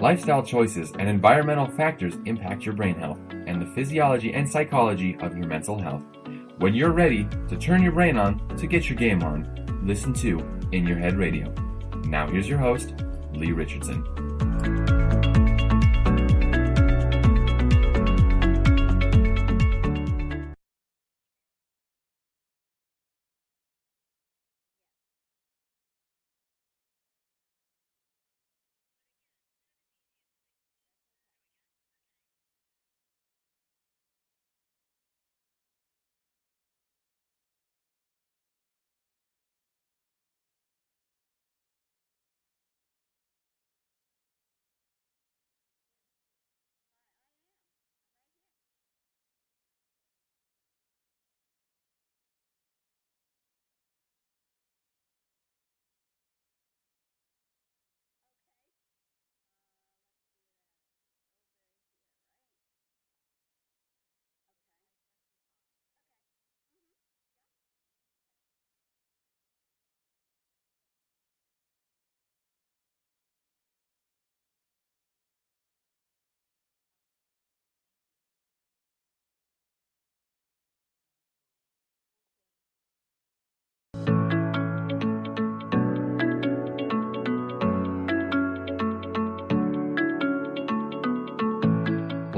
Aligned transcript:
Lifestyle 0.00 0.44
choices 0.44 0.92
and 0.92 1.08
environmental 1.08 1.66
factors 1.66 2.14
impact 2.24 2.64
your 2.64 2.74
brain 2.74 2.94
health 2.94 3.18
and 3.46 3.60
the 3.60 3.66
physiology 3.74 4.32
and 4.32 4.48
psychology 4.48 5.16
of 5.20 5.36
your 5.36 5.48
mental 5.48 5.76
health. 5.76 6.04
When 6.58 6.72
you're 6.72 6.92
ready 6.92 7.26
to 7.48 7.56
turn 7.56 7.82
your 7.82 7.92
brain 7.92 8.16
on 8.16 8.56
to 8.58 8.68
get 8.68 8.88
your 8.88 8.96
game 8.96 9.24
on, 9.24 9.82
listen 9.82 10.12
to 10.14 10.38
In 10.70 10.86
Your 10.86 10.98
Head 10.98 11.16
Radio. 11.16 11.52
Now, 12.04 12.28
here's 12.28 12.48
your 12.48 12.58
host, 12.58 12.94
Lee 13.32 13.50
Richardson. 13.50 14.27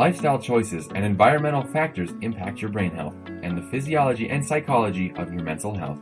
Lifestyle 0.00 0.38
choices 0.38 0.88
and 0.94 1.04
environmental 1.04 1.62
factors 1.62 2.08
impact 2.22 2.62
your 2.62 2.70
brain 2.70 2.90
health 2.90 3.14
and 3.42 3.54
the 3.54 3.68
physiology 3.70 4.30
and 4.30 4.42
psychology 4.42 5.12
of 5.16 5.30
your 5.30 5.42
mental 5.42 5.74
health. 5.74 6.00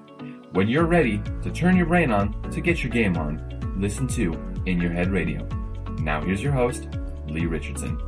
When 0.52 0.68
you're 0.68 0.86
ready 0.86 1.20
to 1.42 1.50
turn 1.50 1.76
your 1.76 1.86
brain 1.86 2.12
on 2.12 2.48
to 2.52 2.60
get 2.60 2.80
your 2.80 2.92
game 2.92 3.16
on, 3.16 3.42
listen 3.76 4.06
to 4.06 4.34
In 4.66 4.80
Your 4.80 4.92
Head 4.92 5.10
Radio. 5.10 5.44
Now, 5.98 6.22
here's 6.22 6.40
your 6.40 6.52
host, 6.52 6.86
Lee 7.26 7.46
Richardson. 7.46 7.98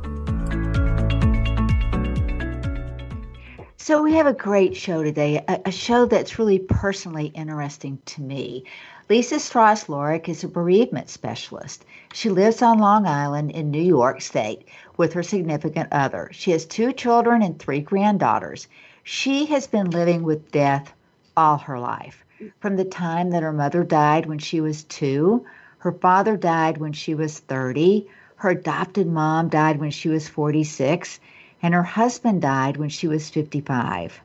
So, 3.83 4.03
we 4.03 4.13
have 4.13 4.27
a 4.27 4.33
great 4.33 4.77
show 4.77 5.01
today, 5.01 5.43
a, 5.47 5.59
a 5.65 5.71
show 5.71 6.05
that's 6.05 6.37
really 6.37 6.59
personally 6.59 7.31
interesting 7.33 7.97
to 8.05 8.21
me. 8.21 8.65
Lisa 9.09 9.39
Strauss 9.39 9.85
Lorick 9.85 10.29
is 10.29 10.43
a 10.43 10.47
bereavement 10.47 11.09
specialist. 11.09 11.83
She 12.13 12.29
lives 12.29 12.61
on 12.61 12.77
Long 12.77 13.07
Island 13.07 13.49
in 13.49 13.71
New 13.71 13.81
York 13.81 14.21
State 14.21 14.67
with 14.97 15.13
her 15.13 15.23
significant 15.23 15.89
other. 15.91 16.29
She 16.31 16.51
has 16.51 16.67
two 16.67 16.93
children 16.93 17.41
and 17.41 17.57
three 17.57 17.79
granddaughters. 17.79 18.67
She 19.01 19.47
has 19.47 19.65
been 19.65 19.89
living 19.89 20.21
with 20.21 20.51
death 20.51 20.93
all 21.35 21.57
her 21.57 21.79
life. 21.79 22.23
From 22.59 22.75
the 22.75 22.85
time 22.85 23.31
that 23.31 23.41
her 23.41 23.51
mother 23.51 23.83
died 23.83 24.27
when 24.27 24.37
she 24.37 24.61
was 24.61 24.83
two, 24.83 25.43
her 25.79 25.91
father 25.91 26.37
died 26.37 26.77
when 26.77 26.93
she 26.93 27.15
was 27.15 27.39
30, 27.39 28.07
her 28.35 28.51
adopted 28.51 29.07
mom 29.07 29.49
died 29.49 29.79
when 29.79 29.89
she 29.89 30.09
was 30.09 30.29
46, 30.29 31.19
and 31.61 31.73
her 31.73 31.83
husband 31.83 32.41
died 32.41 32.77
when 32.77 32.89
she 32.89 33.07
was 33.07 33.29
55. 33.29 34.19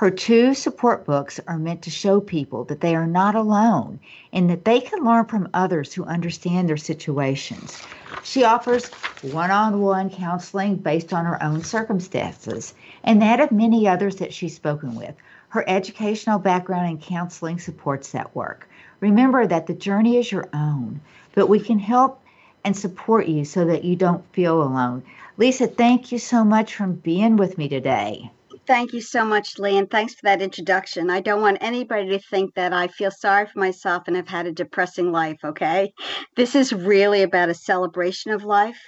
Her 0.00 0.10
two 0.10 0.54
support 0.54 1.04
books 1.04 1.38
are 1.46 1.58
meant 1.58 1.82
to 1.82 1.90
show 1.90 2.20
people 2.20 2.64
that 2.64 2.80
they 2.80 2.94
are 2.94 3.06
not 3.06 3.34
alone 3.34 4.00
and 4.32 4.48
that 4.48 4.64
they 4.64 4.80
can 4.80 5.04
learn 5.04 5.26
from 5.26 5.50
others 5.52 5.92
who 5.92 6.04
understand 6.04 6.68
their 6.70 6.78
situations. 6.78 7.82
She 8.22 8.42
offers 8.42 8.88
one 9.20 9.50
on 9.50 9.82
one 9.82 10.08
counseling 10.08 10.76
based 10.76 11.12
on 11.12 11.26
her 11.26 11.42
own 11.42 11.62
circumstances 11.62 12.72
and 13.04 13.20
that 13.20 13.40
of 13.40 13.52
many 13.52 13.86
others 13.86 14.16
that 14.16 14.32
she's 14.32 14.56
spoken 14.56 14.94
with. 14.94 15.14
Her 15.50 15.68
educational 15.68 16.38
background 16.38 16.88
in 16.88 16.96
counseling 16.96 17.58
supports 17.58 18.12
that 18.12 18.34
work. 18.34 18.70
Remember 19.00 19.46
that 19.46 19.66
the 19.66 19.74
journey 19.74 20.16
is 20.16 20.32
your 20.32 20.48
own, 20.54 21.00
but 21.34 21.48
we 21.48 21.60
can 21.60 21.78
help 21.78 22.19
and 22.64 22.76
support 22.76 23.26
you 23.26 23.44
so 23.44 23.64
that 23.64 23.84
you 23.84 23.96
don't 23.96 24.24
feel 24.32 24.62
alone. 24.62 25.02
Lisa, 25.36 25.66
thank 25.66 26.12
you 26.12 26.18
so 26.18 26.44
much 26.44 26.74
for 26.74 26.86
being 26.86 27.36
with 27.36 27.56
me 27.56 27.68
today. 27.68 28.30
Thank 28.66 28.92
you 28.92 29.00
so 29.00 29.24
much, 29.24 29.58
Lee, 29.58 29.78
and 29.78 29.90
thanks 29.90 30.14
for 30.14 30.20
that 30.24 30.42
introduction. 30.42 31.10
I 31.10 31.20
don't 31.20 31.40
want 31.40 31.58
anybody 31.60 32.08
to 32.10 32.18
think 32.18 32.54
that 32.54 32.72
I 32.72 32.86
feel 32.86 33.10
sorry 33.10 33.46
for 33.46 33.58
myself 33.58 34.04
and 34.06 34.14
have 34.14 34.28
had 34.28 34.46
a 34.46 34.52
depressing 34.52 35.10
life, 35.10 35.38
okay? 35.42 35.92
This 36.36 36.54
is 36.54 36.72
really 36.72 37.22
about 37.22 37.48
a 37.48 37.54
celebration 37.54 38.30
of 38.32 38.44
life, 38.44 38.78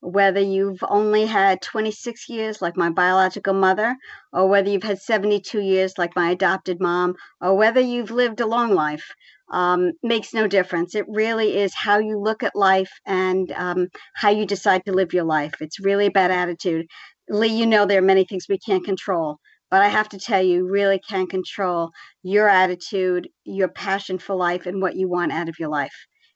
whether 0.00 0.40
you've 0.40 0.82
only 0.88 1.26
had 1.26 1.62
26 1.62 2.28
years, 2.28 2.60
like 2.60 2.76
my 2.76 2.90
biological 2.90 3.54
mother, 3.54 3.96
or 4.32 4.46
whether 4.46 4.68
you've 4.68 4.82
had 4.82 5.00
72 5.00 5.60
years, 5.60 5.96
like 5.96 6.16
my 6.16 6.30
adopted 6.32 6.80
mom, 6.80 7.14
or 7.40 7.56
whether 7.56 7.80
you've 7.80 8.10
lived 8.10 8.40
a 8.40 8.46
long 8.46 8.74
life. 8.74 9.14
Um, 9.50 9.92
makes 10.02 10.32
no 10.32 10.46
difference. 10.46 10.94
It 10.94 11.06
really 11.08 11.58
is 11.58 11.74
how 11.74 11.98
you 11.98 12.18
look 12.18 12.42
at 12.42 12.54
life 12.54 12.92
and 13.04 13.50
um, 13.52 13.88
how 14.14 14.30
you 14.30 14.46
decide 14.46 14.84
to 14.84 14.92
live 14.92 15.12
your 15.12 15.24
life. 15.24 15.54
It's 15.60 15.80
really 15.80 16.06
about 16.06 16.30
attitude. 16.30 16.86
Lee, 17.28 17.48
you 17.48 17.66
know 17.66 17.86
there 17.86 17.98
are 17.98 18.02
many 18.02 18.24
things 18.24 18.46
we 18.48 18.58
can't 18.58 18.84
control, 18.84 19.38
but 19.70 19.82
I 19.82 19.88
have 19.88 20.08
to 20.10 20.18
tell 20.18 20.42
you, 20.42 20.68
really 20.68 21.00
can 21.00 21.26
control 21.26 21.90
your 22.22 22.48
attitude, 22.48 23.28
your 23.44 23.68
passion 23.68 24.18
for 24.18 24.34
life, 24.34 24.66
and 24.66 24.82
what 24.82 24.96
you 24.96 25.08
want 25.08 25.32
out 25.32 25.48
of 25.48 25.58
your 25.58 25.68
life. 25.68 25.94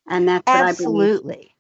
And 0.08 0.28
that's 0.28 0.44
absolutely. 0.46 1.54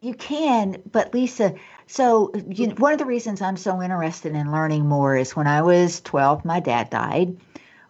You 0.00 0.14
can, 0.14 0.82
but 0.90 1.12
Lisa, 1.12 1.54
so 1.86 2.32
you 2.48 2.68
one 2.70 2.92
of 2.92 2.98
the 2.98 3.04
reasons 3.04 3.42
I'm 3.42 3.56
so 3.56 3.82
interested 3.82 4.34
in 4.34 4.52
learning 4.52 4.86
more 4.86 5.16
is 5.16 5.34
when 5.34 5.48
I 5.48 5.62
was 5.62 6.00
12, 6.02 6.44
my 6.44 6.60
dad 6.60 6.90
died. 6.90 7.36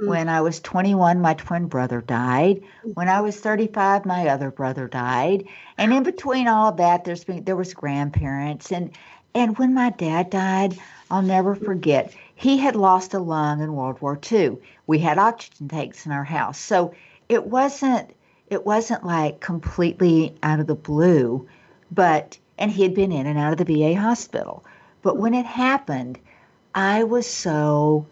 Mm. 0.00 0.06
When 0.06 0.28
I 0.28 0.40
was 0.40 0.60
21, 0.60 1.20
my 1.20 1.34
twin 1.34 1.66
brother 1.66 2.00
died. 2.00 2.62
When 2.94 3.08
I 3.08 3.20
was 3.20 3.38
35, 3.38 4.06
my 4.06 4.28
other 4.28 4.50
brother 4.50 4.88
died. 4.88 5.44
And 5.76 5.92
in 5.92 6.02
between 6.02 6.48
all 6.48 6.68
of 6.68 6.76
that, 6.78 7.04
there's 7.04 7.24
been 7.24 7.44
there 7.44 7.56
was 7.56 7.74
grandparents 7.74 8.72
and 8.72 8.90
and 9.34 9.56
when 9.58 9.74
my 9.74 9.90
dad 9.90 10.30
died, 10.30 10.76
I'll 11.10 11.22
never 11.22 11.54
forget, 11.54 12.12
he 12.34 12.58
had 12.58 12.74
lost 12.74 13.14
a 13.14 13.20
lung 13.20 13.60
in 13.60 13.74
World 13.74 14.00
War 14.00 14.18
II. 14.30 14.56
We 14.86 14.98
had 14.98 15.18
oxygen 15.18 15.68
tanks 15.68 16.04
in 16.04 16.12
our 16.12 16.24
house. 16.24 16.58
So 16.58 16.94
it 17.28 17.46
wasn't 17.46 18.10
it 18.48 18.66
wasn't 18.66 19.04
like 19.04 19.40
completely 19.40 20.34
out 20.42 20.58
of 20.58 20.66
the 20.66 20.74
blue, 20.74 21.48
but 21.92 22.38
and 22.58 22.70
he 22.70 22.82
had 22.82 22.94
been 22.94 23.12
in 23.12 23.26
and 23.26 23.38
out 23.38 23.52
of 23.52 23.64
the 23.64 23.72
VA 23.72 23.94
hospital. 23.94 24.64
But 25.02 25.16
when 25.16 25.34
it 25.34 25.46
happened, 25.46 26.18
I 26.74 27.04
was 27.04 27.26
so 27.26 28.06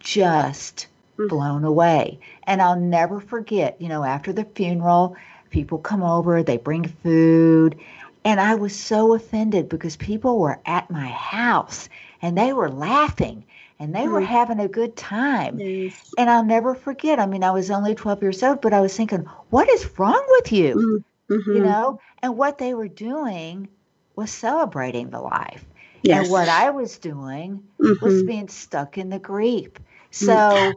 just 0.00 0.76
mm. 0.76 0.93
Blown 1.16 1.64
away. 1.64 2.18
And 2.44 2.60
I'll 2.60 2.78
never 2.78 3.20
forget, 3.20 3.80
you 3.80 3.88
know, 3.88 4.04
after 4.04 4.32
the 4.32 4.44
funeral, 4.44 5.16
people 5.50 5.78
come 5.78 6.02
over, 6.02 6.42
they 6.42 6.56
bring 6.56 6.88
food, 7.02 7.78
and 8.24 8.40
I 8.40 8.54
was 8.54 8.74
so 8.74 9.14
offended 9.14 9.68
because 9.68 9.96
people 9.96 10.38
were 10.38 10.60
at 10.64 10.90
my 10.90 11.06
house 11.06 11.88
and 12.22 12.36
they 12.36 12.52
were 12.54 12.70
laughing 12.70 13.44
and 13.78 13.94
they 13.94 14.08
were 14.08 14.22
mm. 14.22 14.26
having 14.26 14.60
a 14.60 14.68
good 14.68 14.96
time. 14.96 15.58
Yes. 15.60 16.14
And 16.16 16.30
I'll 16.30 16.44
never 16.44 16.74
forget. 16.74 17.18
I 17.18 17.26
mean, 17.26 17.44
I 17.44 17.50
was 17.50 17.70
only 17.70 17.94
12 17.94 18.22
years 18.22 18.42
old, 18.42 18.62
but 18.62 18.72
I 18.72 18.80
was 18.80 18.96
thinking, 18.96 19.26
what 19.50 19.68
is 19.68 19.98
wrong 19.98 20.24
with 20.30 20.52
you? 20.52 21.04
Mm-hmm. 21.30 21.52
You 21.52 21.64
know? 21.64 22.00
And 22.22 22.38
what 22.38 22.56
they 22.56 22.72
were 22.72 22.88
doing 22.88 23.68
was 24.16 24.30
celebrating 24.30 25.10
the 25.10 25.20
life. 25.20 25.64
Yes. 26.02 26.22
And 26.22 26.32
what 26.32 26.48
I 26.48 26.70
was 26.70 26.96
doing 26.96 27.62
mm-hmm. 27.78 28.04
was 28.04 28.22
being 28.22 28.48
stuck 28.48 28.96
in 28.96 29.10
the 29.10 29.18
grief. 29.18 29.70
Mm. 29.72 29.80
So 30.10 30.72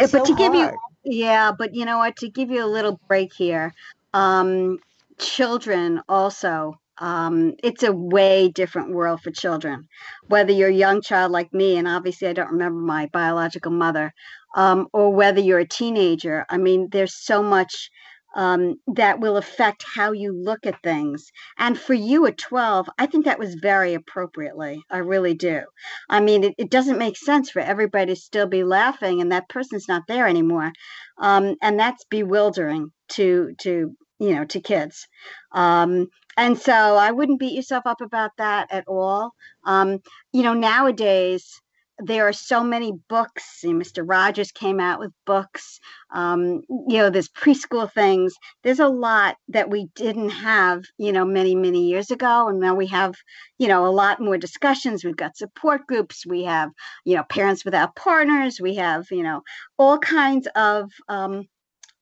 it's 0.00 0.12
but 0.12 0.26
so 0.26 0.32
to 0.32 0.38
give 0.38 0.54
you 0.54 0.70
yeah, 1.04 1.52
but 1.56 1.74
you 1.74 1.84
know 1.84 1.98
what? 1.98 2.16
To 2.16 2.30
give 2.30 2.50
you 2.50 2.64
a 2.64 2.66
little 2.66 2.98
break 3.08 3.32
here, 3.34 3.74
um, 4.14 4.78
children 5.18 6.00
also 6.08 6.78
um, 6.98 7.54
it's 7.62 7.82
a 7.82 7.92
way 7.92 8.48
different 8.48 8.92
world 8.92 9.20
for 9.20 9.30
children 9.30 9.88
whether 10.28 10.52
you're 10.52 10.68
a 10.68 10.72
young 10.72 11.00
child 11.02 11.32
like 11.32 11.52
me 11.52 11.76
and 11.76 11.88
obviously 11.88 12.28
i 12.28 12.32
don't 12.32 12.52
remember 12.52 12.80
my 12.80 13.06
biological 13.12 13.72
mother 13.72 14.12
um, 14.56 14.86
or 14.92 15.12
whether 15.12 15.40
you're 15.40 15.58
a 15.58 15.66
teenager 15.66 16.44
i 16.48 16.56
mean 16.56 16.88
there's 16.90 17.14
so 17.14 17.42
much 17.42 17.90
um, 18.34 18.76
that 18.94 19.20
will 19.20 19.36
affect 19.36 19.84
how 19.94 20.12
you 20.12 20.32
look 20.32 20.66
at 20.66 20.82
things. 20.82 21.30
And 21.58 21.78
for 21.78 21.94
you 21.94 22.26
at 22.26 22.38
12, 22.38 22.88
I 22.98 23.06
think 23.06 23.24
that 23.24 23.38
was 23.38 23.54
very 23.54 23.94
appropriately. 23.94 24.82
I 24.90 24.98
really 24.98 25.34
do. 25.34 25.62
I 26.08 26.20
mean, 26.20 26.44
it, 26.44 26.54
it 26.58 26.70
doesn't 26.70 26.98
make 26.98 27.16
sense 27.16 27.50
for 27.50 27.60
everybody 27.60 28.14
to 28.14 28.20
still 28.20 28.46
be 28.46 28.64
laughing 28.64 29.20
and 29.20 29.32
that 29.32 29.48
person's 29.48 29.88
not 29.88 30.02
there 30.08 30.26
anymore. 30.26 30.72
Um, 31.18 31.54
and 31.62 31.78
that's 31.78 32.04
bewildering 32.10 32.90
to, 33.10 33.54
to, 33.60 33.94
you 34.18 34.34
know, 34.34 34.44
to 34.46 34.60
kids. 34.60 35.06
Um, 35.52 36.08
and 36.36 36.58
so 36.58 36.72
I 36.72 37.12
wouldn't 37.12 37.38
beat 37.38 37.54
yourself 37.54 37.84
up 37.86 38.00
about 38.00 38.32
that 38.38 38.68
at 38.72 38.84
all. 38.88 39.30
Um, 39.64 40.00
you 40.32 40.42
know, 40.42 40.54
nowadays, 40.54 41.60
there 41.98 42.26
are 42.26 42.32
so 42.32 42.64
many 42.64 42.92
books. 43.08 43.60
Mr. 43.64 44.02
Rogers 44.04 44.50
came 44.50 44.80
out 44.80 44.98
with 44.98 45.12
books. 45.26 45.78
Um, 46.12 46.62
you 46.68 46.98
know, 46.98 47.10
there's 47.10 47.28
preschool 47.28 47.90
things. 47.92 48.34
There's 48.62 48.80
a 48.80 48.88
lot 48.88 49.36
that 49.48 49.70
we 49.70 49.86
didn't 49.94 50.30
have, 50.30 50.82
you 50.98 51.12
know, 51.12 51.24
many, 51.24 51.54
many 51.54 51.86
years 51.88 52.10
ago. 52.10 52.48
And 52.48 52.58
now 52.58 52.74
we 52.74 52.88
have, 52.88 53.14
you 53.58 53.68
know, 53.68 53.86
a 53.86 53.88
lot 53.90 54.20
more 54.20 54.38
discussions. 54.38 55.04
We've 55.04 55.16
got 55.16 55.36
support 55.36 55.86
groups. 55.86 56.26
We 56.26 56.44
have, 56.44 56.70
you 57.04 57.16
know, 57.16 57.24
parents 57.24 57.64
without 57.64 57.94
partners. 57.94 58.60
We 58.60 58.74
have, 58.76 59.06
you 59.10 59.22
know, 59.22 59.42
all 59.78 59.98
kinds 59.98 60.48
of 60.56 60.90
um, 61.08 61.44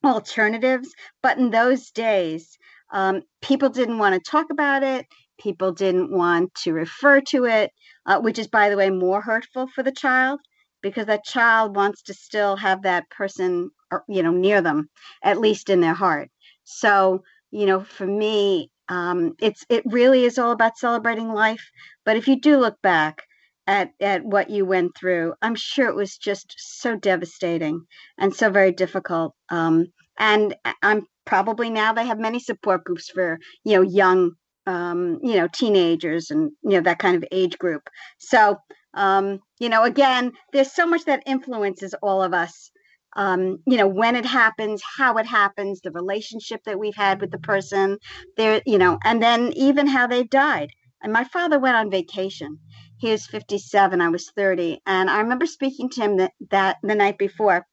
alternatives. 0.05 0.89
But 1.23 1.39
in 1.39 1.51
those 1.51 1.91
days, 1.91 2.57
um, 2.93 3.23
people 3.43 3.69
didn't 3.69 3.99
want 3.99 4.15
to 4.15 4.31
talk 4.31 4.47
about 4.51 4.83
it. 4.83 5.07
People 5.39 5.73
didn't 5.73 6.11
want 6.17 6.55
to 6.63 6.73
refer 6.73 7.21
to 7.21 7.45
it 7.45 7.73
uh, 8.07 8.21
which 8.21 8.39
is, 8.39 8.49
by 8.49 8.69
the 8.69 8.77
way, 8.77 8.91
more 8.91 9.21
hurtful 9.21 9.67
for 9.69 9.83
the 9.83 9.93
child 9.93 10.41
because 10.83 11.07
that 11.07 11.25
child 11.25 11.77
wants 11.77 12.03
to 12.03 12.15
still 12.15 12.57
have 12.57 12.83
that 12.83 13.09
person, 13.11 13.71
uh, 13.93 13.99
you 14.09 14.23
know, 14.23 14.33
near 14.33 14.61
them, 14.61 14.89
at 15.23 15.39
least 15.41 15.71
in 15.71 15.81
their 15.81 15.95
heart. 15.95 16.31
So, 16.65 17.23
you 17.51 17.67
know, 17.67 17.81
for 17.81 18.07
me, 18.07 18.71
um, 18.89 19.35
it's 19.41 19.65
it 19.69 19.85
really 19.87 20.25
is 20.25 20.39
all 20.39 20.53
about 20.53 20.77
celebrating 20.79 21.33
life. 21.33 21.63
But 22.05 22.17
if 22.17 22.29
you 22.29 22.41
do 22.41 22.59
look 22.59 22.81
back 22.83 23.23
at 23.67 23.91
at 24.01 24.25
what 24.25 24.51
you 24.51 24.65
went 24.67 24.97
through, 24.97 25.35
I'm 25.43 25.55
sure 25.55 25.89
it 25.89 25.95
was 25.95 26.17
just 26.19 26.55
so 26.59 26.97
devastating 26.97 27.87
and 28.19 28.35
so 28.35 28.51
very 28.51 28.73
difficult. 28.73 29.35
Um, 29.51 29.87
and 30.19 30.55
I'm 30.83 31.07
probably 31.25 31.71
now 31.71 31.93
they 31.93 32.07
have 32.07 32.19
many 32.19 32.41
support 32.41 32.85
groups 32.85 33.09
for 33.11 33.39
you 33.65 33.77
know 33.77 33.83
young 33.83 34.33
um, 34.67 35.19
you 35.23 35.37
know, 35.37 35.49
teenagers 35.49 36.31
and, 36.31 36.51
you 36.63 36.71
know, 36.71 36.81
that 36.83 36.99
kind 36.99 37.17
of 37.17 37.25
age 37.33 37.59
group. 37.59 37.89
So, 38.19 38.59
um, 38.95 39.41
you 39.59 39.69
know, 39.69 39.85
again, 39.85 40.33
there's 40.53 40.73
so 40.73 40.87
much 40.87 41.05
that 41.07 41.23
influences 41.27 41.95
all 42.03 42.23
of 42.23 42.35
us. 42.35 42.71
Um, 43.15 43.59
you 43.67 43.77
know, 43.77 43.89
when 43.89 44.17
it 44.17 44.25
happens, 44.25 44.83
how 44.97 45.19
it 45.19 45.27
happens, 45.27 45.81
the 45.81 45.91
relationship 45.91 46.63
that 46.65 46.79
we've 46.79 46.97
had 46.97 47.21
with 47.21 47.31
the 47.31 47.39
person, 47.39 47.99
there, 48.37 48.63
you 48.65 48.79
know, 48.79 48.99
and 49.05 49.23
then 49.23 49.53
even 49.55 49.87
how 49.87 50.07
they 50.07 50.25
died. 50.25 50.71
And 51.03 51.13
my 51.13 51.25
father 51.25 51.59
went 51.59 51.77
on 51.77 51.91
vacation. 51.91 52.59
He 52.99 53.11
was 53.11 53.27
57, 53.27 54.01
I 54.01 54.09
was 54.09 54.31
30. 54.31 54.81
And 54.87 55.11
I 55.11 55.21
remember 55.21 55.47
speaking 55.47 55.91
to 55.91 56.01
him 56.01 56.17
that, 56.19 56.33
that 56.51 56.77
the 56.83 56.95
night 56.95 57.19
before 57.19 57.67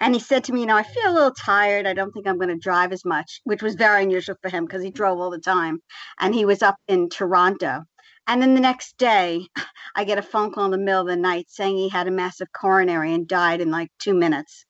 and 0.00 0.14
he 0.14 0.20
said 0.20 0.44
to 0.44 0.52
me, 0.52 0.60
You 0.60 0.66
know, 0.66 0.76
I 0.76 0.82
feel 0.82 1.10
a 1.10 1.14
little 1.14 1.32
tired. 1.32 1.86
I 1.86 1.92
don't 1.92 2.12
think 2.12 2.26
I'm 2.26 2.38
going 2.38 2.48
to 2.48 2.56
drive 2.56 2.92
as 2.92 3.04
much, 3.04 3.40
which 3.44 3.62
was 3.62 3.74
very 3.74 4.02
unusual 4.02 4.36
for 4.42 4.48
him 4.48 4.64
because 4.64 4.82
he 4.82 4.90
drove 4.90 5.18
all 5.18 5.30
the 5.30 5.38
time. 5.38 5.80
And 6.18 6.34
he 6.34 6.44
was 6.44 6.62
up 6.62 6.76
in 6.88 7.08
Toronto. 7.08 7.84
And 8.26 8.40
then 8.40 8.54
the 8.54 8.60
next 8.60 8.96
day, 8.98 9.46
I 9.96 10.04
get 10.04 10.18
a 10.18 10.22
phone 10.22 10.52
call 10.52 10.66
in 10.66 10.70
the 10.70 10.78
middle 10.78 11.00
of 11.00 11.06
the 11.06 11.16
night 11.16 11.46
saying 11.48 11.76
he 11.76 11.88
had 11.88 12.06
a 12.06 12.12
massive 12.12 12.48
coronary 12.52 13.12
and 13.12 13.26
died 13.26 13.60
in 13.60 13.70
like 13.70 13.90
two 13.98 14.14
minutes. 14.14 14.64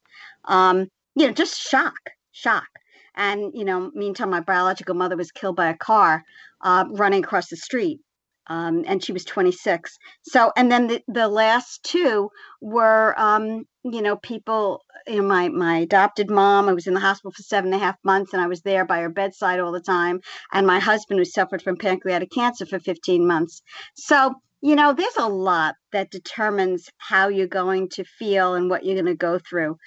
Um, 0.45 0.87
you 1.15 1.27
know, 1.27 1.33
just 1.33 1.59
shock, 1.59 1.99
shock. 2.31 2.67
And, 3.15 3.51
you 3.53 3.65
know, 3.65 3.91
meantime, 3.93 4.29
my 4.29 4.39
biological 4.39 4.95
mother 4.95 5.17
was 5.17 5.31
killed 5.31 5.57
by 5.57 5.69
a 5.69 5.77
car 5.77 6.23
uh, 6.61 6.85
running 6.89 7.23
across 7.23 7.49
the 7.49 7.57
street 7.57 7.99
um, 8.47 8.83
and 8.87 9.03
she 9.03 9.13
was 9.13 9.25
26. 9.25 9.97
So, 10.23 10.51
and 10.57 10.71
then 10.71 10.87
the, 10.87 11.01
the 11.07 11.27
last 11.27 11.83
two 11.83 12.29
were, 12.59 13.13
um, 13.19 13.65
you 13.83 14.01
know, 14.01 14.17
people, 14.17 14.83
you 15.07 15.21
know, 15.21 15.27
my, 15.27 15.49
my 15.49 15.77
adopted 15.79 16.29
mom, 16.29 16.67
I 16.67 16.73
was 16.73 16.87
in 16.87 16.93
the 16.93 16.99
hospital 16.99 17.31
for 17.31 17.43
seven 17.43 17.73
and 17.73 17.81
a 17.81 17.85
half 17.85 17.95
months 18.03 18.33
and 18.33 18.41
I 18.41 18.47
was 18.47 18.61
there 18.61 18.85
by 18.85 18.99
her 19.01 19.09
bedside 19.09 19.59
all 19.59 19.71
the 19.71 19.79
time. 19.79 20.21
And 20.53 20.67
my 20.67 20.79
husband 20.79 21.19
who 21.19 21.25
suffered 21.25 21.61
from 21.61 21.77
pancreatic 21.77 22.31
cancer 22.31 22.65
for 22.65 22.79
15 22.79 23.25
months. 23.25 23.61
So, 23.95 24.35
you 24.61 24.75
know, 24.75 24.93
there's 24.93 25.17
a 25.17 25.29
lot 25.29 25.75
that 25.91 26.11
determines 26.11 26.89
how 26.97 27.29
you're 27.29 27.47
going 27.47 27.89
to 27.89 28.03
feel 28.03 28.55
and 28.55 28.69
what 28.69 28.85
you're 28.85 28.95
going 28.95 29.05
to 29.05 29.15
go 29.15 29.39
through. 29.39 29.77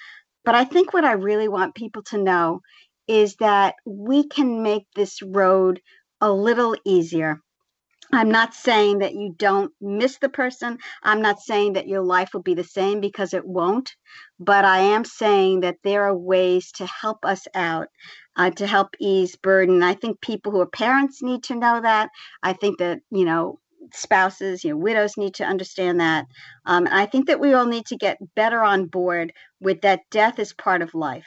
But 0.44 0.54
I 0.54 0.64
think 0.64 0.92
what 0.92 1.04
I 1.04 1.12
really 1.12 1.48
want 1.48 1.74
people 1.74 2.02
to 2.04 2.18
know 2.18 2.60
is 3.06 3.36
that 3.36 3.74
we 3.86 4.26
can 4.26 4.62
make 4.62 4.86
this 4.94 5.22
road 5.22 5.80
a 6.20 6.32
little 6.32 6.74
easier 6.84 7.40
I'm 8.12 8.30
not 8.30 8.54
saying 8.54 8.98
that 8.98 9.14
you 9.14 9.34
don't 9.36 9.72
miss 9.80 10.18
the 10.18 10.28
person. 10.28 10.78
I'm 11.02 11.22
not 11.22 11.40
saying 11.40 11.72
that 11.74 11.88
your 11.88 12.02
life 12.02 12.30
will 12.32 12.42
be 12.42 12.54
the 12.54 12.64
same 12.64 13.00
because 13.00 13.34
it 13.34 13.46
won't. 13.46 13.94
But 14.38 14.64
I 14.64 14.78
am 14.78 15.04
saying 15.04 15.60
that 15.60 15.78
there 15.82 16.04
are 16.04 16.16
ways 16.16 16.70
to 16.72 16.86
help 16.86 17.24
us 17.24 17.46
out, 17.54 17.88
uh, 18.36 18.50
to 18.50 18.66
help 18.66 18.94
ease 19.00 19.36
burden. 19.36 19.82
I 19.82 19.94
think 19.94 20.20
people 20.20 20.52
who 20.52 20.60
are 20.60 20.66
parents 20.66 21.22
need 21.22 21.44
to 21.44 21.56
know 21.56 21.80
that. 21.80 22.10
I 22.42 22.52
think 22.52 22.78
that, 22.78 23.00
you 23.10 23.24
know, 23.24 23.58
spouses, 23.92 24.64
you 24.64 24.70
know, 24.70 24.76
widows 24.76 25.16
need 25.16 25.34
to 25.34 25.44
understand 25.44 26.00
that. 26.00 26.26
Um, 26.66 26.88
I 26.90 27.06
think 27.06 27.26
that 27.26 27.40
we 27.40 27.52
all 27.52 27.66
need 27.66 27.86
to 27.86 27.96
get 27.96 28.18
better 28.34 28.62
on 28.62 28.86
board 28.86 29.32
with 29.60 29.82
that 29.82 30.00
death 30.10 30.38
is 30.38 30.52
part 30.52 30.82
of 30.82 30.94
life. 30.94 31.26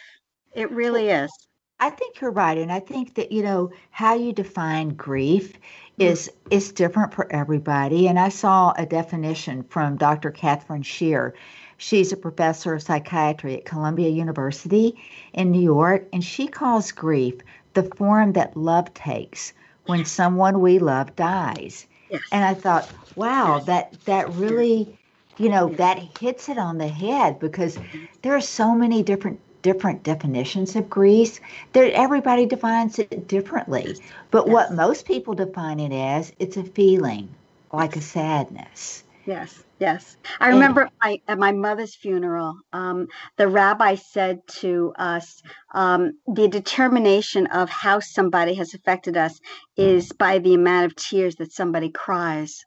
It 0.53 0.71
really 0.71 1.09
is. 1.09 1.31
I 1.79 1.91
think 1.91 2.19
you're 2.19 2.31
right. 2.31 2.57
And 2.57 2.71
I 2.71 2.79
think 2.79 3.15
that, 3.15 3.31
you 3.31 3.43
know, 3.43 3.69
how 3.91 4.15
you 4.15 4.33
define 4.33 4.89
grief 4.89 5.53
is 5.97 6.29
is 6.51 6.71
different 6.71 7.13
for 7.13 7.31
everybody. 7.31 8.07
And 8.07 8.19
I 8.19 8.29
saw 8.29 8.73
a 8.77 8.85
definition 8.85 9.63
from 9.63 9.97
Dr. 9.97 10.31
Katherine 10.31 10.83
Shear. 10.83 11.33
She's 11.77 12.11
a 12.11 12.17
professor 12.17 12.73
of 12.73 12.83
psychiatry 12.83 13.55
at 13.55 13.65
Columbia 13.65 14.09
University 14.09 14.99
in 15.33 15.51
New 15.51 15.61
York, 15.61 16.07
and 16.11 16.23
she 16.23 16.47
calls 16.47 16.91
grief 16.91 17.35
the 17.73 17.83
form 17.83 18.33
that 18.33 18.57
love 18.57 18.93
takes 18.93 19.53
when 19.85 20.05
someone 20.05 20.59
we 20.61 20.79
love 20.79 21.15
dies. 21.15 21.85
Yes. 22.09 22.21
And 22.31 22.43
I 22.43 22.53
thought, 22.53 22.89
wow, 23.15 23.59
that 23.65 23.93
that 24.05 24.31
really, 24.33 24.97
you 25.37 25.49
know, 25.49 25.69
that 25.69 25.99
hits 26.19 26.49
it 26.49 26.57
on 26.57 26.77
the 26.77 26.87
head 26.87 27.39
because 27.39 27.77
mm-hmm. 27.77 28.05
there 28.21 28.35
are 28.35 28.41
so 28.41 28.73
many 28.73 29.03
different 29.03 29.39
different 29.61 30.03
definitions 30.03 30.75
of 30.75 30.89
grief. 30.89 31.39
There, 31.73 31.91
everybody 31.93 32.45
defines 32.45 32.99
it 32.99 33.27
differently. 33.27 33.97
But 34.31 34.47
yes. 34.47 34.53
what 34.53 34.73
most 34.73 35.05
people 35.05 35.33
define 35.33 35.79
it 35.79 35.91
as, 35.93 36.31
it's 36.39 36.57
a 36.57 36.63
feeling, 36.63 37.29
like 37.71 37.95
a 37.95 38.01
sadness. 38.01 39.03
Yes, 39.25 39.61
yes. 39.77 40.15
I 40.39 40.47
remember 40.49 40.83
and, 40.83 40.91
my, 41.03 41.21
at 41.27 41.37
my 41.37 41.51
mother's 41.51 41.95
funeral, 41.95 42.57
um, 42.71 43.07
the 43.35 43.49
rabbi 43.49 43.95
said 43.95 44.39
to 44.59 44.93
us, 44.97 45.41
um, 45.73 46.13
the 46.27 46.47
determination 46.47 47.47
of 47.47 47.69
how 47.69 47.99
somebody 47.99 48.53
has 48.53 48.73
affected 48.73 49.17
us 49.17 49.37
is 49.75 50.13
by 50.13 50.39
the 50.39 50.53
amount 50.53 50.85
of 50.85 50.95
tears 50.95 51.35
that 51.35 51.51
somebody 51.51 51.89
cries. 51.89 52.65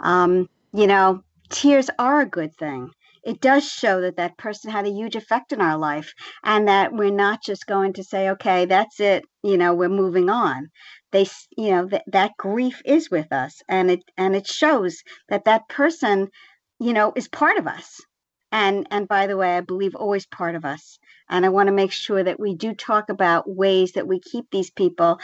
Um, 0.00 0.48
you 0.72 0.86
know, 0.86 1.22
tears 1.50 1.90
are 1.98 2.22
a 2.22 2.26
good 2.26 2.54
thing 2.56 2.90
it 3.28 3.42
does 3.42 3.70
show 3.70 4.00
that 4.00 4.16
that 4.16 4.38
person 4.38 4.70
had 4.70 4.86
a 4.86 4.90
huge 4.90 5.14
effect 5.14 5.52
in 5.52 5.60
our 5.60 5.76
life 5.76 6.14
and 6.42 6.66
that 6.66 6.94
we're 6.94 7.10
not 7.10 7.42
just 7.42 7.66
going 7.66 7.92
to 7.92 8.02
say 8.02 8.30
okay 8.30 8.64
that's 8.64 9.00
it 9.00 9.22
you 9.42 9.58
know 9.58 9.74
we're 9.74 9.90
moving 9.90 10.30
on. 10.30 10.68
They 11.12 11.26
you 11.56 11.70
know 11.70 11.86
that 11.88 12.04
that 12.06 12.32
grief 12.38 12.80
is 12.86 13.10
with 13.10 13.30
us 13.30 13.60
and 13.68 13.90
it 13.90 14.00
and 14.16 14.34
it 14.34 14.46
shows 14.46 15.02
that 15.28 15.44
that 15.44 15.68
person 15.68 16.28
you 16.80 16.94
know 16.94 17.12
is 17.16 17.28
part 17.28 17.58
of 17.58 17.66
us. 17.66 18.00
And 18.50 18.86
and 18.90 19.06
by 19.06 19.26
the 19.26 19.36
way 19.36 19.58
i 19.58 19.60
believe 19.60 19.94
always 19.94 20.26
part 20.26 20.54
of 20.54 20.64
us. 20.64 20.98
And 21.28 21.44
i 21.44 21.50
want 21.50 21.66
to 21.66 21.80
make 21.82 21.92
sure 21.92 22.24
that 22.24 22.40
we 22.40 22.54
do 22.54 22.74
talk 22.74 23.10
about 23.10 23.44
ways 23.46 23.92
that 23.92 24.08
we 24.08 24.20
keep 24.20 24.46
these 24.50 24.70
people 24.70 25.18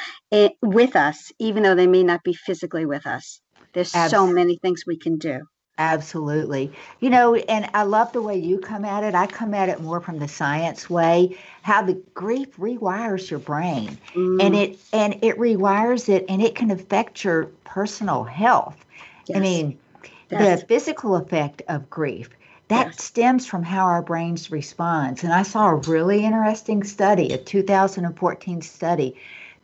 with 0.60 0.94
us 0.94 1.32
even 1.38 1.62
though 1.62 1.74
they 1.74 1.86
may 1.86 2.02
not 2.02 2.22
be 2.22 2.34
physically 2.34 2.84
with 2.84 3.06
us. 3.06 3.40
There's 3.72 3.94
Absolutely. 3.94 4.30
so 4.30 4.34
many 4.34 4.58
things 4.62 4.84
we 4.86 4.98
can 4.98 5.16
do 5.16 5.40
Absolutely. 5.76 6.72
You 7.00 7.10
know, 7.10 7.34
and 7.34 7.68
I 7.74 7.82
love 7.82 8.12
the 8.12 8.22
way 8.22 8.36
you 8.38 8.58
come 8.58 8.84
at 8.84 9.02
it. 9.02 9.14
I 9.14 9.26
come 9.26 9.54
at 9.54 9.68
it 9.68 9.80
more 9.80 10.00
from 10.00 10.20
the 10.20 10.28
science 10.28 10.88
way, 10.88 11.36
how 11.62 11.82
the 11.82 12.00
grief 12.14 12.56
rewires 12.56 13.28
your 13.28 13.40
brain. 13.40 13.98
Mm. 14.14 14.40
And 14.40 14.54
it 14.54 14.78
and 14.92 15.14
it 15.22 15.36
rewires 15.36 16.08
it 16.08 16.26
and 16.28 16.40
it 16.40 16.54
can 16.54 16.70
affect 16.70 17.24
your 17.24 17.46
personal 17.64 18.22
health. 18.22 18.84
Yes. 19.26 19.36
I 19.36 19.40
mean, 19.40 19.78
the 20.28 20.64
physical 20.68 21.16
effect 21.16 21.62
of 21.68 21.90
grief 21.90 22.30
that 22.68 22.86
yes. 22.86 23.02
stems 23.02 23.46
from 23.46 23.62
how 23.62 23.84
our 23.84 24.02
brains 24.02 24.50
responds. 24.50 25.22
And 25.22 25.32
I 25.32 25.42
saw 25.42 25.68
a 25.68 25.74
really 25.74 26.24
interesting 26.24 26.82
study, 26.84 27.32
a 27.32 27.38
2014 27.38 28.62
study 28.62 29.16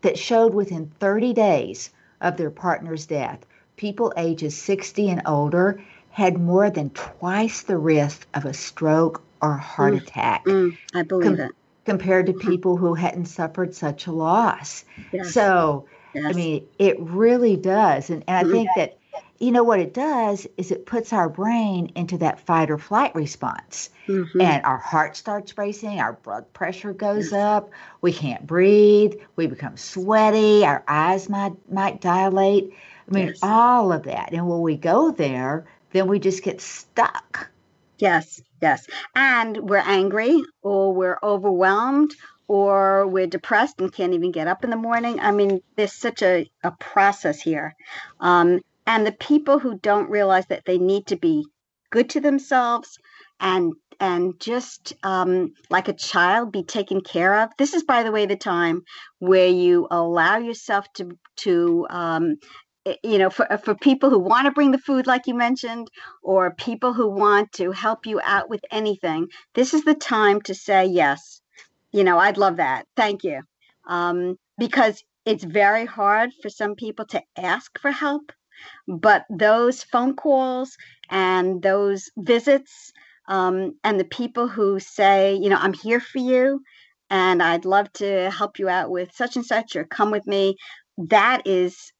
that 0.03 0.19
showed 0.19 0.55
within 0.55 0.91
30 1.01 1.33
days 1.33 1.91
of 2.21 2.37
their 2.37 2.51
partner's 2.51 3.07
death, 3.07 3.47
people 3.77 4.13
ages 4.17 4.57
60 4.57 5.09
and 5.11 5.23
older 5.25 5.83
had 6.11 6.39
more 6.39 6.71
than 6.71 6.91
twice 6.91 7.63
the 7.63 7.79
risk 7.79 8.27
of 8.35 8.45
a 8.45 8.53
stroke 8.55 9.23
or 9.41 9.55
heart 9.55 9.95
mm, 9.95 9.99
attack. 10.03 10.45
Mm, 10.45 10.77
I 10.95 11.03
believe 11.03 11.37
com- 11.39 11.47
it. 11.47 11.53
compared 11.85 12.27
to 12.27 12.33
people 12.33 12.77
who 12.77 12.95
hadn't 12.95 13.27
suffered 13.27 13.75
such 13.75 14.07
a 14.07 14.13
loss. 14.13 14.85
Yes. 15.13 15.33
So, 15.33 15.87
Yes. 16.13 16.25
I 16.29 16.33
mean, 16.33 16.67
it 16.81 16.97
really 16.99 17.57
does. 17.57 18.11
And, 18.11 18.25
and 18.27 18.37
I 18.37 18.43
Mhm. 18.43 18.51
think 18.51 18.69
that, 18.75 18.99
you 19.39 19.53
know, 19.53 19.63
what 19.63 19.79
it 19.79 19.95
does 19.95 20.45
is 20.57 20.73
it 20.73 20.85
puts 20.85 21.13
our 21.13 21.29
brain 21.29 21.93
into 21.95 22.19
that 22.19 22.41
fight 22.41 22.69
or 22.69 22.79
flight 22.79 23.15
response. 23.15 23.91
Mhm. 24.09 24.43
And 24.43 24.65
our 24.65 24.77
heart 24.79 25.17
starts 25.17 25.57
racing, 25.57 26.01
our 26.01 26.15
blood 26.15 26.53
pressure 26.53 26.93
goes 26.93 27.33
up, 27.33 27.71
we 28.01 28.13
can't 28.13 28.45
breathe, 28.45 29.15
we 29.37 29.47
become 29.47 29.77
sweaty, 29.77 30.65
our 30.67 30.83
eyes 30.89 31.29
might, 31.29 31.53
might 31.71 32.01
dilate. 32.01 32.73
I 33.09 33.15
mean, 33.15 33.27
Yes. 33.29 33.39
all 33.41 33.93
of 33.93 34.03
that. 34.03 34.31
And 34.33 34.49
when 34.49 34.63
we 34.63 34.77
go 34.77 35.13
there, 35.13 35.65
then 35.93 36.09
we 36.09 36.19
just 36.19 36.43
get 36.43 36.61
stuck. 36.61 37.51
Yes, 37.99 38.41
yes. 38.63 38.87
And 39.15 39.69
we're 39.69 39.77
angry 39.79 40.43
or 40.63 40.95
we're 40.95 41.19
overwhelmed 41.23 42.15
or 42.49 43.07
we're 43.07 43.27
depressed 43.27 43.81
and 43.81 43.93
can't 43.93 44.15
even 44.15 44.33
get 44.33 44.49
up 44.49 44.65
in 44.65 44.71
the 44.71 44.77
morning. 44.77 45.21
I 45.21 45.31
mean, 45.31 45.61
there's 45.77 45.93
such 45.93 46.23
a, 46.23 46.51
a 46.65 46.73
process 46.73 47.41
here. 47.41 47.75
Um, 48.19 48.61
and 48.87 49.07
the 49.07 49.13
people 49.13 49.59
who 49.59 49.79
don't 49.79 50.11
realize 50.11 50.47
that 50.47 50.65
they 50.65 50.79
need 50.79 51.07
to 51.09 51.17
be 51.17 51.47
good 51.91 52.11
to 52.11 52.21
themselves 52.21 52.99
and 53.39 53.75
and 54.01 54.41
just 54.41 54.95
um, 55.03 55.53
like 55.69 55.89
a 55.89 55.93
child 55.93 56.51
be 56.51 56.63
taken 56.65 57.03
care 57.03 57.43
of. 57.43 57.51
This 57.59 57.75
is, 57.75 57.83
by 57.83 58.03
the 58.03 58.11
way, 58.11 58.25
the 58.25 58.35
time 58.35 58.83
where 59.19 59.49
you 59.49 59.87
allow 59.91 60.39
yourself 60.39 60.87
to 60.95 61.19
to 61.37 61.87
um, 61.91 62.37
you 63.03 63.19
know 63.19 63.31
for 63.31 63.47
for 63.65 63.75
people 63.75 64.11
who 64.11 64.19
want 64.19 64.47
to 64.47 64.53
bring 64.53 64.71
the 64.71 64.79
food, 64.79 65.07
like 65.07 65.27
you 65.27 65.35
mentioned, 65.35 65.89
or 66.23 66.55
people 66.55 66.93
who 66.93 67.09
want 67.09 67.53
to 67.53 67.73
help 67.73 68.07
you 68.07 68.21
out 68.25 68.49
with 68.51 68.65
anything. 68.71 69.29
This 69.55 69.75
is 69.75 69.85
the 69.85 69.95
time 69.95 70.41
to 70.43 70.55
say 70.55 70.87
yes. 70.87 71.41
You 71.93 72.05
know, 72.05 72.19
I'd 72.19 72.39
love 72.39 72.57
that. 72.57 72.87
Thank 72.97 73.25
you, 73.25 73.43
um, 73.87 74.37
because 74.59 75.03
it's 75.27 75.45
very 75.45 75.87
hard 75.87 76.31
for 76.43 76.49
some 76.49 76.75
people 76.75 77.05
to 77.07 77.23
ask 77.37 77.79
for 77.79 77.91
help, 77.91 78.33
but 78.89 79.25
those 79.31 79.83
phone 79.83 80.17
calls 80.17 80.77
and 81.11 81.63
those 81.63 82.11
visits 82.19 82.93
um, 83.29 83.79
and 83.85 84.01
the 84.01 84.05
people 84.05 84.49
who 84.49 84.81
say, 84.81 85.35
you 85.35 85.49
know, 85.49 85.59
I'm 85.59 85.73
here 85.75 86.01
for 86.01 86.19
you 86.19 86.63
and 87.11 87.43
I'd 87.43 87.65
love 87.65 87.93
to 87.95 88.31
help 88.31 88.59
you 88.59 88.69
out 88.69 88.91
with 88.91 89.13
such 89.15 89.37
and 89.37 89.45
such 89.45 89.77
or 89.77 89.85
come 89.85 90.11
with 90.11 90.27
me, 90.27 90.57
that 90.99 91.43
is 91.47 91.93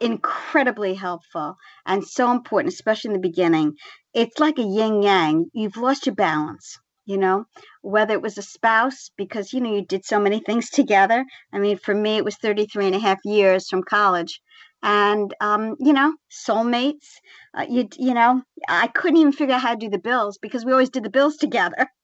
incredibly 0.00 0.94
helpful 0.94 1.56
and 1.86 2.04
so 2.04 2.30
important, 2.30 2.72
especially 2.72 3.10
in 3.10 3.14
the 3.14 3.28
beginning. 3.28 3.74
It's 4.14 4.38
like 4.38 4.58
a 4.58 4.62
yin 4.62 5.02
yang. 5.02 5.46
You've 5.52 5.76
lost 5.76 6.06
your 6.06 6.14
balance, 6.14 6.78
you 7.06 7.18
know, 7.18 7.44
whether 7.82 8.14
it 8.14 8.22
was 8.22 8.38
a 8.38 8.42
spouse, 8.42 9.10
because, 9.16 9.52
you 9.52 9.60
know, 9.60 9.74
you 9.74 9.84
did 9.84 10.04
so 10.04 10.20
many 10.20 10.40
things 10.40 10.70
together. 10.70 11.24
I 11.52 11.58
mean, 11.58 11.78
for 11.78 11.94
me, 11.94 12.16
it 12.16 12.24
was 12.24 12.36
33 12.36 12.86
and 12.86 12.94
a 12.94 13.00
half 13.00 13.18
years 13.24 13.68
from 13.68 13.82
college. 13.82 14.40
And, 14.82 15.32
um, 15.40 15.76
you 15.78 15.92
know, 15.92 16.14
soulmates, 16.30 17.06
uh, 17.56 17.66
you, 17.68 17.88
you 17.98 18.14
know, 18.14 18.42
I 18.68 18.88
couldn't 18.88 19.18
even 19.18 19.32
figure 19.32 19.54
out 19.54 19.60
how 19.62 19.74
to 19.74 19.78
do 19.78 19.90
the 19.90 19.98
bills 19.98 20.38
because 20.38 20.64
we 20.64 20.72
always 20.72 20.90
did 20.90 21.04
the 21.04 21.10
bills 21.10 21.36
together. 21.36 21.88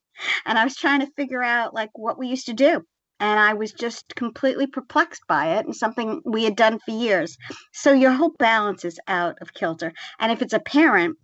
And 0.45 0.59
I 0.59 0.65
was 0.65 0.75
trying 0.75 0.99
to 0.99 1.13
figure 1.17 1.45
out 1.45 1.75
like 1.75 1.91
what 1.95 2.19
we 2.19 2.27
used 2.27 2.47
to 2.47 2.53
do. 2.53 2.83
And 3.21 3.41
I 3.41 3.55
was 3.55 3.73
just 3.73 4.15
completely 4.15 4.67
perplexed 4.67 5.23
by 5.29 5.57
it 5.57 5.67
and 5.67 5.75
something 5.75 6.21
we 6.25 6.45
had 6.45 6.57
done 6.57 6.79
for 6.79 6.93
years. 6.93 7.37
So 7.73 7.93
your 7.93 8.13
whole 8.13 8.35
balance 8.39 8.85
is 8.85 9.01
out 9.09 9.39
of 9.41 9.55
kilter. 9.55 9.93
And 10.21 10.31
if 10.31 10.43
it's 10.43 10.53
a 10.53 10.61
parent, 10.61 11.17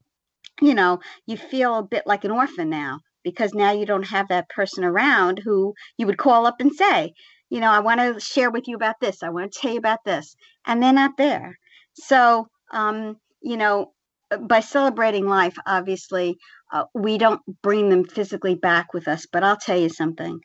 you 0.61 0.75
know, 0.75 1.01
you 1.27 1.37
feel 1.37 1.79
a 1.79 1.83
bit 1.83 2.05
like 2.07 2.25
an 2.25 2.31
orphan 2.31 2.71
now 2.71 3.01
because 3.23 3.55
now 3.55 3.73
you 3.73 3.87
don't 3.87 4.09
have 4.09 4.29
that 4.29 4.49
person 4.49 4.85
around 4.85 5.41
who 5.45 5.75
you 5.97 6.07
would 6.07 6.19
call 6.19 6.47
up 6.47 6.57
and 6.61 6.73
say, 6.73 7.13
you 7.51 7.61
know, 7.61 7.71
I 7.71 7.81
want 7.81 8.01
to 8.01 8.21
share 8.21 8.51
with 8.51 8.69
you 8.69 8.77
about 8.77 8.97
this. 9.01 9.23
I 9.23 9.31
want 9.31 9.53
to 9.53 9.59
tell 9.59 9.73
you 9.73 9.79
about 9.79 10.05
this. 10.05 10.35
And 10.67 10.83
they're 10.83 10.93
not 10.93 11.17
there. 11.17 11.57
So, 11.95 12.49
um, 12.73 13.17
you 13.43 13.57
know, 13.57 13.93
by 14.41 14.61
celebrating 14.61 15.27
life, 15.27 15.57
obviously, 15.67 16.37
uh, 16.73 16.85
we 16.95 17.19
don't 17.19 17.41
bring 17.63 17.89
them 17.89 18.05
physically 18.05 18.55
back 18.55 18.93
with 18.93 19.07
us. 19.07 19.27
But 19.31 19.45
I'll 19.45 19.57
tell 19.57 19.79
you 19.79 19.89
something 19.89 20.41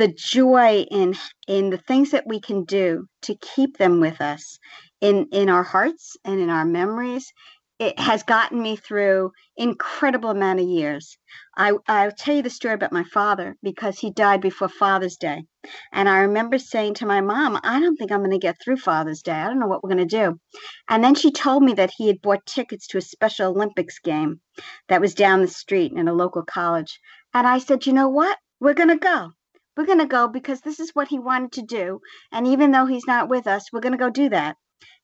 the 0.00 0.08
joy 0.08 0.86
in 0.90 1.14
in 1.46 1.68
the 1.68 1.76
things 1.76 2.12
that 2.12 2.26
we 2.26 2.40
can 2.40 2.64
do 2.64 3.06
to 3.20 3.34
keep 3.34 3.76
them 3.76 4.00
with 4.00 4.18
us 4.22 4.58
in 5.02 5.26
in 5.30 5.50
our 5.50 5.62
hearts 5.62 6.16
and 6.24 6.40
in 6.40 6.48
our 6.48 6.64
memories. 6.64 7.30
It 7.78 7.98
has 7.98 8.22
gotten 8.22 8.62
me 8.62 8.76
through 8.76 9.32
incredible 9.58 10.30
amount 10.30 10.60
of 10.60 10.66
years. 10.66 11.18
I 11.54 11.74
i'll 11.86 12.12
tell 12.12 12.34
you 12.34 12.40
the 12.40 12.48
story 12.48 12.72
about 12.72 12.94
my 12.94 13.04
father 13.04 13.56
because 13.62 13.98
he 13.98 14.10
died 14.10 14.40
before 14.40 14.70
father's 14.70 15.18
day. 15.18 15.44
And 15.92 16.08
i 16.08 16.20
remember 16.20 16.58
saying 16.58 16.94
to 16.94 17.06
my 17.06 17.20
mom 17.20 17.60
i 17.62 17.78
don't 17.78 17.96
think 17.96 18.10
i'm 18.10 18.20
going 18.20 18.30
to 18.30 18.38
get 18.38 18.56
through 18.58 18.78
father's 18.78 19.20
day. 19.20 19.32
I 19.32 19.48
don't 19.48 19.58
know 19.58 19.66
what 19.66 19.84
we're 19.84 19.94
going 19.94 20.08
to 20.08 20.16
do. 20.22 20.40
And 20.88 21.04
then 21.04 21.14
she 21.14 21.30
told 21.30 21.62
me 21.62 21.74
that 21.74 21.92
he 21.94 22.06
had 22.06 22.22
bought 22.22 22.46
tickets 22.46 22.86
to 22.86 22.98
a 22.98 23.02
special 23.02 23.50
olympics 23.50 23.98
game 23.98 24.40
that 24.88 25.02
was 25.02 25.14
down 25.14 25.42
the 25.42 25.48
street 25.62 25.92
in 25.92 26.08
a 26.08 26.14
local 26.14 26.42
college. 26.42 26.98
And 27.34 27.46
i 27.46 27.58
said 27.58 27.84
you 27.84 27.92
know 27.92 28.08
what? 28.08 28.38
We're 28.60 28.80
going 28.80 28.88
to 28.88 28.96
go 28.96 29.32
we're 29.76 29.86
going 29.86 29.98
to 29.98 30.06
go 30.06 30.28
because 30.28 30.60
this 30.60 30.80
is 30.80 30.90
what 30.94 31.08
he 31.08 31.18
wanted 31.18 31.52
to 31.52 31.62
do. 31.62 32.00
And 32.32 32.46
even 32.46 32.70
though 32.70 32.86
he's 32.86 33.06
not 33.06 33.28
with 33.28 33.46
us, 33.46 33.72
we're 33.72 33.80
going 33.80 33.92
to 33.92 33.98
go 33.98 34.10
do 34.10 34.28
that. 34.30 34.56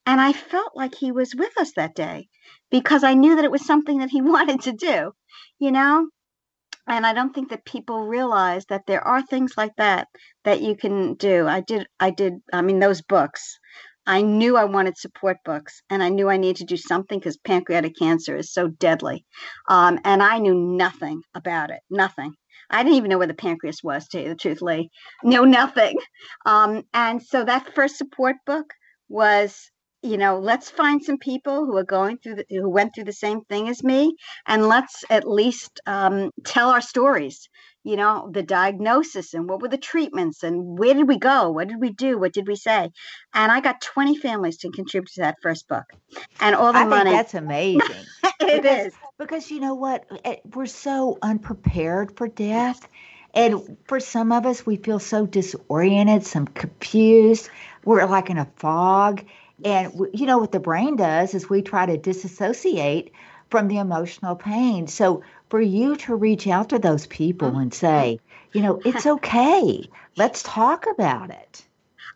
And 0.04 0.20
I 0.20 0.32
felt 0.32 0.76
like 0.76 0.94
he 0.94 1.12
was 1.12 1.34
with 1.34 1.56
us 1.58 1.72
that 1.76 1.94
day 1.94 2.28
because 2.70 3.02
I 3.02 3.14
knew 3.14 3.36
that 3.36 3.44
it 3.44 3.50
was 3.50 3.66
something 3.66 3.98
that 3.98 4.10
he 4.10 4.22
wanted 4.34 4.62
to 4.62 4.72
do, 4.72 5.12
you 5.58 5.72
know? 5.72 6.08
And 6.88 7.04
I 7.04 7.12
don't 7.12 7.34
think 7.34 7.50
that 7.50 7.64
people 7.64 8.06
realize 8.06 8.64
that 8.66 8.86
there 8.86 9.06
are 9.06 9.20
things 9.20 9.54
like 9.56 9.72
that 9.76 10.06
that 10.44 10.62
you 10.62 10.76
can 10.76 11.14
do. 11.14 11.48
I 11.48 11.60
did, 11.60 11.88
I 11.98 12.10
did, 12.10 12.34
I 12.52 12.62
mean, 12.62 12.78
those 12.78 13.02
books. 13.02 13.58
I 14.06 14.22
knew 14.22 14.56
I 14.56 14.64
wanted 14.64 14.96
support 14.96 15.38
books 15.44 15.82
and 15.90 16.00
I 16.00 16.10
knew 16.10 16.30
I 16.30 16.36
needed 16.36 16.58
to 16.58 16.64
do 16.64 16.76
something 16.76 17.18
because 17.18 17.36
pancreatic 17.38 17.96
cancer 17.98 18.36
is 18.36 18.52
so 18.52 18.68
deadly. 18.68 19.26
Um, 19.68 19.98
and 20.04 20.22
I 20.22 20.38
knew 20.38 20.54
nothing 20.54 21.22
about 21.34 21.70
it, 21.70 21.80
nothing. 21.90 22.34
I 22.70 22.82
didn't 22.82 22.96
even 22.98 23.10
know 23.10 23.18
where 23.18 23.26
the 23.26 23.34
pancreas 23.34 23.82
was, 23.82 24.08
to 24.08 24.18
tell 24.18 24.22
you 24.22 24.28
the 24.30 24.36
truth, 24.36 24.62
Lee. 24.62 24.90
No, 25.24 25.44
nothing. 25.44 25.98
Um, 26.46 26.82
and 26.94 27.22
so 27.22 27.44
that 27.44 27.74
first 27.74 27.96
support 27.98 28.36
book 28.46 28.72
was, 29.08 29.70
you 30.02 30.16
know, 30.16 30.38
let's 30.38 30.70
find 30.70 31.02
some 31.02 31.18
people 31.18 31.66
who 31.66 31.76
are 31.76 31.84
going 31.84 32.18
through 32.18 32.36
the, 32.36 32.46
who 32.50 32.68
went 32.70 32.94
through 32.94 33.04
the 33.04 33.12
same 33.12 33.42
thing 33.42 33.68
as 33.68 33.82
me, 33.84 34.16
and 34.46 34.66
let's 34.68 35.04
at 35.10 35.28
least 35.28 35.80
um, 35.86 36.30
tell 36.44 36.70
our 36.70 36.80
stories. 36.80 37.48
You 37.84 37.96
know, 37.96 38.30
the 38.32 38.42
diagnosis 38.42 39.32
and 39.34 39.48
what 39.48 39.62
were 39.62 39.68
the 39.68 39.78
treatments 39.78 40.42
and 40.42 40.78
where 40.78 40.94
did 40.94 41.06
we 41.08 41.18
go? 41.18 41.50
What 41.52 41.68
did 41.68 41.80
we 41.80 41.92
do? 41.92 42.18
What 42.18 42.32
did 42.32 42.48
we 42.48 42.56
say? 42.56 42.90
And 43.32 43.52
I 43.52 43.60
got 43.60 43.80
20 43.80 44.16
families 44.16 44.58
to 44.58 44.70
contribute 44.70 45.12
to 45.14 45.20
that 45.22 45.36
first 45.40 45.68
book, 45.68 45.84
and 46.40 46.56
all 46.56 46.72
the 46.72 46.80
I 46.80 46.84
money. 46.84 47.10
think 47.10 47.16
that's 47.16 47.34
amazing. 47.34 48.06
it 48.40 48.64
is. 48.64 48.94
Because 49.18 49.50
you 49.50 49.60
know 49.60 49.74
what? 49.74 50.04
We're 50.54 50.66
so 50.66 51.18
unprepared 51.22 52.16
for 52.16 52.28
death. 52.28 52.86
And 53.32 53.76
for 53.86 54.00
some 54.00 54.32
of 54.32 54.46
us, 54.46 54.64
we 54.64 54.76
feel 54.76 54.98
so 54.98 55.26
disoriented, 55.26 56.24
some 56.24 56.46
confused. 56.46 57.48
We're 57.84 58.06
like 58.06 58.30
in 58.30 58.38
a 58.38 58.48
fog. 58.56 59.24
And, 59.64 59.92
you 60.12 60.26
know, 60.26 60.38
what 60.38 60.52
the 60.52 60.60
brain 60.60 60.96
does 60.96 61.34
is 61.34 61.48
we 61.48 61.62
try 61.62 61.86
to 61.86 61.96
disassociate 61.96 63.12
from 63.50 63.68
the 63.68 63.78
emotional 63.78 64.36
pain. 64.36 64.86
So 64.86 65.22
for 65.48 65.60
you 65.60 65.96
to 65.96 66.14
reach 66.14 66.46
out 66.46 66.70
to 66.70 66.78
those 66.78 67.06
people 67.06 67.48
uh-huh. 67.48 67.60
and 67.60 67.74
say, 67.74 68.20
you 68.52 68.60
know, 68.60 68.80
it's 68.84 69.06
okay, 69.16 69.88
let's 70.16 70.42
talk 70.42 70.86
about 70.86 71.30
it. 71.30 71.64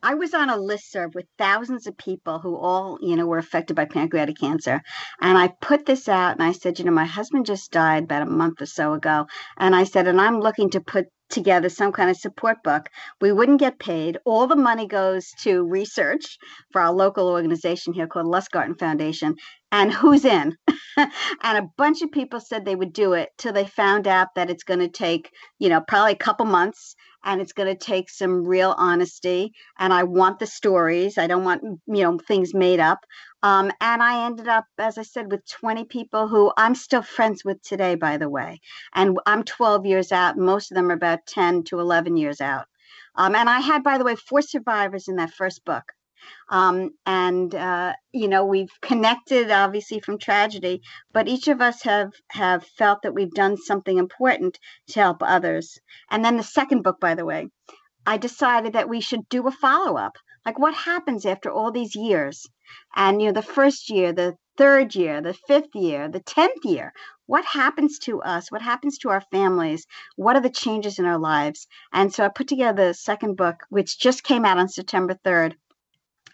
I 0.02 0.14
was 0.14 0.32
on 0.32 0.48
a 0.48 0.56
listserv 0.56 1.14
with 1.14 1.26
thousands 1.36 1.86
of 1.86 1.96
people 1.96 2.38
who 2.38 2.56
all, 2.56 2.98
you 3.02 3.16
know, 3.16 3.26
were 3.26 3.38
affected 3.38 3.76
by 3.76 3.84
pancreatic 3.84 4.38
cancer. 4.38 4.80
And 5.20 5.36
I 5.36 5.48
put 5.60 5.84
this 5.84 6.08
out 6.08 6.32
and 6.32 6.42
I 6.42 6.52
said, 6.52 6.78
you 6.78 6.86
know, 6.86 6.90
my 6.90 7.04
husband 7.04 7.44
just 7.44 7.70
died 7.70 8.04
about 8.04 8.22
a 8.22 8.26
month 8.26 8.62
or 8.62 8.66
so 8.66 8.94
ago. 8.94 9.26
And 9.58 9.76
I 9.76 9.84
said, 9.84 10.06
and 10.06 10.20
I'm 10.20 10.40
looking 10.40 10.70
to 10.70 10.80
put 10.80 11.06
together 11.28 11.68
some 11.68 11.92
kind 11.92 12.10
of 12.10 12.16
support 12.16 12.62
book. 12.64 12.88
We 13.20 13.32
wouldn't 13.32 13.60
get 13.60 13.78
paid. 13.78 14.18
All 14.24 14.46
the 14.46 14.56
money 14.56 14.86
goes 14.86 15.30
to 15.40 15.62
research 15.62 16.38
for 16.72 16.80
our 16.80 16.92
local 16.92 17.28
organization 17.28 17.92
here 17.92 18.06
called 18.06 18.26
Lustgarten 18.26 18.78
Foundation. 18.78 19.36
And 19.72 19.92
who's 19.92 20.24
in? 20.24 20.56
and 20.96 21.10
a 21.58 21.68
bunch 21.76 22.02
of 22.02 22.10
people 22.12 22.40
said 22.40 22.64
they 22.64 22.74
would 22.76 22.92
do 22.92 23.12
it 23.12 23.30
till 23.38 23.52
they 23.52 23.66
found 23.66 24.08
out 24.08 24.28
that 24.34 24.50
it's 24.50 24.64
going 24.64 24.80
to 24.80 24.88
take, 24.88 25.30
you 25.58 25.68
know, 25.68 25.80
probably 25.80 26.12
a 26.12 26.16
couple 26.16 26.46
months 26.46 26.96
and 27.24 27.40
it's 27.40 27.52
going 27.52 27.68
to 27.68 27.84
take 27.84 28.08
some 28.08 28.44
real 28.44 28.74
honesty 28.78 29.52
and 29.78 29.92
i 29.92 30.02
want 30.02 30.38
the 30.38 30.46
stories 30.46 31.18
i 31.18 31.26
don't 31.26 31.44
want 31.44 31.62
you 31.62 32.02
know 32.02 32.18
things 32.18 32.54
made 32.54 32.80
up. 32.80 33.00
Um, 33.42 33.70
and 33.80 34.02
i 34.02 34.26
ended 34.26 34.48
up 34.48 34.64
as 34.78 34.98
i 34.98 35.02
said 35.02 35.30
with 35.30 35.46
20 35.48 35.84
people 35.84 36.28
who 36.28 36.52
i'm 36.56 36.74
still 36.74 37.02
friends 37.02 37.44
with 37.44 37.62
today 37.62 37.94
by 37.94 38.16
the 38.16 38.28
way. 38.28 38.60
And 38.94 39.18
i'm 39.26 39.44
12 39.44 39.86
years 39.86 40.12
out 40.12 40.36
most 40.36 40.70
of 40.70 40.76
them 40.76 40.90
are 40.90 40.94
about 40.94 41.26
10 41.26 41.64
to 41.64 41.80
11 41.80 42.16
years 42.16 42.40
out. 42.40 42.66
Um, 43.16 43.34
and 43.34 43.48
i 43.48 43.60
had 43.60 43.82
by 43.82 43.98
the 43.98 44.04
way 44.04 44.16
four 44.16 44.42
survivors 44.42 45.08
in 45.08 45.16
that 45.16 45.32
first 45.32 45.64
book 45.64 45.84
Um, 46.48 46.90
and 47.06 47.54
uh, 47.54 47.94
you 48.12 48.28
know, 48.28 48.44
we've 48.44 48.72
connected 48.82 49.50
obviously 49.50 50.00
from 50.00 50.18
tragedy, 50.18 50.82
but 51.12 51.28
each 51.28 51.48
of 51.48 51.60
us 51.60 51.82
have 51.82 52.12
have 52.28 52.64
felt 52.78 53.02
that 53.02 53.14
we've 53.14 53.32
done 53.32 53.56
something 53.56 53.98
important 53.98 54.58
to 54.88 55.00
help 55.00 55.18
others. 55.22 55.78
And 56.10 56.24
then 56.24 56.36
the 56.36 56.42
second 56.42 56.82
book, 56.82 57.00
by 57.00 57.14
the 57.14 57.24
way, 57.24 57.48
I 58.06 58.16
decided 58.16 58.72
that 58.72 58.88
we 58.88 59.00
should 59.00 59.28
do 59.28 59.46
a 59.46 59.50
follow 59.50 59.96
up. 59.96 60.16
Like, 60.46 60.58
what 60.58 60.74
happens 60.74 61.26
after 61.26 61.50
all 61.50 61.70
these 61.70 61.94
years? 61.94 62.46
And 62.96 63.20
you 63.20 63.28
know, 63.28 63.32
the 63.32 63.42
first 63.42 63.90
year, 63.90 64.12
the 64.12 64.36
third 64.56 64.94
year, 64.94 65.20
the 65.20 65.34
fifth 65.34 65.74
year, 65.74 66.08
the 66.08 66.20
tenth 66.20 66.64
year. 66.64 66.92
What 67.26 67.44
happens 67.44 67.98
to 68.00 68.20
us? 68.22 68.50
What 68.50 68.62
happens 68.62 68.98
to 68.98 69.08
our 69.08 69.22
families? 69.32 69.86
What 70.16 70.36
are 70.36 70.42
the 70.42 70.50
changes 70.50 70.98
in 70.98 71.04
our 71.04 71.18
lives? 71.18 71.66
And 71.92 72.12
so 72.12 72.24
I 72.24 72.28
put 72.28 72.48
together 72.48 72.88
the 72.88 72.94
second 72.94 73.36
book, 73.36 73.56
which 73.68 73.98
just 73.98 74.22
came 74.22 74.44
out 74.44 74.58
on 74.58 74.68
September 74.68 75.14
3rd. 75.24 75.54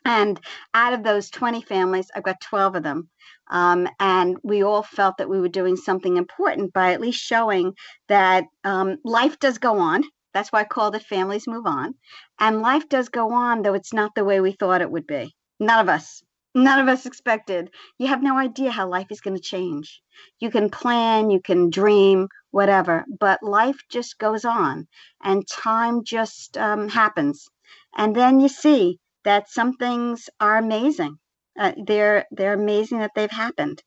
And 0.07 0.39
out 0.73 0.93
of 0.93 1.03
those 1.03 1.31
20 1.31 1.63
families, 1.63 2.13
I've 2.15 2.23
got 2.23 2.41
12 2.41 2.77
of 2.77 2.83
them. 2.85 3.11
Um, 3.51 3.89
and 3.99 4.37
we 4.45 4.63
all 4.63 4.85
felt 4.85 5.17
that 5.19 5.29
we 5.29 5.41
were 5.41 5.49
doing 5.49 5.75
something 5.75 6.17
important 6.17 6.73
by 6.73 6.93
at 6.93 7.01
least 7.01 7.21
showing 7.21 7.75
that 8.07 8.45
um, 8.63 8.99
life 9.05 9.41
does 9.41 9.59
go 9.59 9.81
on. 9.81 10.05
That's 10.33 10.53
why 10.53 10.61
I 10.61 10.65
called 10.65 10.95
it 10.95 11.03
Families 11.03 11.49
Move 11.49 11.67
On. 11.67 11.93
And 12.39 12.63
life 12.63 12.89
does 12.89 13.09
go 13.09 13.33
on, 13.33 13.63
though 13.63 13.75
it's 13.75 13.93
not 13.93 14.15
the 14.15 14.25
way 14.25 14.41
we 14.41 14.53
thought 14.53 14.81
it 14.81 14.93
would 14.93 15.09
be. 15.09 15.35
None 15.59 15.81
of 15.81 15.89
us, 15.89 16.23
none 16.55 16.79
of 16.79 16.87
us 16.87 17.05
expected. 17.05 17.71
You 17.99 18.07
have 18.07 18.23
no 18.23 18.39
idea 18.39 18.71
how 18.71 18.89
life 18.89 19.09
is 19.11 19.21
going 19.21 19.37
to 19.37 19.43
change. 19.43 20.03
You 20.39 20.53
can 20.53 20.71
plan, 20.71 21.31
you 21.31 21.41
can 21.41 21.69
dream, 21.69 22.29
whatever, 22.53 23.05
but 23.19 23.43
life 23.43 23.81
just 23.91 24.19
goes 24.19 24.45
on 24.45 24.87
and 25.25 25.49
time 25.49 26.05
just 26.05 26.57
um, 26.57 26.89
happens. 26.89 27.49
And 27.97 28.15
then 28.15 28.39
you 28.39 28.49
see 28.49 29.01
that 29.27 29.51
some 29.51 29.75
things 29.75 30.31
are 30.41 30.59
amazing. 30.59 31.19
Uh, 31.59 31.75
they're 31.87 32.27
they're 32.33 32.55
amazing 32.55 33.01
that 33.01 33.13
they've 33.17 33.33
happened. 33.33 33.83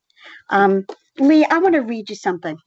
Um, 0.52 0.86
Lee, 1.20 1.46
I 1.46 1.60
want 1.60 1.76
to 1.76 1.82
read 1.82 2.10
you 2.10 2.18
something 2.18 2.58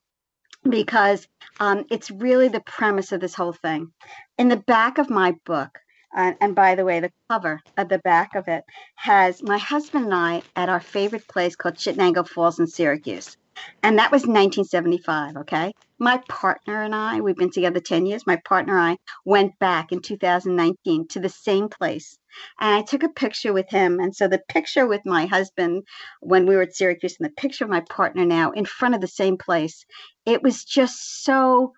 because 0.68 1.26
um, 1.60 1.84
it's 1.90 2.10
really 2.10 2.48
the 2.48 2.62
premise 2.62 3.12
of 3.12 3.20
this 3.20 3.34
whole 3.34 3.54
thing. 3.54 3.92
In 4.38 4.48
the 4.48 4.58
back 4.58 4.98
of 4.98 5.10
my 5.10 5.34
book, 5.46 5.70
uh, 6.16 6.34
and 6.40 6.54
by 6.54 6.76
the 6.76 6.84
way, 6.84 7.00
the 7.00 7.12
cover 7.30 7.60
at 7.76 7.88
the 7.90 8.00
back 8.00 8.34
of 8.36 8.48
it 8.48 8.64
has 8.96 9.42
my 9.42 9.58
husband 9.58 10.06
and 10.06 10.14
I 10.14 10.42
at 10.56 10.68
our 10.70 10.80
favorite 10.80 11.28
place 11.28 11.56
called 11.56 11.76
Chittenango 11.76 12.28
Falls 12.28 12.60
in 12.60 12.68
Syracuse. 12.68 13.36
And 13.82 13.98
that 13.98 14.10
was 14.10 14.22
1975, 14.22 15.36
okay? 15.38 15.72
My 15.98 16.22
partner 16.28 16.82
and 16.82 16.94
I, 16.94 17.20
we've 17.20 17.36
been 17.36 17.50
together 17.50 17.80
10 17.80 18.06
years. 18.06 18.26
My 18.26 18.36
partner 18.44 18.78
and 18.78 18.92
I 18.92 18.96
went 19.24 19.58
back 19.58 19.92
in 19.92 20.00
2019 20.00 21.08
to 21.08 21.20
the 21.20 21.28
same 21.28 21.68
place. 21.68 22.18
And 22.60 22.74
I 22.74 22.82
took 22.82 23.02
a 23.02 23.08
picture 23.08 23.52
with 23.52 23.68
him. 23.68 24.00
And 24.00 24.14
so 24.14 24.28
the 24.28 24.42
picture 24.48 24.86
with 24.86 25.02
my 25.04 25.26
husband 25.26 25.84
when 26.20 26.46
we 26.46 26.56
were 26.56 26.62
at 26.62 26.74
Syracuse 26.74 27.16
and 27.18 27.28
the 27.28 27.40
picture 27.40 27.64
of 27.64 27.70
my 27.70 27.80
partner 27.88 28.24
now 28.24 28.52
in 28.52 28.64
front 28.64 28.94
of 28.94 29.00
the 29.00 29.08
same 29.08 29.36
place, 29.36 29.84
it 30.26 30.42
was 30.42 30.64
just 30.64 31.24
so 31.24 31.72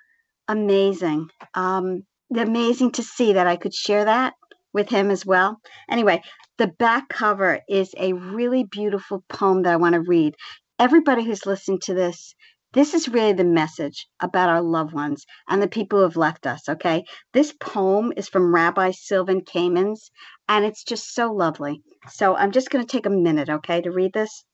amazing. 0.48 1.28
Um, 1.54 2.04
amazing 2.34 2.92
to 2.92 3.02
see 3.02 3.34
that 3.34 3.46
I 3.46 3.56
could 3.56 3.74
share 3.74 4.04
that 4.04 4.34
with 4.72 4.88
him 4.88 5.10
as 5.10 5.24
well. 5.24 5.60
Anyway, 5.88 6.20
the 6.58 6.66
back 6.66 7.08
cover 7.08 7.60
is 7.68 7.94
a 7.96 8.12
really 8.12 8.64
beautiful 8.64 9.24
poem 9.28 9.62
that 9.62 9.72
I 9.72 9.76
want 9.76 9.94
to 9.94 10.00
read. 10.00 10.34
Everybody 10.76 11.22
who's 11.22 11.46
listening 11.46 11.78
to 11.84 11.94
this, 11.94 12.34
this 12.72 12.94
is 12.94 13.08
really 13.08 13.32
the 13.32 13.44
message 13.44 14.08
about 14.18 14.48
our 14.48 14.60
loved 14.60 14.92
ones 14.92 15.24
and 15.48 15.62
the 15.62 15.68
people 15.68 16.00
who 16.00 16.02
have 16.02 16.16
left 16.16 16.48
us, 16.48 16.68
okay? 16.68 17.04
This 17.32 17.52
poem 17.60 18.12
is 18.16 18.28
from 18.28 18.52
Rabbi 18.52 18.90
Sylvan 18.90 19.42
Kamens, 19.42 20.10
and 20.48 20.64
it's 20.64 20.82
just 20.82 21.14
so 21.14 21.32
lovely. 21.32 21.80
So 22.08 22.34
I'm 22.34 22.50
just 22.50 22.70
going 22.70 22.84
to 22.84 22.90
take 22.90 23.06
a 23.06 23.10
minute, 23.10 23.48
okay, 23.48 23.82
to 23.82 23.92
read 23.92 24.14
this. 24.14 24.44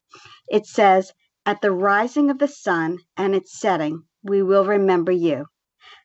It 0.46 0.66
says, 0.66 1.10
At 1.46 1.62
the 1.62 1.72
rising 1.72 2.30
of 2.30 2.38
the 2.38 2.48
sun 2.48 2.98
and 3.16 3.34
its 3.34 3.58
setting, 3.58 4.02
we 4.22 4.42
will 4.42 4.66
remember 4.66 5.12
you. 5.12 5.46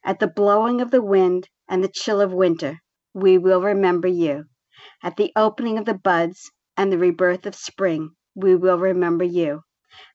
At 0.01 0.19
the 0.19 0.27
blowing 0.27 0.79
of 0.79 0.91
the 0.91 1.03
wind 1.03 1.49
and 1.67 1.83
the 1.83 1.91
chill 1.93 2.21
of 2.21 2.31
winter, 2.31 2.79
we 3.13 3.37
will 3.37 3.61
remember 3.61 4.07
you. 4.07 4.45
At 5.03 5.17
the 5.17 5.33
opening 5.35 5.77
of 5.77 5.83
the 5.83 5.93
buds 5.93 6.49
and 6.77 6.89
the 6.89 6.97
rebirth 6.97 7.45
of 7.45 7.53
spring, 7.53 8.11
we 8.33 8.55
will 8.55 8.79
remember 8.79 9.25
you. 9.25 9.64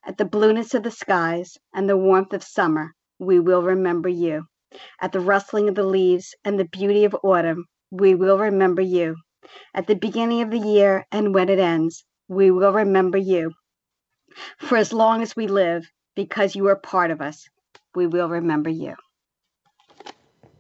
At 0.05 0.19
the 0.19 0.25
blueness 0.25 0.75
of 0.75 0.83
the 0.83 0.91
skies 0.91 1.59
and 1.75 1.89
the 1.89 1.97
warmth 1.97 2.33
of 2.33 2.43
summer, 2.43 2.93
we 3.19 3.41
will 3.41 3.63
remember 3.63 4.09
you. 4.09 4.47
At 5.01 5.13
the 5.13 5.21
rustling 5.21 5.69
of 5.69 5.75
the 5.75 5.85
leaves 5.85 6.35
and 6.45 6.59
the 6.59 6.65
beauty 6.65 7.05
of 7.05 7.17
autumn, 7.23 7.67
we 7.91 8.15
will 8.15 8.39
remember 8.39 8.83
you. 8.83 9.17
At 9.75 9.87
the 9.87 9.97
beginning 9.97 10.43
of 10.43 10.51
the 10.51 10.59
year 10.59 11.07
and 11.11 11.35
when 11.35 11.49
it 11.49 11.59
ends, 11.59 12.05
we 12.29 12.51
will 12.51 12.73
remember 12.73 13.19
you. 13.19 13.53
For 14.59 14.77
as 14.77 14.93
long 14.93 15.23
as 15.23 15.35
we 15.35 15.47
live, 15.47 15.85
because 16.15 16.55
you 16.55 16.69
are 16.69 16.77
part 16.77 17.11
of 17.11 17.21
us, 17.21 17.49
we 17.95 18.07
will 18.07 18.29
remember 18.29 18.71
you. 18.71 18.95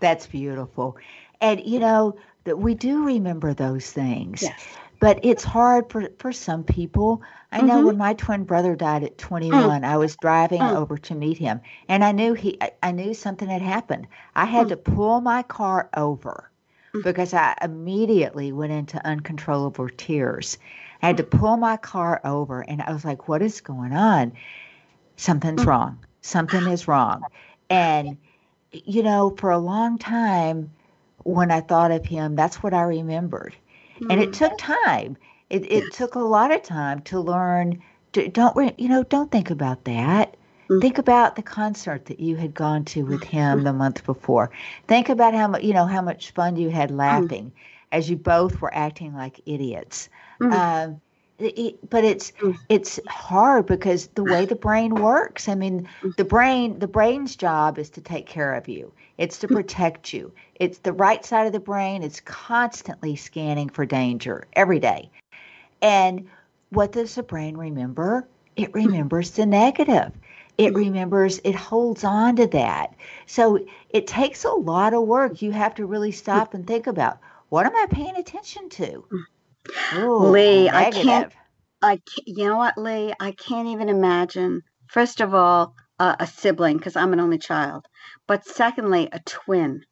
That's 0.01 0.27
beautiful. 0.27 0.97
And 1.41 1.61
you 1.65 1.79
know, 1.79 2.17
that 2.45 2.59
we 2.59 2.75
do 2.75 3.05
remember 3.05 3.55
those 3.55 3.91
things. 3.91 4.43
Yes. 4.43 4.67
But 5.01 5.21
it's 5.25 5.43
hard 5.43 5.91
for, 5.91 6.09
for 6.19 6.31
some 6.31 6.63
people. 6.63 7.23
I 7.51 7.63
know 7.63 7.81
Mhm. 7.81 7.87
when 7.87 7.97
my 7.97 8.15
twin 8.15 8.45
brother 8.45 8.77
died 8.77 9.03
at 9.03 9.17
21, 9.19 9.83
I 9.83 9.97
was 9.97 10.15
driving 10.17 10.61
Mm. 10.61 10.77
over 10.77 10.99
to 10.99 11.15
meet 11.15 11.39
him 11.39 11.61
and 11.89 12.05
I 12.05 12.13
knew 12.13 12.35
he 12.35 12.59
I- 12.61 12.73
I 12.83 12.93
knew 12.93 13.15
something 13.15 13.49
had 13.49 13.63
happened. 13.63 14.07
I 14.37 14.45
had 14.45 14.67
Mm. 14.67 14.71
to 14.71 14.77
pull 14.77 15.21
my 15.23 15.43
car 15.43 15.89
over 15.97 16.51
Mm. 16.95 17.03
because 17.03 17.33
I 17.35 17.57
immediately 17.63 18.53
went 18.53 18.73
into 18.73 19.05
uncontrollable 19.05 19.89
tears. 19.97 20.59
I 21.03 21.07
had 21.07 21.17
to 21.17 21.23
Mm. 21.25 21.39
pull 21.41 21.57
my 21.57 21.79
car 21.79 22.21
over 22.25 22.61
and 22.61 22.83
I 22.83 22.93
was 22.93 23.05
like, 23.05 23.27
what 23.27 23.41
is 23.43 23.63
going 23.63 23.95
on? 23.95 24.33
Something's 25.17 25.63
Mm. 25.63 25.67
wrong. 25.67 25.99
Something 26.21 26.67
is 26.67 26.87
wrong. 26.87 27.23
And 27.71 28.19
you 28.73 29.03
know, 29.03 29.31
for 29.37 29.51
a 29.51 29.59
long 29.59 29.99
time 29.99 30.71
when 31.25 31.51
I 31.51 31.61
thought 31.61 31.91
of 31.91 32.05
him, 32.07 32.37
that's 32.37 32.63
what 32.63 32.73
I 32.75 32.83
remembered. 32.83 33.55
And 34.09 34.21
it 34.21 34.33
Mm. 34.33 34.35
took 34.35 34.57
time. 34.59 35.17
It 35.51 35.71
it 35.71 35.91
Yes. 35.91 35.93
took 35.93 36.15
a 36.15 36.21
lot 36.21 36.51
of 36.53 36.63
time 36.63 37.01
to 37.03 37.21
learn 37.21 37.83
to 38.13 38.29
don't 38.29 38.79
you 38.79 38.89
know, 38.89 39.03
don't 39.05 39.31
think 39.31 39.51
about 39.51 39.85
that. 39.85 40.37
Mm. 40.71 40.81
Think 40.81 40.99
about 40.99 41.37
the 41.37 41.43
concert 41.43 42.07
that 42.07 42.21
you 42.21 42.37
had 42.37 42.55
gone 42.55 42.85
to 42.87 43.05
with 43.05 43.25
him 43.25 43.63
the 43.63 43.73
month 43.73 44.05
before. 44.05 44.51
Think 44.89 45.09
about 45.09 45.35
how 45.35 45.49
much 45.49 45.63
you 45.63 45.75
know 45.75 45.87
how 45.87 46.03
much 46.03 46.31
fun 46.33 46.57
you 46.57 46.71
had 46.71 46.91
laughing 46.91 47.53
as 47.93 48.09
you 48.11 48.17
both 48.17 48.61
were 48.61 48.75
acting 48.75 49.15
like 49.15 49.41
idiots. 49.47 50.09
Um, 50.51 51.01
but 51.39 52.05
it's 52.05 52.33
it's 52.69 53.01
hard 53.09 53.67
because 53.67 54.09
the 54.09 54.25
way 54.25 54.45
the 54.47 54.55
brain 54.57 54.97
works. 54.99 55.49
I 55.49 55.55
mean, 55.55 55.89
the 56.17 56.25
brain 56.25 56.79
the 56.79 56.89
brain's 56.89 57.37
job 57.37 57.79
is 57.79 57.91
to 57.91 58.01
take 58.01 58.27
care 58.27 58.55
of 58.55 58.69
you. 58.69 58.93
It's 59.21 59.37
to 59.41 59.49
protect 59.49 60.15
you. 60.15 60.33
It's 60.55 60.79
the 60.79 60.95
right 60.95 61.23
side 61.23 61.47
of 61.47 61.53
the 61.53 61.61
brain. 61.61 62.03
It's 62.03 62.21
constantly 62.21 63.17
scanning 63.17 63.69
for 63.69 63.85
danger 63.85 64.49
every 64.55 64.81
day. 64.81 65.11
And 65.83 66.27
what 66.71 66.93
does 66.93 67.17
the 67.17 67.23
brain 67.23 67.55
remember? 67.55 68.27
It 68.57 68.71
hmm. 68.71 68.79
remembers 68.79 69.33
the 69.33 69.45
negative. 69.45 70.13
It 70.57 70.71
hmm. 70.71 70.77
remembers, 70.77 71.39
it 71.45 71.55
holds 71.55 72.03
on 72.03 72.37
to 72.37 72.47
that. 72.47 72.95
So 73.27 73.59
it 73.91 74.07
takes 74.07 74.45
a 74.45 74.53
lot 74.53 74.95
of 74.95 75.03
work. 75.03 75.43
You 75.43 75.53
have 75.53 75.75
to 75.75 75.85
really 75.85 76.13
hmm. 76.13 76.17
stop 76.17 76.55
and 76.55 76.67
think 76.67 76.87
about 76.87 77.19
what 77.51 77.67
am 77.67 77.77
I 77.77 77.89
paying 77.91 78.17
attention 78.17 78.71
to? 78.71 79.05
Ooh, 79.99 80.17
Lee, 80.31 80.71
I 80.71 80.91
can't- 80.91 81.05
negative. 81.05 81.37
I 81.83 82.01
you 82.27 82.47
know 82.47 82.57
what, 82.57 82.79
Lee? 82.79 83.13
I 83.21 83.33
can't 83.33 83.69
even 83.69 83.91
imagine. 83.91 84.63
First 84.89 85.21
of 85.21 85.35
all, 85.35 85.75
uh, 86.01 86.17
a 86.19 86.27
sibling 86.27 86.79
because 86.79 86.97
I'm 86.97 87.13
an 87.13 87.21
only 87.21 87.39
child, 87.39 87.87
but 88.27 88.47
secondly, 88.47 89.09
a 89.13 89.21
twin. 89.21 89.83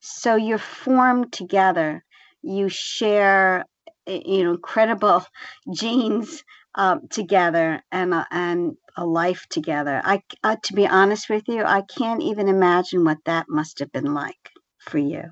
So 0.00 0.34
you're 0.34 0.58
formed 0.58 1.32
together. 1.32 2.04
You 2.42 2.68
share, 2.68 3.64
you 4.06 4.44
know, 4.44 4.50
incredible 4.50 5.24
genes 5.72 6.42
um, 6.74 7.06
together 7.08 7.80
and 7.92 8.12
a, 8.12 8.26
and 8.32 8.76
a 8.96 9.06
life 9.06 9.46
together. 9.48 10.02
I, 10.04 10.22
uh, 10.42 10.56
to 10.64 10.74
be 10.74 10.88
honest 10.88 11.30
with 11.30 11.44
you, 11.46 11.62
I 11.64 11.82
can't 11.82 12.22
even 12.22 12.48
imagine 12.48 13.04
what 13.04 13.18
that 13.24 13.46
must 13.48 13.78
have 13.78 13.92
been 13.92 14.12
like 14.12 14.50
for 14.80 14.98
you. 14.98 15.22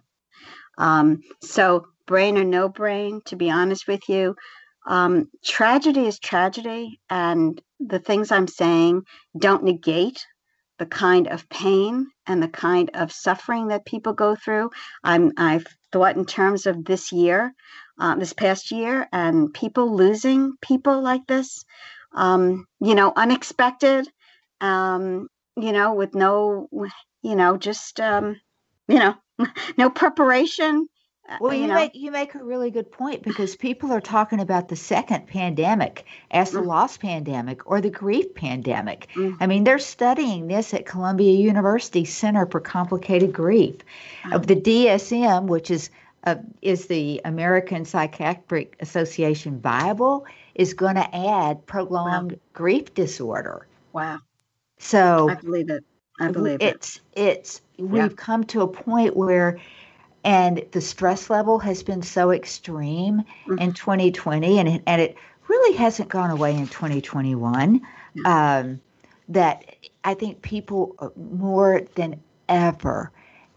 Um, 0.79 1.21
so 1.43 1.87
brain 2.07 2.39
or 2.39 2.45
no 2.45 2.69
brain, 2.69 3.23
to 3.27 3.37
be 3.37 3.51
honest 3.51 3.89
with 3.89 4.09
you, 4.09 4.37
um, 4.87 5.29
tragedy 5.45 6.07
is 6.07 6.19
tragedy, 6.19 7.01
and 7.11 7.61
the 7.89 7.99
things 7.99 8.33
I'm 8.33 8.49
saying 8.49 9.03
don't 9.39 9.65
negate 9.65 10.27
the 10.79 10.87
kind 10.87 11.29
of 11.29 11.49
pain 11.49 12.09
and 12.27 12.43
the 12.43 12.49
kind 12.49 12.91
of 12.95 13.13
suffering 13.13 13.69
that 13.69 13.87
people 13.87 14.13
go 14.13 14.35
through. 14.35 14.71
I'm 15.05 15.33
I've 15.37 15.67
thought 15.93 16.17
in 16.17 16.25
terms 16.25 16.67
of 16.67 16.85
this 16.85 17.13
year, 17.13 17.55
uh, 18.01 18.17
this 18.17 18.33
past 18.33 18.71
year, 18.73 19.09
and 19.13 19.53
people 19.55 19.95
losing 19.95 20.55
people 20.61 21.03
like 21.03 21.27
this. 21.27 21.65
Um, 22.15 22.67
you 22.81 22.95
know, 22.95 23.13
unexpected. 23.15 24.09
Um, 24.61 25.29
you 25.57 25.73
know, 25.73 25.95
with 25.95 26.15
no, 26.15 26.69
you 27.23 27.37
know, 27.37 27.57
just 27.57 28.01
um, 28.01 28.41
you 28.89 28.99
know, 28.99 29.15
no 29.79 29.91
preparation. 29.91 30.89
Well, 31.41 31.55
you, 31.55 31.63
you 31.63 31.67
know. 31.69 31.75
make 31.75 31.95
you 31.95 32.11
make 32.11 32.35
a 32.35 32.43
really 32.43 32.71
good 32.71 32.91
point 32.91 33.23
because 33.23 33.57
people 33.57 33.93
are 33.93 34.01
talking 34.01 34.41
about 34.41 34.69
the 34.69 34.77
second 34.77 35.27
pandemic 35.27 36.05
as 36.31 36.51
the 36.51 36.59
mm-hmm. 36.59 36.69
loss 36.69 36.97
pandemic 36.97 37.71
or 37.71 37.81
the 37.81 37.91
grief 37.91 38.35
pandemic. 38.35 39.09
Mm-hmm. 39.15 39.43
I 39.43 39.47
mean, 39.47 39.65
they're 39.65 39.79
studying 39.79 40.49
this 40.49 40.75
at 40.75 40.85
Columbia 40.85 41.33
University 41.33 42.05
Center 42.05 42.47
for 42.47 42.61
Complicated 42.61 43.33
Grief. 43.33 43.77
Of 44.33 44.43
oh. 44.43 44.45
the 44.45 44.57
DSM, 44.57 45.47
which 45.47 45.71
is 45.71 45.91
uh, 46.25 46.37
is 46.61 46.87
the 46.87 47.21
American 47.25 47.85
Psychiatric 47.85 48.77
Association 48.81 49.59
Bible, 49.59 50.27
is 50.55 50.75
going 50.75 50.97
to 50.97 51.17
add 51.17 51.67
prolonged 51.67 52.33
wow. 52.33 52.39
grief 52.53 52.95
disorder. 52.95 53.67
Wow. 53.93 54.21
So 54.79 55.31
I 55.31 55.35
believe 55.35 55.71
it. 55.71 55.85
I 56.21 56.31
believe 56.31 56.59
it's, 56.61 56.97
it. 57.15 57.21
It's 57.21 57.61
it's 57.61 57.63
we've 57.79 58.17
come 58.17 58.45
to 58.45 58.63
a 58.63 58.69
point 58.69 59.17
where 59.17 59.59
and 60.25 60.65
the 60.73 60.81
stress 60.81 61.31
level 61.31 61.59
has 61.59 61.83
been 61.83 62.03
so 62.03 62.31
extreme 62.31 63.23
mm-hmm. 63.47 63.59
in 63.59 63.73
2020 63.73 64.59
and 64.59 64.69
it, 64.69 64.83
and 64.87 65.01
it 65.01 65.17
really 65.49 65.77
hasn't 65.77 66.09
gone 66.09 66.31
away 66.31 66.55
in 66.55 66.67
2021 66.67 67.81
um, 68.25 68.81
that 69.29 69.77
I 70.05 70.15
think 70.15 70.43
people 70.43 70.95
uh, 70.99 71.09
more 71.17 71.83
than 71.95 72.21
ever 72.49 73.11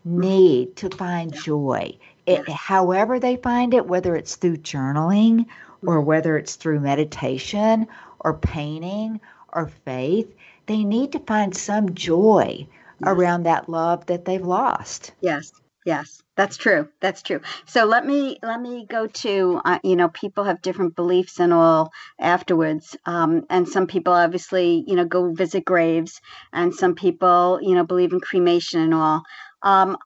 mm-hmm. 0.07 0.19
need 0.19 0.75
to 0.77 0.89
find 0.89 1.33
joy. 1.33 1.97
It, 2.25 2.47
however 2.49 3.19
they 3.19 3.35
find 3.37 3.73
it, 3.73 3.85
whether 3.85 4.15
it's 4.15 4.35
through 4.35 4.57
journaling 4.57 5.45
or 5.85 5.97
mm-hmm. 5.97 6.07
whether 6.07 6.37
it's 6.37 6.55
through 6.55 6.79
meditation 6.79 7.87
or 8.19 8.33
painting 8.33 9.21
or 9.53 9.67
faith, 9.67 10.33
they 10.65 10.83
need 10.83 11.11
to 11.11 11.19
find 11.19 11.55
some 11.55 11.93
joy 11.93 12.67
around 13.03 13.43
that 13.43 13.69
love 13.69 14.05
that 14.07 14.25
they've 14.25 14.45
lost. 14.45 15.11
Yes. 15.21 15.51
Yes, 15.85 16.23
that's 16.35 16.57
true. 16.57 16.89
That's 17.01 17.21
true. 17.21 17.39
So 17.65 17.85
let 17.85 18.05
me 18.05 18.37
let 18.43 18.59
me 18.59 18.85
go 18.89 19.07
to 19.07 19.61
uh, 19.63 19.79
you 19.83 19.95
know 19.95 20.09
people 20.09 20.43
have 20.43 20.61
different 20.61 20.95
beliefs 20.95 21.39
and 21.39 21.53
all 21.53 21.91
afterwards, 22.19 22.97
um, 23.05 23.43
and 23.49 23.67
some 23.67 23.87
people 23.87 24.11
obviously 24.13 24.83
you 24.85 24.95
know 24.95 25.05
go 25.05 25.31
visit 25.33 25.63
graves, 25.65 26.19
and 26.51 26.73
some 26.75 26.95
people 26.95 27.59
you 27.61 27.73
know 27.73 27.85
believe 27.85 28.11
in 28.11 28.19
cremation 28.19 28.81
and 28.81 28.93
all. 28.93 29.23
Um, 29.61 29.97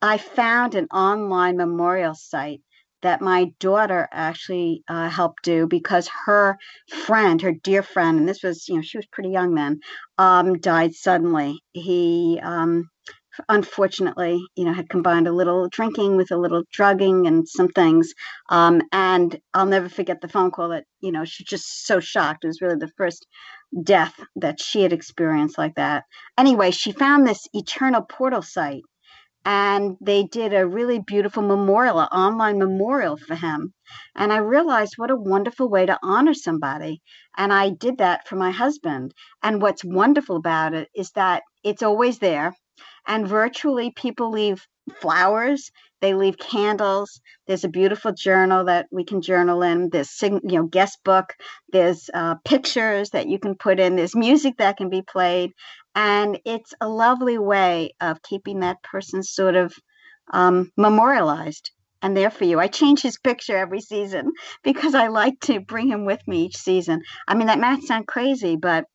I 0.00 0.18
found 0.18 0.74
an 0.74 0.86
online 0.92 1.56
memorial 1.56 2.14
site 2.14 2.60
that 3.02 3.20
my 3.20 3.46
daughter 3.58 4.08
actually 4.12 4.84
uh, 4.88 5.08
helped 5.08 5.42
do 5.42 5.66
because 5.66 6.08
her 6.26 6.56
friend, 6.88 7.42
her 7.42 7.52
dear 7.52 7.82
friend, 7.82 8.18
and 8.20 8.28
this 8.28 8.42
was, 8.44 8.68
you 8.68 8.76
know, 8.76 8.82
she 8.82 8.98
was 8.98 9.06
pretty 9.06 9.30
young 9.30 9.54
then, 9.54 9.80
um, 10.18 10.58
died 10.60 10.94
suddenly. 10.94 11.58
He 11.72 12.38
um, 12.42 12.88
unfortunately, 13.48 14.42
you 14.56 14.64
know, 14.64 14.72
had 14.72 14.88
combined 14.88 15.28
a 15.28 15.32
little 15.32 15.68
drinking 15.68 16.16
with 16.16 16.30
a 16.30 16.36
little 16.36 16.62
drugging 16.72 17.26
and 17.26 17.48
some 17.48 17.68
things. 17.68 18.12
Um, 18.48 18.82
and 18.92 19.38
I'll 19.54 19.66
never 19.66 19.88
forget 19.88 20.20
the 20.20 20.28
phone 20.28 20.50
call 20.50 20.70
that, 20.70 20.84
you 21.00 21.12
know, 21.12 21.24
she 21.24 21.44
just 21.44 21.86
so 21.86 22.00
shocked. 22.00 22.44
It 22.44 22.48
was 22.48 22.60
really 22.60 22.78
the 22.78 22.92
first 22.96 23.26
death 23.82 24.14
that 24.36 24.60
she 24.60 24.82
had 24.82 24.92
experienced 24.92 25.58
like 25.58 25.74
that. 25.76 26.04
Anyway, 26.36 26.70
she 26.70 26.92
found 26.92 27.26
this 27.26 27.46
eternal 27.54 28.02
portal 28.02 28.42
site 28.42 28.82
and 29.44 29.96
they 30.00 30.22
did 30.24 30.54
a 30.54 30.66
really 30.66 31.00
beautiful 31.00 31.42
memorial, 31.42 31.98
an 31.98 32.06
online 32.12 32.58
memorial 32.58 33.16
for 33.16 33.34
him. 33.34 33.72
And 34.14 34.32
I 34.32 34.36
realized 34.36 34.94
what 34.96 35.10
a 35.10 35.16
wonderful 35.16 35.68
way 35.68 35.84
to 35.86 35.98
honor 36.02 36.34
somebody. 36.34 37.02
And 37.36 37.52
I 37.52 37.70
did 37.70 37.98
that 37.98 38.28
for 38.28 38.36
my 38.36 38.52
husband. 38.52 39.12
And 39.42 39.60
what's 39.60 39.84
wonderful 39.84 40.36
about 40.36 40.74
it 40.74 40.88
is 40.94 41.10
that 41.12 41.42
it's 41.64 41.82
always 41.82 42.18
there. 42.18 42.54
And 43.06 43.26
virtually, 43.26 43.90
people 43.90 44.30
leave 44.30 44.66
flowers, 45.00 45.70
they 46.02 46.14
leave 46.14 46.36
candles. 46.36 47.20
There's 47.46 47.62
a 47.62 47.68
beautiful 47.68 48.12
journal 48.12 48.64
that 48.64 48.86
we 48.90 49.04
can 49.04 49.22
journal 49.22 49.62
in. 49.62 49.88
There's 49.88 50.20
you 50.20 50.40
know 50.42 50.64
guest 50.64 50.98
book. 51.04 51.32
There's 51.70 52.10
uh, 52.12 52.34
pictures 52.44 53.10
that 53.10 53.28
you 53.28 53.38
can 53.38 53.54
put 53.54 53.78
in. 53.78 53.94
There's 53.94 54.16
music 54.16 54.56
that 54.58 54.76
can 54.76 54.90
be 54.90 55.02
played, 55.02 55.52
and 55.94 56.40
it's 56.44 56.74
a 56.80 56.88
lovely 56.88 57.38
way 57.38 57.92
of 58.00 58.20
keeping 58.22 58.60
that 58.60 58.82
person 58.82 59.22
sort 59.22 59.54
of 59.54 59.72
um, 60.32 60.72
memorialized 60.76 61.70
and 62.02 62.16
there 62.16 62.30
for 62.30 62.44
you. 62.44 62.58
I 62.58 62.66
change 62.66 63.00
his 63.02 63.18
picture 63.18 63.56
every 63.56 63.80
season 63.80 64.32
because 64.64 64.96
I 64.96 65.06
like 65.06 65.38
to 65.42 65.60
bring 65.60 65.88
him 65.88 66.04
with 66.04 66.20
me 66.26 66.46
each 66.46 66.56
season. 66.56 67.02
I 67.28 67.34
mean, 67.36 67.46
that 67.46 67.60
might 67.60 67.82
sound 67.84 68.08
crazy, 68.08 68.56
but 68.56 68.86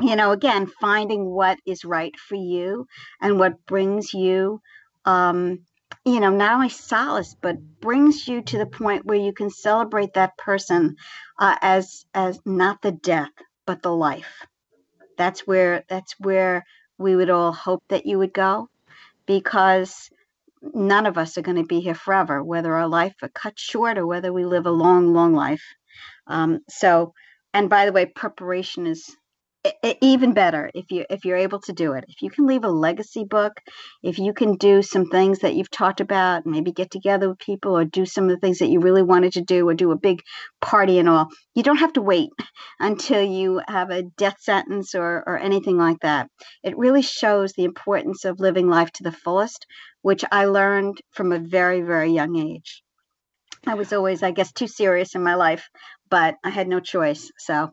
you 0.00 0.16
know, 0.16 0.32
again, 0.32 0.66
finding 0.80 1.26
what 1.26 1.58
is 1.66 1.84
right 1.84 2.14
for 2.18 2.36
you 2.36 2.86
and 3.20 3.38
what 3.38 3.64
brings 3.66 4.12
you, 4.12 4.60
um, 5.04 5.60
you 6.04 6.20
know, 6.20 6.30
not 6.30 6.54
only 6.54 6.68
solace 6.68 7.36
but 7.40 7.56
brings 7.80 8.26
you 8.26 8.42
to 8.42 8.58
the 8.58 8.66
point 8.66 9.06
where 9.06 9.18
you 9.18 9.32
can 9.32 9.50
celebrate 9.50 10.14
that 10.14 10.36
person 10.36 10.96
uh, 11.38 11.56
as 11.60 12.04
as 12.14 12.40
not 12.44 12.82
the 12.82 12.92
death 12.92 13.30
but 13.66 13.82
the 13.82 13.92
life. 13.92 14.46
That's 15.16 15.46
where 15.46 15.84
that's 15.88 16.14
where 16.18 16.64
we 16.98 17.16
would 17.16 17.30
all 17.30 17.52
hope 17.52 17.84
that 17.88 18.06
you 18.06 18.18
would 18.18 18.32
go, 18.34 18.68
because 19.26 20.10
none 20.62 21.06
of 21.06 21.18
us 21.18 21.38
are 21.38 21.42
going 21.42 21.56
to 21.56 21.64
be 21.64 21.80
here 21.80 21.94
forever, 21.94 22.42
whether 22.42 22.74
our 22.74 22.88
life 22.88 23.14
are 23.22 23.28
cut 23.28 23.58
short 23.58 23.98
or 23.98 24.06
whether 24.06 24.32
we 24.32 24.44
live 24.44 24.66
a 24.66 24.70
long, 24.70 25.12
long 25.12 25.34
life. 25.34 25.62
Um, 26.26 26.60
so, 26.68 27.12
and 27.52 27.70
by 27.70 27.86
the 27.86 27.92
way, 27.92 28.06
preparation 28.06 28.86
is 28.86 29.14
even 30.00 30.34
better 30.34 30.70
if 30.74 30.90
you 30.90 31.06
if 31.08 31.24
you're 31.24 31.36
able 31.36 31.60
to 31.60 31.72
do 31.72 31.92
it. 31.92 32.04
If 32.08 32.22
you 32.22 32.30
can 32.30 32.46
leave 32.46 32.64
a 32.64 32.68
legacy 32.68 33.24
book 33.24 33.60
if 34.02 34.18
you 34.18 34.34
can 34.34 34.56
do 34.56 34.82
some 34.82 35.06
things 35.06 35.38
that 35.40 35.54
you've 35.54 35.70
talked 35.70 36.00
about 36.00 36.44
maybe 36.46 36.72
get 36.72 36.90
together 36.90 37.28
with 37.30 37.38
people 37.38 37.76
or 37.76 37.84
do 37.84 38.04
some 38.04 38.24
of 38.24 38.30
the 38.30 38.36
things 38.38 38.58
that 38.58 38.68
you 38.68 38.80
really 38.80 39.02
wanted 39.02 39.32
to 39.34 39.40
do 39.40 39.68
or 39.68 39.74
do 39.74 39.90
a 39.90 39.96
big 39.96 40.22
party 40.60 40.98
and 40.98 41.08
all 41.08 41.28
you 41.54 41.62
don't 41.62 41.78
have 41.78 41.92
to 41.94 42.02
wait 42.02 42.30
until 42.78 43.22
you 43.22 43.60
have 43.66 43.90
a 43.90 44.02
death 44.02 44.36
sentence 44.40 44.94
or 44.94 45.22
or 45.26 45.38
anything 45.38 45.78
like 45.78 46.00
that. 46.00 46.28
It 46.62 46.76
really 46.76 47.02
shows 47.02 47.52
the 47.52 47.64
importance 47.64 48.24
of 48.24 48.40
living 48.40 48.68
life 48.68 48.90
to 48.92 49.02
the 49.02 49.12
fullest 49.12 49.66
which 50.02 50.24
i 50.30 50.44
learned 50.44 51.00
from 51.12 51.32
a 51.32 51.38
very 51.38 51.80
very 51.80 52.12
young 52.12 52.36
age. 52.36 52.82
I 53.66 53.74
was 53.74 53.92
always 53.92 54.22
i 54.22 54.30
guess 54.30 54.52
too 54.52 54.66
serious 54.66 55.14
in 55.14 55.22
my 55.22 55.36
life 55.36 55.68
but 56.10 56.36
i 56.44 56.50
had 56.50 56.68
no 56.68 56.80
choice 56.80 57.30
so 57.38 57.72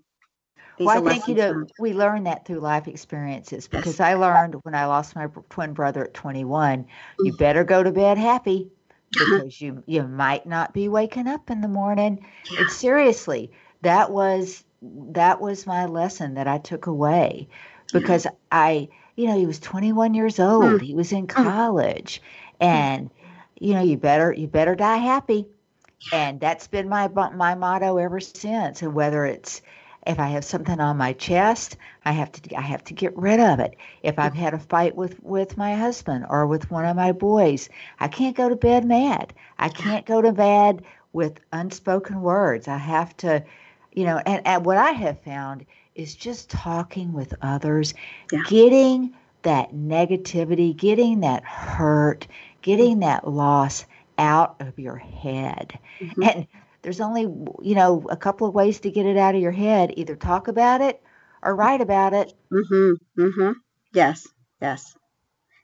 well, 0.85 1.07
I 1.07 1.11
think 1.11 1.27
you 1.27 1.35
know 1.35 1.65
we 1.79 1.93
learn 1.93 2.23
that 2.25 2.45
through 2.45 2.59
life 2.59 2.87
experiences 2.87 3.67
because 3.67 3.99
yes. 3.99 4.01
I 4.01 4.13
learned 4.15 4.55
when 4.63 4.75
I 4.75 4.85
lost 4.85 5.15
my 5.15 5.27
twin 5.49 5.73
brother 5.73 6.05
at 6.05 6.13
21, 6.13 6.85
you 7.19 7.33
mm. 7.33 7.37
better 7.37 7.63
go 7.63 7.83
to 7.83 7.91
bed 7.91 8.17
happy 8.17 8.69
because 9.11 9.61
you 9.61 9.83
you 9.85 10.03
might 10.03 10.45
not 10.45 10.73
be 10.73 10.87
waking 10.87 11.27
up 11.27 11.49
in 11.49 11.61
the 11.61 11.67
morning. 11.67 12.25
Yeah. 12.51 12.61
It's 12.61 12.75
seriously 12.75 13.51
that 13.81 14.11
was 14.11 14.63
that 14.81 15.41
was 15.41 15.67
my 15.67 15.85
lesson 15.85 16.35
that 16.35 16.47
I 16.47 16.57
took 16.57 16.87
away 16.87 17.47
because 17.93 18.25
yeah. 18.25 18.31
I 18.51 18.89
you 19.15 19.27
know 19.27 19.37
he 19.37 19.45
was 19.45 19.59
21 19.59 20.13
years 20.13 20.39
old. 20.39 20.63
Mm. 20.63 20.81
He 20.81 20.95
was 20.95 21.11
in 21.11 21.27
mm. 21.27 21.29
college 21.29 22.21
mm. 22.61 22.65
and 22.65 23.09
you 23.59 23.73
know 23.73 23.81
you 23.81 23.97
better 23.97 24.31
you 24.31 24.47
better 24.47 24.75
die 24.75 24.97
happy. 24.97 25.47
And 26.11 26.39
that's 26.39 26.67
been 26.67 26.89
my 26.89 27.07
my 27.09 27.53
motto 27.55 27.97
ever 27.97 28.19
since 28.19 28.81
and 28.81 28.95
whether 28.95 29.25
it's 29.25 29.61
if 30.07 30.19
I 30.19 30.29
have 30.29 30.43
something 30.43 30.79
on 30.79 30.97
my 30.97 31.13
chest, 31.13 31.77
I 32.05 32.11
have 32.11 32.31
to 32.31 32.55
I 32.55 32.61
have 32.61 32.83
to 32.85 32.93
get 32.93 33.15
rid 33.15 33.39
of 33.39 33.59
it. 33.59 33.75
If 34.01 34.17
I've 34.17 34.33
had 34.33 34.53
a 34.53 34.59
fight 34.59 34.95
with 34.95 35.21
with 35.23 35.57
my 35.57 35.75
husband 35.75 36.25
or 36.29 36.47
with 36.47 36.71
one 36.71 36.85
of 36.85 36.95
my 36.95 37.11
boys, 37.11 37.69
I 37.99 38.07
can't 38.07 38.35
go 38.35 38.49
to 38.49 38.55
bed 38.55 38.85
mad. 38.85 39.33
I 39.59 39.69
can't 39.69 40.05
go 40.05 40.21
to 40.21 40.31
bed 40.31 40.83
with 41.13 41.39
unspoken 41.51 42.21
words. 42.21 42.67
I 42.67 42.77
have 42.77 43.15
to, 43.17 43.43
you 43.91 44.05
know, 44.05 44.17
and, 44.25 44.45
and 44.45 44.65
what 44.65 44.77
I 44.77 44.91
have 44.91 45.21
found 45.21 45.65
is 45.93 46.15
just 46.15 46.49
talking 46.49 47.13
with 47.13 47.33
others, 47.41 47.93
yeah. 48.31 48.41
getting 48.47 49.13
that 49.43 49.73
negativity, 49.73 50.75
getting 50.75 51.19
that 51.21 51.43
hurt, 51.43 52.27
getting 52.61 52.99
that 52.99 53.27
loss 53.27 53.85
out 54.17 54.55
of 54.59 54.77
your 54.79 54.95
head. 54.95 55.77
Mm-hmm. 55.99 56.23
And 56.23 56.47
there's 56.81 57.01
only 57.01 57.23
you 57.23 57.75
know 57.75 58.05
a 58.09 58.17
couple 58.17 58.47
of 58.47 58.53
ways 58.53 58.79
to 58.81 58.91
get 58.91 59.05
it 59.05 59.17
out 59.17 59.35
of 59.35 59.41
your 59.41 59.51
head 59.51 59.93
either 59.97 60.15
talk 60.15 60.47
about 60.47 60.81
it 60.81 61.01
or 61.43 61.55
write 61.55 61.81
about 61.81 62.13
it 62.13 62.33
Mm-hmm. 62.51 63.21
Mm-hmm. 63.21 63.51
yes 63.93 64.27
yes 64.61 64.95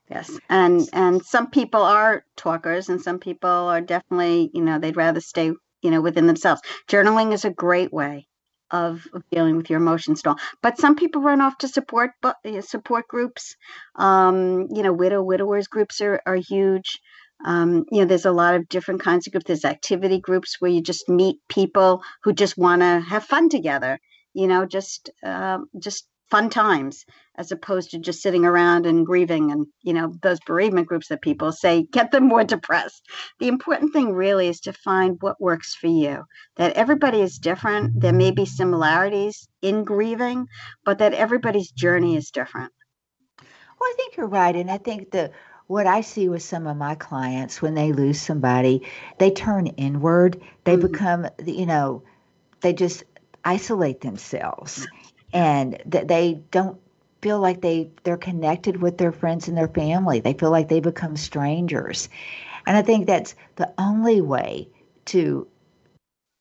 yes 0.09 0.39
and 0.49 0.87
and 0.93 1.23
some 1.25 1.49
people 1.49 1.81
are 1.81 2.23
talkers 2.35 2.89
and 2.89 3.01
some 3.01 3.19
people 3.19 3.49
are 3.49 3.81
definitely 3.81 4.49
you 4.53 4.61
know 4.61 4.79
they'd 4.79 4.97
rather 4.97 5.21
stay 5.21 5.51
you 5.81 5.91
know 5.91 6.01
within 6.01 6.27
themselves 6.27 6.61
journaling 6.87 7.33
is 7.33 7.45
a 7.45 7.49
great 7.51 7.91
way 7.93 8.27
of, 8.71 9.07
dealing 9.31 9.55
with 9.57 9.69
your 9.69 9.79
emotions 9.79 10.21
and 10.23 10.31
all. 10.31 10.39
But 10.61 10.77
some 10.77 10.95
people 10.95 11.21
run 11.21 11.41
off 11.41 11.57
to 11.59 11.67
support 11.67 12.11
but 12.21 12.35
support 12.61 13.07
groups. 13.07 13.55
Um, 13.95 14.67
you 14.73 14.83
know, 14.83 14.93
widow 14.93 15.21
widowers 15.23 15.67
groups 15.67 16.01
are, 16.01 16.21
are 16.25 16.35
huge. 16.35 16.99
Um, 17.45 17.85
you 17.91 17.99
know, 17.99 18.05
there's 18.05 18.25
a 18.25 18.31
lot 18.31 18.55
of 18.55 18.67
different 18.69 19.01
kinds 19.01 19.27
of 19.27 19.33
groups. 19.33 19.45
There's 19.45 19.65
activity 19.65 20.19
groups 20.19 20.57
where 20.59 20.71
you 20.71 20.81
just 20.81 21.07
meet 21.09 21.37
people 21.49 22.01
who 22.23 22.33
just 22.33 22.57
want 22.57 22.81
to 22.81 22.99
have 22.99 23.25
fun 23.25 23.49
together. 23.49 23.99
You 24.33 24.47
know, 24.47 24.65
just 24.65 25.09
uh, 25.23 25.59
just 25.79 26.07
fun 26.29 26.49
times 26.49 27.05
as 27.37 27.51
opposed 27.51 27.91
to 27.91 27.99
just 27.99 28.21
sitting 28.21 28.45
around 28.45 28.85
and 28.85 29.05
grieving 29.05 29.51
and 29.51 29.67
you 29.81 29.93
know 29.93 30.13
those 30.21 30.39
bereavement 30.45 30.87
groups 30.87 31.07
that 31.07 31.21
people 31.21 31.51
say 31.51 31.83
get 31.91 32.11
them 32.11 32.27
more 32.27 32.43
depressed 32.55 33.03
the 33.39 33.47
important 33.47 33.93
thing 33.93 34.11
really 34.11 34.47
is 34.47 34.59
to 34.59 34.73
find 34.73 35.17
what 35.21 35.39
works 35.39 35.75
for 35.75 35.87
you 35.87 36.23
that 36.57 36.73
everybody 36.73 37.21
is 37.21 37.37
different 37.37 37.99
there 37.99 38.13
may 38.13 38.31
be 38.31 38.45
similarities 38.45 39.47
in 39.61 39.83
grieving 39.83 40.45
but 40.83 40.97
that 40.99 41.13
everybody's 41.13 41.71
journey 41.71 42.15
is 42.15 42.31
different 42.31 42.71
well 43.39 43.89
i 43.89 43.93
think 43.95 44.17
you're 44.17 44.27
right 44.27 44.55
and 44.55 44.69
i 44.69 44.77
think 44.77 45.11
the 45.11 45.31
what 45.67 45.85
I 45.85 46.01
see 46.01 46.29
with 46.29 46.41
some 46.41 46.65
of 46.65 46.77
my 46.77 46.95
clients 46.95 47.61
when 47.61 47.73
they 47.75 47.91
lose 47.91 48.21
somebody, 48.21 48.87
they 49.19 49.31
turn 49.31 49.67
inward. 49.67 50.41
They 50.63 50.77
mm-hmm. 50.77 50.91
become, 50.91 51.27
you 51.45 51.65
know, 51.65 52.03
they 52.61 52.73
just 52.73 53.03
isolate 53.43 54.01
themselves 54.01 54.87
and 55.33 55.81
that 55.85 56.07
they 56.07 56.41
don't 56.51 56.79
feel 57.21 57.39
like 57.39 57.61
they 57.61 57.89
they're 58.03 58.17
connected 58.17 58.81
with 58.81 58.97
their 58.97 59.11
friends 59.11 59.47
and 59.47 59.57
their 59.57 59.67
family. 59.67 60.19
They 60.19 60.33
feel 60.33 60.51
like 60.51 60.69
they 60.69 60.79
become 60.79 61.17
strangers. 61.17 62.09
And 62.65 62.75
I 62.77 62.81
think 62.81 63.07
that's 63.07 63.35
the 63.55 63.73
only 63.77 64.21
way 64.21 64.69
to 65.05 65.47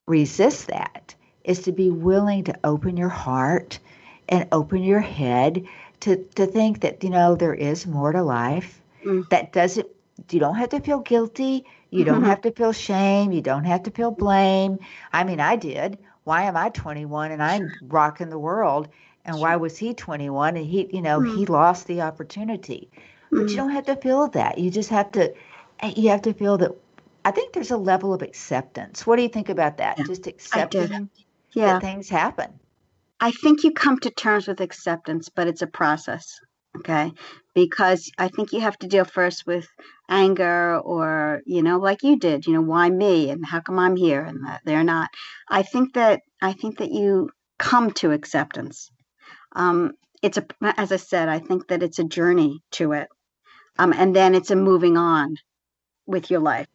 resist 0.07 0.69
that 0.69 1.15
is 1.45 1.63
to 1.63 1.73
be 1.73 1.91
willing 1.91 2.45
to 2.45 2.59
open 2.65 2.97
your 2.97 3.09
heart 3.09 3.79
and 4.29 4.49
open 4.53 4.83
your 4.83 5.01
head 5.01 5.67
to 6.01 6.17
to 6.35 6.47
think 6.47 6.81
that 6.81 7.03
you 7.03 7.11
know 7.11 7.35
there 7.35 7.55
is 7.55 7.87
more 7.87 8.13
to 8.13 8.23
life. 8.23 8.81
Mm. 9.07 9.29
That 9.31 9.53
doesn't 9.53 9.87
you 10.31 10.41
don't 10.41 10.57
have 10.57 10.71
to 10.71 10.81
feel 10.81 11.01
guilty. 11.01 11.65
You 11.91 12.05
don't 12.05 12.17
mm-hmm. 12.17 12.27
have 12.27 12.41
to 12.43 12.51
feel 12.51 12.73
shame. 12.73 13.33
You 13.33 13.43
don't 13.43 13.65
have 13.65 13.85
to 13.85 13.91
feel 13.91 14.11
blame. 14.11 14.79
I 15.13 15.25
mean, 15.25 15.41
I 15.41 15.57
did. 15.57 15.99
Why 16.25 16.45
am 16.45 16.57
I 16.57 16.71
21 16.71 17.31
and 17.31 17.43
I'm 17.43 17.71
rocking 17.83 18.31
the 18.31 18.39
world? 18.39 18.89
and 19.27 19.41
why 19.41 19.57
was 19.57 19.77
he 19.77 19.93
21 19.93 20.57
and 20.57 20.67
he 20.67 20.89
you 20.93 21.03
know 21.03 21.21
mm-hmm. 21.21 21.37
he 21.37 21.47
lost 21.47 21.87
the 21.87 22.01
opportunity 22.01 22.89
but 23.31 23.39
mm-hmm. 23.39 23.49
you 23.49 23.57
don't 23.57 23.71
have 23.71 23.85
to 23.85 23.97
feel 23.97 24.29
that 24.29 24.57
you 24.57 24.71
just 24.71 24.89
have 24.89 25.11
to 25.13 25.35
eh, 25.81 25.93
you 25.97 26.09
have 26.09 26.23
to 26.23 26.33
feel 26.33 26.57
that 26.57 26.73
i 27.25 27.31
think 27.31 27.53
there's 27.53 27.73
a 27.73 27.77
level 27.77 28.15
of 28.15 28.23
acceptance 28.23 29.07
what 29.07 29.17
do 29.17 29.23
you 29.23 29.29
think 29.29 29.49
about 29.49 29.77
that 29.77 29.99
yeah, 29.99 30.05
just 30.05 30.27
accepting 30.27 31.11
yeah. 31.53 31.75
that 31.75 31.83
things 31.83 32.09
happen 32.09 32.59
i 33.21 33.31
think 33.31 33.65
you 33.65 33.73
come 33.73 33.99
to 33.99 34.11
terms 34.11 34.47
with 34.47 34.61
acceptance 34.61 35.29
but 35.29 35.49
it's 35.49 35.63
a 35.63 35.67
process 35.67 36.41
okay 36.77 37.13
because 37.55 38.11
i 38.19 38.29
think 38.29 38.53
you 38.53 38.61
have 38.61 38.79
to 38.79 38.87
deal 38.87 39.05
first 39.05 39.47
with 39.47 39.67
anger 40.09 40.79
or 40.79 41.43
you 41.47 41.63
know 41.63 41.79
like 41.79 42.03
you 42.03 42.19
did 42.19 42.47
you 42.47 42.53
know 42.53 42.63
why 42.63 42.89
me 42.89 43.31
and 43.31 43.45
how 43.45 43.61
come 43.61 43.79
i'm 43.79 43.97
here 43.97 44.23
and 44.23 44.47
that 44.47 44.61
they're 44.65 44.85
not 44.85 45.11
i 45.49 45.63
think 45.63 45.95
that 45.95 46.21
i 46.41 46.53
think 46.53 46.79
that 46.79 46.91
you 46.91 47.29
come 47.59 47.91
to 47.91 48.13
acceptance 48.13 48.91
um, 49.57 49.93
it's 50.23 50.39
a 50.39 50.47
as 50.61 50.93
I 50.93 50.97
said, 50.97 51.29
I 51.29 51.39
think 51.39 51.69
that 51.69 51.83
it's 51.83 51.99
a 51.99 52.05
journey 52.05 52.61
to 52.73 52.93
it, 52.93 53.09
um, 53.79 53.93
and 53.93 54.15
then 54.15 54.35
it's 54.35 54.51
a 54.51 54.57
moving 54.57 54.97
on 54.97 55.37
with 56.07 56.31
your 56.31 56.41
life. 56.41 56.69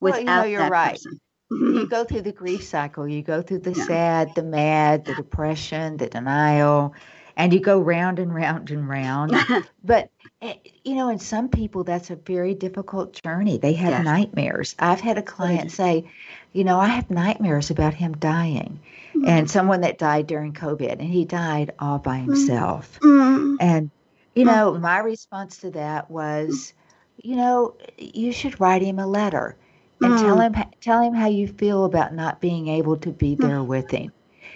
Without 0.00 0.24
well, 0.26 0.46
you 0.46 0.54
know, 0.54 0.60
you're 0.60 0.70
right. 0.70 0.92
Person. 0.92 1.20
You 1.48 1.86
go 1.88 2.02
through 2.02 2.22
the 2.22 2.32
grief 2.32 2.64
cycle. 2.64 3.06
You 3.06 3.22
go 3.22 3.40
through 3.40 3.60
the 3.60 3.72
yeah. 3.72 3.84
sad, 3.84 4.34
the 4.34 4.42
mad, 4.42 5.04
the 5.04 5.14
depression, 5.14 5.96
the 5.96 6.08
denial, 6.08 6.94
and 7.36 7.52
you 7.52 7.60
go 7.60 7.78
round 7.78 8.18
and 8.18 8.34
round 8.34 8.70
and 8.70 8.88
round. 8.88 9.32
but 9.84 10.10
eh, 10.42 10.54
you 10.84 10.94
know, 10.94 11.08
in 11.08 11.18
some 11.18 11.48
people, 11.48 11.84
that's 11.84 12.10
a 12.10 12.16
very 12.16 12.54
difficult 12.54 13.20
journey. 13.22 13.58
They 13.58 13.74
have 13.74 13.90
yes. 13.90 14.04
nightmares. 14.04 14.74
I've 14.78 15.00
had 15.00 15.18
a 15.18 15.22
client 15.22 15.72
say, 15.72 16.10
you 16.52 16.64
know, 16.64 16.78
I 16.78 16.86
have 16.86 17.10
nightmares 17.10 17.70
about 17.70 17.94
him 17.94 18.16
dying 18.16 18.80
and 19.24 19.50
someone 19.50 19.80
that 19.80 19.98
died 19.98 20.26
during 20.26 20.52
COVID, 20.52 20.92
and 20.92 21.02
he 21.02 21.24
died 21.24 21.72
all 21.78 21.98
by 21.98 22.18
mm-hmm. 22.18 22.32
himself. 22.32 22.98
Mm-hmm. 23.00 23.56
And, 23.60 23.90
you 24.34 24.44
know, 24.44 24.74
my 24.78 24.98
response 24.98 25.58
to 25.58 25.70
that 25.70 26.10
was, 26.10 26.74
you 27.22 27.36
know, 27.36 27.76
you 27.96 28.32
should 28.32 28.60
write 28.60 28.82
him 28.82 28.98
a 28.98 29.06
letter 29.06 29.56
and 30.02 30.12
mm. 30.12 30.20
tell 30.20 30.38
him 30.38 30.54
tell 30.80 31.00
him 31.00 31.14
how 31.14 31.26
you 31.26 31.48
feel 31.48 31.86
about 31.86 32.14
not 32.14 32.40
being 32.40 32.68
able 32.68 32.98
to 32.98 33.10
be 33.10 33.34
there 33.34 33.58
mm. 33.58 33.66
with 33.66 33.90
him. 33.90 34.12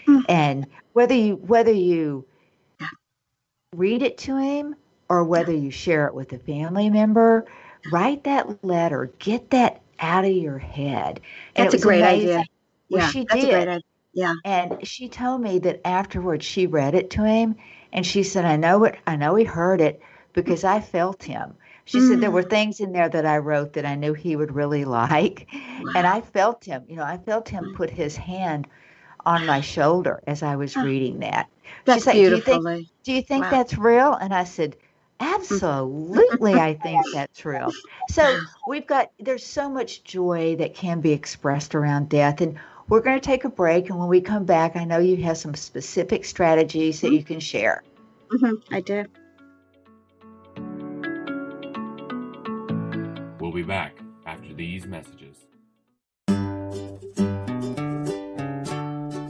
Mm. 0.07 0.25
And 0.29 0.67
whether 0.93 1.15
you 1.15 1.37
whether 1.37 1.73
you 1.73 2.27
read 3.77 4.03
it 4.03 4.19
to 4.19 4.37
him 4.37 4.75
or 5.09 5.23
whether 5.23 5.53
you 5.53 5.71
share 5.71 6.07
it 6.07 6.15
with 6.15 6.33
a 6.33 6.39
family 6.39 6.91
member, 6.91 7.47
write 7.93 8.25
that 8.25 8.65
letter, 8.65 9.13
get 9.21 9.51
that 9.51 9.81
out 10.01 10.25
of 10.25 10.33
your 10.33 10.59
head. 10.59 11.21
And 11.55 11.67
that's 11.67 11.75
a 11.75 11.79
great 11.79 12.01
amazing. 12.01 12.31
idea. 12.31 12.45
Well, 12.91 13.01
yeah, 13.01 13.11
she 13.11 13.25
did. 13.25 13.83
Yeah. 14.13 14.35
And 14.45 14.87
she 14.87 15.09
told 15.09 15.41
me 15.41 15.61
that 15.61 15.87
afterwards 15.87 16.45
she 16.45 16.67
read 16.67 16.97
it 16.97 17.11
to 17.11 17.25
him 17.25 17.55
and 17.93 18.05
she 18.05 18.25
said, 18.25 18.45
I 18.45 18.57
know 18.57 18.85
it, 18.85 18.99
I 19.07 19.15
know 19.15 19.37
he 19.37 19.45
heard 19.45 19.81
it 19.81 20.01
because 20.33 20.65
I 20.65 20.81
felt 20.81 21.23
him. 21.23 21.55
She 21.85 21.99
mm. 21.99 22.09
said 22.09 22.21
there 22.21 22.31
were 22.33 22.43
mm. 22.43 22.51
things 22.51 22.81
in 22.81 22.93
there 22.93 23.09
that 23.09 23.27
I 23.27 23.39
wrote 23.39 23.75
that 23.75 23.87
I 23.87 23.95
knew 23.95 24.15
he 24.15 24.35
would 24.35 24.53
really 24.53 24.85
like. 24.85 25.47
Wow. 25.53 25.93
And 25.95 26.07
I 26.09 26.23
felt 26.23 26.65
him, 26.65 26.85
you 26.89 26.97
know, 26.97 27.05
I 27.05 27.19
felt 27.19 27.49
him 27.49 27.75
put 27.77 27.91
his 27.91 28.17
hand 28.17 28.67
on 29.27 29.47
my 29.47 29.61
shoulder 29.61 30.23
as 30.27 30.43
I 30.43 30.57
was 30.57 30.77
reading 30.77 31.21
that. 31.21 31.49
That's 31.85 32.05
She's 32.05 32.13
beautiful. 32.13 32.63
do 32.63 32.71
you 32.71 32.77
think, 32.77 32.89
do 33.05 33.13
you 33.13 33.23
think 33.23 33.45
wow. 33.45 33.51
that's 33.51 33.79
real? 33.79 34.15
And 34.15 34.35
I 34.35 34.45
said, 34.45 34.77
Absolutely, 35.21 36.55
I 36.55 36.75
think 36.75 37.05
that's 37.13 37.45
real. 37.45 37.71
So 38.09 38.41
we've 38.67 38.87
got, 38.87 39.11
there's 39.21 39.45
so 39.45 39.69
much 39.69 40.03
joy 40.03 40.57
that 40.57 40.75
can 40.75 41.03
be 41.03 41.13
expressed 41.13 41.75
around 41.75 42.09
death. 42.09 42.41
And 42.41 42.59
we're 42.89 43.03
going 43.03 43.21
to 43.21 43.25
take 43.25 43.45
a 43.45 43.51
break, 43.51 43.91
and 43.91 43.99
when 43.99 44.09
we 44.09 44.21
come 44.21 44.45
back, 44.45 44.77
I 44.77 44.85
know 44.85 44.99
you 44.99 45.17
have 45.19 45.37
some 45.37 45.55
specific 45.55 46.25
strategies 46.25 47.03
that 47.03 47.09
mm-hmm. 47.09 47.17
you 47.17 47.25
can 47.25 47.39
share. 47.39 47.85
Mm-hmm, 48.33 48.75
I 48.75 48.81
do. 48.81 49.05
We'll 53.39 53.53
be 53.53 53.63
back 53.63 53.97
after 54.27 54.55
these 54.55 54.87
messages. 54.87 55.40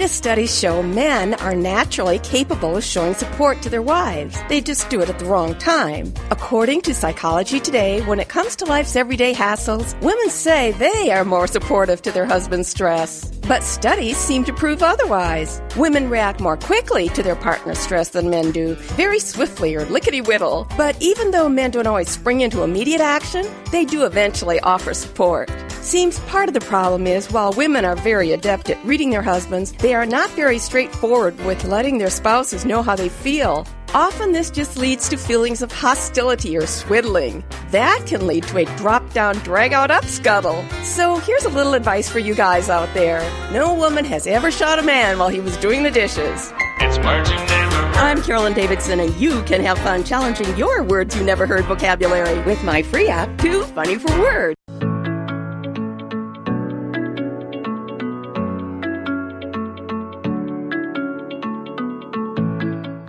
Latest 0.06 0.24
studies 0.24 0.60
show 0.60 0.84
men 0.84 1.34
are 1.34 1.56
naturally 1.56 2.20
capable 2.20 2.78
of 2.78 2.84
showing 2.84 3.15
support 3.15 3.60
to 3.63 3.70
their 3.72 3.82
wives. 3.82 4.38
They 4.50 4.62
just 4.62 4.88
do 4.91 5.02
it 5.02 5.10
at 5.10 5.18
the 5.18 5.26
wrong 5.26 5.56
time. 5.56 6.13
According 6.30 6.82
to 6.82 6.94
Psychology 6.94 7.60
Today, 7.60 8.04
when 8.04 8.20
it 8.20 8.30
comes 8.30 8.56
to 8.58 8.65
life's 8.65 8.96
everyday 8.96 9.34
hassles, 9.34 10.00
women 10.04 10.30
say 10.30 10.74
they 10.74 11.10
are 11.10 11.26
more 11.26 11.48
supportive 11.48 12.04
to 12.04 12.12
their 12.12 12.28
husband's 12.28 12.70
stress. 12.70 13.35
But 13.48 13.64
studies 13.64 14.18
seem 14.18 14.44
to 14.46 14.54
prove 14.54 14.82
otherwise. 14.82 15.62
Women 15.78 16.10
react 16.10 16.40
more 16.40 16.58
quickly 16.58 17.10
to 17.10 17.22
their 17.22 17.36
partner's 17.36 17.78
stress 17.78 18.10
than 18.10 18.32
men 18.32 18.52
do, 18.52 18.74
very 18.98 19.20
swiftly 19.20 19.76
or 19.76 19.86
lickety 19.86 20.20
whittle. 20.20 20.68
But 20.78 21.00
even 21.00 21.30
though 21.30 21.48
men 21.48 21.70
don't 21.70 21.86
always 21.86 22.10
spring 22.10 22.42
into 22.42 22.64
immediate 22.64 23.02
action, 23.02 23.46
they 23.72 23.86
do 23.86 24.06
eventually 24.06 24.60
offer 24.62 24.96
support. 24.96 25.52
Seems 25.70 26.20
part 26.22 26.48
of 26.48 26.56
the 26.56 26.62
problem 26.62 27.06
is 27.06 27.32
while 27.32 27.54
women 27.54 27.86
are 27.86 27.96
very 27.96 28.32
adept 28.32 28.72
at 28.72 28.84
reading 28.84 29.12
their 29.12 29.22
husbands, 29.22 29.74
they 29.74 29.94
are 29.94 30.08
not 30.08 30.32
very 30.32 30.58
straightforward 30.58 31.38
with 31.46 31.64
letting 31.66 32.00
their 32.00 32.10
spouses 32.10 32.66
know 32.66 32.82
how 32.82 32.96
they 32.96 33.10
feel. 33.10 33.68
Often 33.96 34.34
this 34.34 34.52
just 34.52 34.76
leads 34.76 35.08
to 35.08 35.16
feelings 35.16 35.62
of 35.62 35.72
hostility 35.72 36.58
or 36.58 36.68
swiddling. 36.68 37.46
That 37.72 38.04
can 38.06 38.28
lead 38.28 38.44
to 38.48 38.58
a 38.58 38.66
drop 38.76 39.10
down, 39.14 39.38
drag 39.38 39.72
out 39.72 39.90
up 39.90 40.04
scuttle. 40.04 40.66
So 40.84 41.16
here's 41.20 41.46
a 41.46 41.50
little 41.50 41.76
advice 41.76 42.10
for 42.10 42.20
you 42.20 42.36
guys 42.36 42.70
out 42.70 42.94
there. 42.94 43.22
No 43.54 43.74
woman 43.74 44.04
has 44.04 44.28
ever 44.28 44.52
shot 44.52 44.80
a 44.80 44.84
man 44.84 45.18
while 45.18 45.30
he 45.30 45.40
was 45.40 45.56
doing 45.56 45.82
the 45.82 45.92
dishes. 45.92 46.52
It's 46.82 46.98
words 47.06 47.30
you 47.30 47.38
never 47.38 47.76
heard. 47.78 47.96
I'm 47.96 48.22
Carolyn 48.22 48.52
Davidson, 48.52 49.00
and 49.00 49.16
you 49.16 49.42
can 49.44 49.62
have 49.62 49.78
fun 49.78 50.04
challenging 50.04 50.58
your 50.58 50.84
words 50.84 51.16
you 51.16 51.24
never 51.24 51.48
heard 51.48 51.64
vocabulary 51.64 52.42
with 52.42 52.62
my 52.66 52.84
free 52.84 53.08
app, 53.08 53.38
Too 53.38 53.64
Funny 53.64 53.98
for 53.98 54.12
Words. 54.20 54.58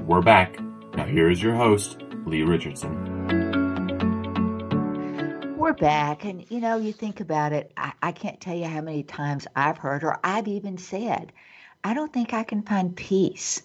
We're 0.06 0.22
back. 0.22 0.60
Now, 1.06 1.12
here 1.12 1.30
is 1.30 1.40
your 1.40 1.54
host, 1.54 2.02
Lee 2.24 2.42
Richardson. 2.42 2.90
We're 5.56 5.72
back. 5.72 6.24
And, 6.24 6.44
you 6.50 6.58
know, 6.60 6.78
you 6.78 6.92
think 6.92 7.20
about 7.20 7.52
it, 7.52 7.70
I, 7.76 7.92
I 8.02 8.10
can't 8.10 8.40
tell 8.40 8.56
you 8.56 8.64
how 8.64 8.80
many 8.80 9.04
times 9.04 9.46
I've 9.54 9.78
heard 9.78 10.02
or 10.02 10.18
I've 10.24 10.48
even 10.48 10.78
said, 10.78 11.32
I 11.84 11.94
don't 11.94 12.12
think 12.12 12.34
I 12.34 12.42
can 12.42 12.62
find 12.62 12.96
peace, 12.96 13.62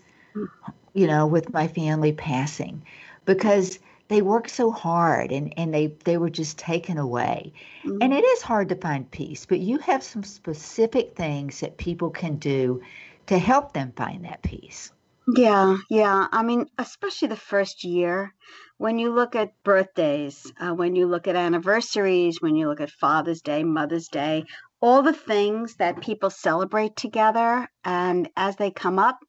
you 0.94 1.08
know, 1.08 1.26
with 1.26 1.52
my 1.52 1.68
family 1.68 2.12
passing 2.12 2.86
because 3.26 3.80
they 4.08 4.22
worked 4.22 4.52
so 4.52 4.70
hard 4.70 5.32
and, 5.32 5.52
and 5.58 5.74
they, 5.74 5.88
they 6.04 6.18
were 6.18 6.30
just 6.30 6.60
taken 6.60 7.00
away. 7.00 7.54
Mm-hmm. 7.84 8.04
And 8.04 8.14
it 8.14 8.24
is 8.24 8.44
hard 8.44 8.70
to 8.70 8.76
find 8.76 9.10
peace, 9.10 9.48
but 9.48 9.60
you 9.62 9.80
have 9.80 10.04
some 10.04 10.24
specific 10.24 11.16
things 11.16 11.62
that 11.62 11.78
people 11.78 12.12
can 12.12 12.36
do 12.36 12.84
to 13.26 13.40
help 13.40 13.74
them 13.74 13.94
find 13.96 14.26
that 14.26 14.44
peace. 14.44 14.92
Yeah, 15.28 15.78
yeah. 15.90 16.28
I 16.32 16.44
mean, 16.44 16.66
especially 16.78 17.30
the 17.30 17.36
first 17.36 17.84
year, 17.84 18.34
when 18.78 18.98
you 18.98 19.12
look 19.14 19.36
at 19.36 19.52
birthdays, 19.64 20.52
uh, 20.60 20.74
when 20.74 20.96
you 20.96 21.08
look 21.08 21.28
at 21.28 21.36
anniversaries, 21.36 22.42
when 22.42 22.56
you 22.56 22.68
look 22.68 22.82
at 22.82 22.90
Father's 22.92 23.42
Day, 23.42 23.64
Mother's 23.64 24.08
Day, 24.08 24.46
all 24.82 25.04
the 25.04 25.14
things 25.14 25.76
that 25.76 26.02
people 26.02 26.30
celebrate 26.32 26.96
together, 26.96 27.68
and 27.84 28.30
as 28.36 28.56
they 28.56 28.72
come 28.72 28.98
up, 28.98 29.20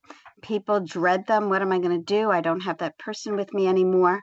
people 0.43 0.81
dread 0.81 1.27
them. 1.27 1.51
What 1.51 1.63
am 1.63 1.73
I 1.73 1.79
going 1.79 1.99
to 1.99 2.05
do? 2.05 2.31
I 2.31 2.41
don't 2.41 2.61
have 2.63 2.79
that 2.79 2.99
person 2.99 3.37
with 3.37 3.53
me 3.53 3.69
anymore. 3.69 4.23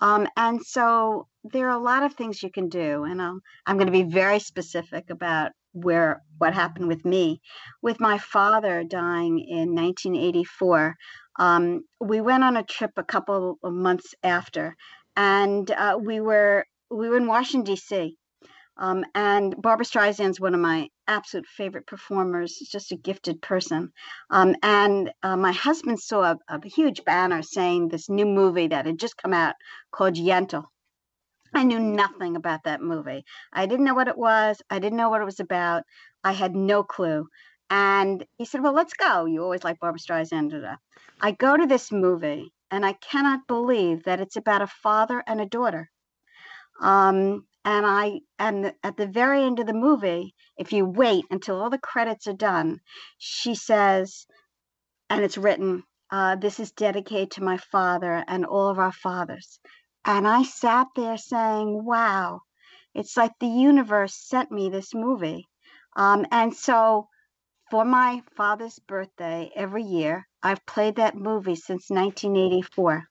Um, 0.00 0.26
and 0.36 0.60
so 0.64 1.28
there 1.44 1.66
are 1.68 1.78
a 1.78 1.82
lot 1.82 2.02
of 2.02 2.14
things 2.14 2.42
you 2.42 2.50
can 2.50 2.68
do, 2.68 3.04
and 3.04 3.20
I'll, 3.20 3.40
I'm 3.66 3.76
going 3.76 3.86
to 3.86 3.92
be 3.92 4.02
very 4.04 4.38
specific 4.40 5.10
about 5.10 5.52
where 5.72 6.22
what 6.38 6.54
happened 6.54 6.88
with 6.88 7.04
me. 7.04 7.40
With 7.82 8.00
my 8.00 8.18
father 8.18 8.84
dying 8.84 9.38
in 9.38 9.74
1984 9.74 10.96
um, 11.40 11.82
we 12.00 12.20
went 12.20 12.44
on 12.44 12.56
a 12.56 12.62
trip 12.62 12.92
a 12.96 13.02
couple 13.02 13.58
of 13.62 13.72
months 13.72 14.14
after 14.22 14.76
and 15.16 15.70
uh, 15.70 15.98
we 16.00 16.20
were 16.20 16.64
we 16.90 17.08
were 17.08 17.16
in 17.16 17.26
washington 17.26 17.74
d.c 17.74 18.16
um, 18.76 19.04
and 19.14 19.54
barbra 19.60 19.84
streisand's 19.84 20.40
one 20.40 20.54
of 20.54 20.60
my 20.60 20.88
absolute 21.08 21.46
favorite 21.46 21.86
performers 21.86 22.56
just 22.70 22.92
a 22.92 22.96
gifted 22.96 23.40
person 23.40 23.90
um, 24.30 24.54
and 24.62 25.10
uh, 25.22 25.36
my 25.36 25.52
husband 25.52 25.98
saw 25.98 26.22
a, 26.22 26.36
a 26.48 26.68
huge 26.68 27.02
banner 27.04 27.42
saying 27.42 27.88
this 27.88 28.08
new 28.08 28.26
movie 28.26 28.68
that 28.68 28.86
had 28.86 28.98
just 28.98 29.16
come 29.16 29.32
out 29.32 29.54
called 29.92 30.14
yentl 30.14 30.64
I 31.54 31.64
knew 31.64 31.78
nothing 31.80 32.36
about 32.36 32.64
that 32.64 32.82
movie. 32.82 33.24
I 33.52 33.66
didn't 33.66 33.84
know 33.84 33.94
what 33.94 34.08
it 34.08 34.18
was. 34.18 34.62
I 34.70 34.78
didn't 34.78 34.98
know 34.98 35.10
what 35.10 35.20
it 35.20 35.26
was 35.26 35.40
about. 35.40 35.84
I 36.22 36.32
had 36.32 36.54
no 36.54 36.82
clue. 36.82 37.26
And 37.70 38.24
he 38.36 38.44
said, 38.44 38.62
Well, 38.62 38.72
let's 38.72 38.94
go. 38.94 39.26
You 39.26 39.42
always 39.42 39.64
like 39.64 39.78
Barbra 39.80 40.00
Streisand. 40.00 40.76
I 41.20 41.32
go 41.32 41.56
to 41.56 41.66
this 41.66 41.92
movie 41.92 42.52
and 42.70 42.84
I 42.84 42.92
cannot 42.94 43.46
believe 43.46 44.04
that 44.04 44.20
it's 44.20 44.36
about 44.36 44.62
a 44.62 44.66
father 44.66 45.22
and 45.26 45.40
a 45.40 45.46
daughter. 45.46 45.90
Um, 46.80 47.46
and 47.64 47.84
I 47.86 48.20
and 48.38 48.72
at 48.82 48.96
the 48.96 49.06
very 49.06 49.42
end 49.42 49.58
of 49.60 49.66
the 49.66 49.74
movie, 49.74 50.34
if 50.56 50.72
you 50.72 50.86
wait 50.86 51.24
until 51.30 51.60
all 51.60 51.70
the 51.70 51.78
credits 51.78 52.26
are 52.26 52.32
done, 52.32 52.80
she 53.18 53.54
says, 53.54 54.26
and 55.10 55.22
it's 55.22 55.36
written, 55.38 55.82
uh, 56.10 56.36
this 56.36 56.58
is 56.58 56.72
dedicated 56.72 57.32
to 57.32 57.42
my 57.42 57.58
father 57.58 58.24
and 58.26 58.46
all 58.46 58.68
of 58.68 58.78
our 58.78 58.92
fathers. 58.92 59.60
And 60.04 60.26
I 60.26 60.42
sat 60.42 60.88
there 60.96 61.18
saying, 61.18 61.84
wow, 61.84 62.40
it's 62.94 63.16
like 63.16 63.32
the 63.38 63.46
universe 63.46 64.14
sent 64.14 64.50
me 64.50 64.70
this 64.70 64.94
movie. 64.94 65.46
Um, 65.96 66.26
and 66.30 66.54
so 66.54 67.08
for 67.70 67.84
my 67.84 68.22
father's 68.36 68.78
birthday 68.78 69.50
every 69.54 69.84
year, 69.84 70.26
I've 70.42 70.64
played 70.66 70.96
that 70.96 71.16
movie 71.16 71.54
since 71.54 71.90
1984. 71.90 73.04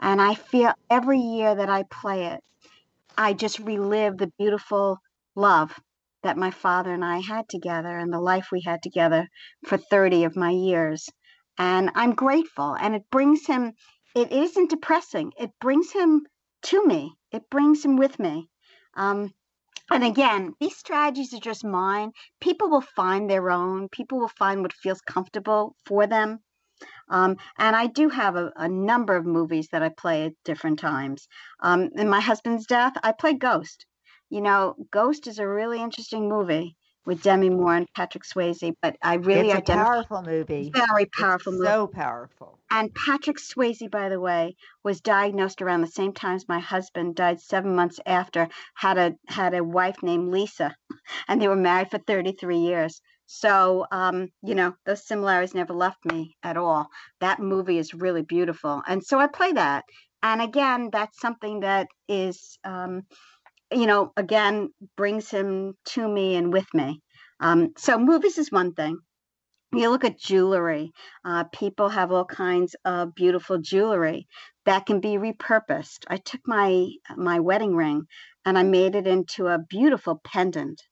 And 0.00 0.20
I 0.20 0.34
feel 0.34 0.72
every 0.90 1.20
year 1.20 1.54
that 1.54 1.68
I 1.68 1.84
play 1.84 2.26
it, 2.26 2.40
I 3.16 3.32
just 3.32 3.58
relive 3.58 4.18
the 4.18 4.32
beautiful 4.38 4.98
love 5.34 5.78
that 6.22 6.36
my 6.36 6.50
father 6.50 6.92
and 6.92 7.04
I 7.04 7.20
had 7.20 7.48
together 7.48 7.96
and 7.96 8.12
the 8.12 8.20
life 8.20 8.48
we 8.50 8.62
had 8.62 8.82
together 8.82 9.28
for 9.66 9.76
30 9.76 10.24
of 10.24 10.36
my 10.36 10.50
years. 10.50 11.08
And 11.58 11.90
I'm 11.94 12.14
grateful. 12.14 12.74
And 12.74 12.94
it 12.94 13.04
brings 13.10 13.46
him 13.46 13.72
it 14.16 14.32
isn't 14.32 14.70
depressing. 14.70 15.30
It 15.38 15.50
brings 15.60 15.92
him 15.92 16.26
to 16.62 16.86
me. 16.86 17.14
It 17.32 17.50
brings 17.50 17.84
him 17.84 17.98
with 17.98 18.18
me. 18.18 18.48
Um, 18.94 19.34
and 19.90 20.02
again, 20.02 20.54
these 20.58 20.74
strategies 20.74 21.34
are 21.34 21.38
just 21.38 21.64
mine. 21.64 22.12
People 22.40 22.70
will 22.70 22.80
find 22.80 23.28
their 23.28 23.50
own. 23.50 23.90
People 23.90 24.18
will 24.18 24.32
find 24.38 24.62
what 24.62 24.72
feels 24.72 25.02
comfortable 25.02 25.76
for 25.84 26.06
them. 26.06 26.40
Um, 27.10 27.36
and 27.58 27.76
I 27.76 27.88
do 27.88 28.08
have 28.08 28.36
a, 28.36 28.52
a, 28.56 28.68
number 28.68 29.16
of 29.16 29.26
movies 29.26 29.68
that 29.72 29.82
I 29.82 29.90
play 29.90 30.24
at 30.24 30.32
different 30.44 30.78
times. 30.78 31.28
Um, 31.60 31.90
in 31.94 32.08
my 32.08 32.20
husband's 32.20 32.66
death, 32.66 32.94
I 33.02 33.12
play 33.12 33.34
Ghost. 33.34 33.84
You 34.30 34.40
know, 34.40 34.74
Ghost 34.90 35.26
is 35.26 35.38
a 35.38 35.46
really 35.46 35.80
interesting 35.80 36.28
movie 36.28 36.74
with 37.06 37.22
Demi 37.22 37.50
Moore 37.50 37.76
and 37.76 37.88
Patrick 37.94 38.24
Swayze, 38.24 38.74
but 38.82 38.96
I 39.02 39.14
really 39.14 39.50
it's 39.50 39.68
a 39.70 39.72
powerful 39.72 40.22
movie. 40.22 40.70
Very 40.74 41.06
powerful 41.06 41.52
it's 41.52 41.60
movie. 41.62 41.70
So 41.70 41.86
powerful. 41.86 42.58
And 42.70 42.92
Patrick 42.94 43.36
Swayze, 43.38 43.88
by 43.90 44.08
the 44.08 44.20
way, 44.20 44.56
was 44.82 45.00
diagnosed 45.00 45.62
around 45.62 45.82
the 45.82 45.86
same 45.86 46.12
time 46.12 46.34
as 46.34 46.48
my 46.48 46.58
husband 46.58 47.14
died 47.14 47.40
seven 47.40 47.76
months 47.76 48.00
after. 48.04 48.48
had 48.74 48.98
a 48.98 49.14
had 49.28 49.54
a 49.54 49.62
wife 49.62 50.02
named 50.02 50.30
Lisa, 50.32 50.74
and 51.28 51.40
they 51.40 51.48
were 51.48 51.56
married 51.56 51.90
for 51.90 51.98
33 51.98 52.58
years. 52.58 53.00
So, 53.26 53.86
um, 53.92 54.28
you 54.42 54.54
know, 54.54 54.74
those 54.84 55.06
similarities 55.06 55.54
never 55.54 55.72
left 55.74 56.04
me 56.04 56.36
at 56.42 56.56
all. 56.56 56.88
That 57.20 57.40
movie 57.40 57.78
is 57.78 57.94
really 57.94 58.22
beautiful, 58.22 58.82
and 58.86 59.04
so 59.04 59.18
I 59.18 59.28
play 59.28 59.52
that. 59.52 59.84
And 60.22 60.42
again, 60.42 60.90
that's 60.92 61.20
something 61.20 61.60
that 61.60 61.86
is. 62.08 62.58
Um, 62.64 63.02
you 63.72 63.86
know, 63.86 64.12
again, 64.16 64.70
brings 64.96 65.30
him 65.30 65.74
to 65.86 66.08
me 66.08 66.36
and 66.36 66.52
with 66.52 66.66
me. 66.74 67.00
Um, 67.40 67.72
so 67.76 67.98
movies 67.98 68.38
is 68.38 68.52
one 68.52 68.74
thing. 68.74 68.98
You 69.74 69.90
look 69.90 70.04
at 70.04 70.18
jewelry. 70.18 70.92
Uh, 71.24 71.44
people 71.52 71.90
have 71.90 72.12
all 72.12 72.24
kinds 72.24 72.76
of 72.84 73.14
beautiful 73.14 73.58
jewelry 73.58 74.26
that 74.66 74.86
can 74.86 75.00
be 75.00 75.18
repurposed. 75.18 76.04
I 76.08 76.16
took 76.18 76.40
my 76.46 76.88
my 77.16 77.40
wedding 77.40 77.76
ring 77.76 78.04
and 78.46 78.58
I 78.58 78.62
made 78.64 78.94
it 78.94 79.06
into 79.06 79.48
a 79.48 79.58
beautiful 79.58 80.20
pendant. 80.24 80.82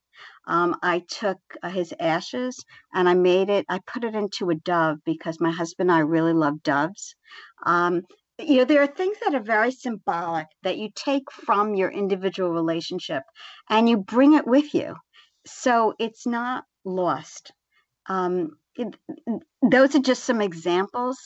Um, 0.46 0.76
I 0.82 1.00
took 1.08 1.38
uh, 1.62 1.70
his 1.70 1.94
ashes 2.00 2.64
and 2.94 3.08
I 3.08 3.14
made 3.14 3.50
it. 3.50 3.64
I 3.68 3.80
put 3.86 4.04
it 4.04 4.14
into 4.14 4.50
a 4.50 4.54
dove 4.56 4.98
because 5.06 5.40
my 5.40 5.50
husband 5.52 5.90
and 5.90 5.96
I 5.96 6.00
really 6.00 6.34
love 6.34 6.62
doves. 6.62 7.14
Um, 7.66 8.02
you 8.38 8.56
know 8.56 8.64
there 8.64 8.82
are 8.82 8.86
things 8.86 9.16
that 9.24 9.34
are 9.34 9.42
very 9.42 9.70
symbolic 9.70 10.46
that 10.62 10.78
you 10.78 10.90
take 10.94 11.30
from 11.30 11.74
your 11.74 11.90
individual 11.90 12.50
relationship 12.50 13.22
and 13.70 13.88
you 13.88 13.98
bring 13.98 14.34
it 14.34 14.46
with 14.46 14.74
you. 14.74 14.94
So 15.46 15.94
it's 15.98 16.26
not 16.26 16.64
lost. 16.84 17.52
Um, 18.06 18.50
it, 18.76 18.96
those 19.70 19.94
are 19.94 20.00
just 20.00 20.24
some 20.24 20.40
examples. 20.40 21.18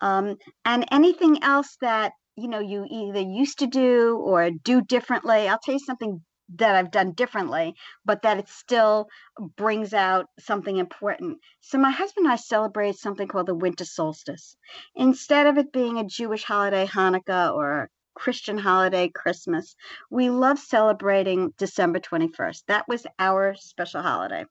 Um, 0.00 0.36
and 0.64 0.86
anything 0.90 1.42
else 1.42 1.76
that 1.80 2.12
you 2.36 2.48
know 2.48 2.60
you 2.60 2.86
either 2.88 3.20
used 3.20 3.58
to 3.58 3.66
do 3.66 4.16
or 4.16 4.50
do 4.50 4.80
differently 4.80 5.48
i'll 5.48 5.58
tell 5.62 5.74
you 5.74 5.80
something 5.80 6.20
that 6.56 6.74
I've 6.74 6.90
done 6.90 7.12
differently, 7.12 7.74
but 8.04 8.22
that 8.22 8.38
it 8.38 8.48
still 8.48 9.08
brings 9.56 9.94
out 9.94 10.26
something 10.38 10.76
important. 10.76 11.38
So 11.60 11.78
my 11.78 11.90
husband 11.90 12.26
and 12.26 12.32
I 12.32 12.36
celebrate 12.36 12.96
something 12.96 13.28
called 13.28 13.46
the 13.46 13.54
winter 13.54 13.84
solstice. 13.84 14.56
Instead 14.94 15.46
of 15.46 15.58
it 15.58 15.72
being 15.72 15.98
a 15.98 16.04
Jewish 16.04 16.44
holiday, 16.44 16.86
Hanukkah, 16.86 17.54
or 17.54 17.72
a 17.72 17.88
Christian 18.14 18.58
holiday, 18.58 19.08
Christmas, 19.08 19.74
we 20.10 20.30
love 20.30 20.58
celebrating 20.58 21.52
December 21.56 22.00
21st. 22.00 22.64
That 22.68 22.86
was 22.88 23.06
our 23.18 23.54
special 23.54 24.02
holiday. 24.02 24.44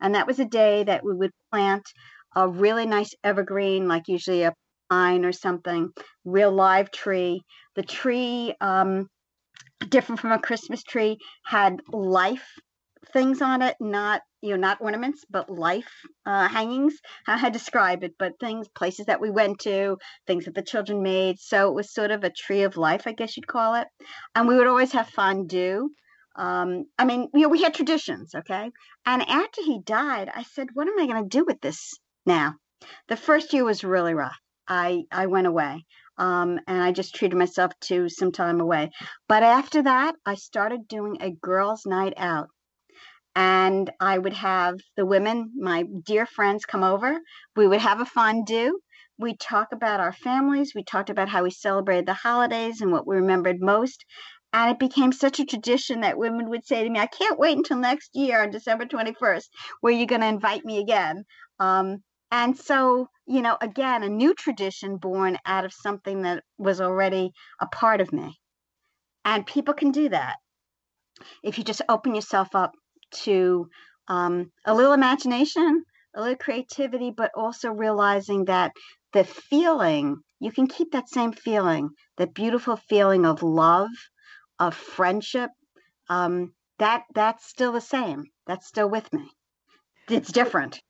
And 0.00 0.14
that 0.14 0.26
was 0.26 0.38
a 0.38 0.44
day 0.44 0.84
that 0.84 1.04
we 1.04 1.14
would 1.14 1.32
plant 1.50 1.84
a 2.34 2.48
really 2.48 2.86
nice 2.86 3.14
evergreen, 3.22 3.88
like 3.88 4.08
usually 4.08 4.42
a 4.42 4.54
pine 4.90 5.24
or 5.24 5.32
something, 5.32 5.90
real 6.24 6.50
live 6.52 6.90
tree. 6.90 7.42
The 7.74 7.82
tree 7.82 8.54
um, 8.60 9.08
different 9.88 10.20
from 10.20 10.32
a 10.32 10.38
Christmas 10.38 10.82
tree, 10.82 11.18
had 11.44 11.80
life 11.92 12.46
things 13.12 13.42
on 13.42 13.62
it, 13.62 13.76
not 13.80 14.22
you 14.40 14.50
know 14.50 14.56
not 14.56 14.80
ornaments, 14.80 15.24
but 15.28 15.50
life 15.50 15.90
uh, 16.26 16.48
hangings. 16.48 16.94
How 17.26 17.46
I 17.46 17.50
describe 17.50 18.04
it, 18.04 18.14
but 18.18 18.38
things, 18.40 18.68
places 18.68 19.06
that 19.06 19.20
we 19.20 19.30
went 19.30 19.60
to, 19.60 19.98
things 20.26 20.44
that 20.44 20.54
the 20.54 20.62
children 20.62 21.02
made. 21.02 21.38
So 21.38 21.68
it 21.68 21.74
was 21.74 21.92
sort 21.92 22.10
of 22.10 22.24
a 22.24 22.30
tree 22.30 22.62
of 22.62 22.76
life, 22.76 23.02
I 23.06 23.12
guess 23.12 23.36
you'd 23.36 23.46
call 23.46 23.74
it. 23.74 23.88
And 24.34 24.48
we 24.48 24.56
would 24.56 24.66
always 24.66 24.92
have 24.92 25.08
fondue. 25.08 25.90
Um, 26.36 26.84
I 26.98 27.04
mean, 27.04 27.28
you 27.34 27.42
know, 27.42 27.48
we 27.48 27.62
had 27.62 27.74
traditions, 27.74 28.34
okay. 28.34 28.70
And 29.04 29.22
after 29.28 29.62
he 29.62 29.80
died, 29.84 30.30
I 30.34 30.44
said, 30.44 30.68
"What 30.72 30.88
am 30.88 30.98
I 30.98 31.06
going 31.06 31.22
to 31.22 31.38
do 31.38 31.44
with 31.44 31.60
this 31.60 31.98
now?" 32.24 32.54
The 33.08 33.16
first 33.16 33.52
year 33.52 33.64
was 33.64 33.84
really 33.84 34.14
rough. 34.14 34.38
I 34.66 35.02
I 35.10 35.26
went 35.26 35.46
away. 35.46 35.84
Um, 36.18 36.60
and 36.66 36.82
I 36.82 36.92
just 36.92 37.14
treated 37.14 37.36
myself 37.36 37.72
to 37.82 38.08
some 38.08 38.32
time 38.32 38.60
away. 38.60 38.90
But 39.28 39.42
after 39.42 39.82
that, 39.82 40.14
I 40.26 40.34
started 40.34 40.88
doing 40.88 41.18
a 41.20 41.30
girls' 41.30 41.86
night 41.86 42.14
out. 42.16 42.48
And 43.34 43.90
I 43.98 44.18
would 44.18 44.34
have 44.34 44.78
the 44.96 45.06
women, 45.06 45.52
my 45.56 45.84
dear 46.04 46.26
friends, 46.26 46.66
come 46.66 46.84
over. 46.84 47.18
We 47.56 47.66
would 47.66 47.80
have 47.80 48.00
a 48.00 48.04
fondue. 48.04 48.78
we 49.18 49.36
talk 49.36 49.68
about 49.72 50.00
our 50.00 50.12
families. 50.12 50.72
We 50.74 50.84
talked 50.84 51.08
about 51.10 51.28
how 51.28 51.44
we 51.44 51.50
celebrated 51.50 52.06
the 52.06 52.14
holidays 52.14 52.80
and 52.80 52.90
what 52.92 53.06
we 53.06 53.16
remembered 53.16 53.60
most. 53.60 54.04
And 54.52 54.70
it 54.70 54.78
became 54.78 55.12
such 55.12 55.38
a 55.40 55.46
tradition 55.46 56.00
that 56.00 56.18
women 56.18 56.50
would 56.50 56.66
say 56.66 56.84
to 56.84 56.90
me, 56.90 56.98
I 56.98 57.06
can't 57.06 57.38
wait 57.38 57.56
until 57.56 57.78
next 57.78 58.10
year 58.14 58.42
on 58.42 58.50
December 58.50 58.84
21st, 58.84 59.48
where 59.80 59.92
you're 59.92 60.06
going 60.06 60.20
to 60.20 60.26
invite 60.26 60.64
me 60.64 60.78
again. 60.78 61.24
Um, 61.58 62.02
and 62.32 62.56
so, 62.56 63.08
you 63.26 63.42
know, 63.42 63.58
again, 63.60 64.02
a 64.02 64.08
new 64.08 64.32
tradition 64.34 64.96
born 64.96 65.36
out 65.44 65.66
of 65.66 65.72
something 65.72 66.22
that 66.22 66.42
was 66.56 66.80
already 66.80 67.30
a 67.60 67.66
part 67.66 68.00
of 68.00 68.10
me. 68.10 68.40
And 69.22 69.46
people 69.46 69.74
can 69.74 69.90
do 69.90 70.08
that 70.08 70.36
if 71.42 71.58
you 71.58 71.64
just 71.64 71.82
open 71.90 72.14
yourself 72.14 72.48
up 72.54 72.72
to 73.24 73.68
um, 74.08 74.50
a 74.64 74.74
little 74.74 74.94
imagination, 74.94 75.84
a 76.16 76.20
little 76.22 76.36
creativity, 76.36 77.12
but 77.14 77.30
also 77.36 77.70
realizing 77.70 78.46
that 78.46 78.72
the 79.12 79.24
feeling, 79.24 80.16
you 80.40 80.50
can 80.50 80.66
keep 80.66 80.92
that 80.92 81.10
same 81.10 81.32
feeling, 81.32 81.90
that 82.16 82.32
beautiful 82.32 82.76
feeling 82.88 83.26
of 83.26 83.42
love, 83.42 83.90
of 84.58 84.74
friendship. 84.74 85.50
Um, 86.08 86.54
that 86.78 87.02
that's 87.14 87.46
still 87.46 87.72
the 87.72 87.80
same. 87.82 88.24
That's 88.46 88.66
still 88.66 88.88
with 88.88 89.12
me. 89.12 89.30
It's 90.08 90.32
different. 90.32 90.80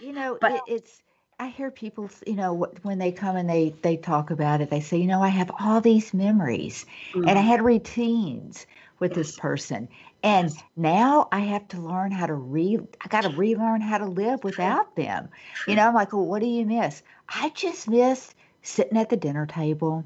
You 0.00 0.12
know, 0.12 0.38
but, 0.40 0.52
it, 0.52 0.62
it's 0.66 1.02
I 1.42 1.48
hear 1.48 1.72
people, 1.72 2.08
you 2.24 2.36
know, 2.36 2.68
when 2.82 2.98
they 2.98 3.10
come 3.10 3.34
and 3.34 3.50
they 3.50 3.74
they 3.82 3.96
talk 3.96 4.30
about 4.30 4.60
it, 4.60 4.70
they 4.70 4.80
say, 4.80 4.98
you 4.98 5.08
know, 5.08 5.22
I 5.22 5.28
have 5.28 5.50
all 5.58 5.80
these 5.80 6.14
memories, 6.14 6.86
mm-hmm. 7.12 7.28
and 7.28 7.36
I 7.36 7.42
had 7.42 7.62
routines 7.62 8.64
with 9.00 9.10
yes. 9.10 9.16
this 9.16 9.38
person, 9.38 9.88
and 10.22 10.50
yes. 10.50 10.62
now 10.76 11.26
I 11.32 11.40
have 11.40 11.66
to 11.68 11.80
learn 11.80 12.12
how 12.12 12.26
to 12.26 12.34
re. 12.34 12.78
I 13.00 13.08
got 13.08 13.22
to 13.22 13.30
relearn 13.30 13.80
how 13.80 13.98
to 13.98 14.06
live 14.06 14.44
without 14.44 14.94
them. 14.94 15.30
You 15.66 15.74
know, 15.74 15.88
I'm 15.88 15.94
like, 15.94 16.12
well, 16.12 16.24
what 16.24 16.42
do 16.42 16.46
you 16.46 16.64
miss? 16.64 17.02
I 17.28 17.48
just 17.48 17.88
miss 17.88 18.34
sitting 18.62 18.96
at 18.96 19.08
the 19.08 19.16
dinner 19.16 19.46
table. 19.46 20.04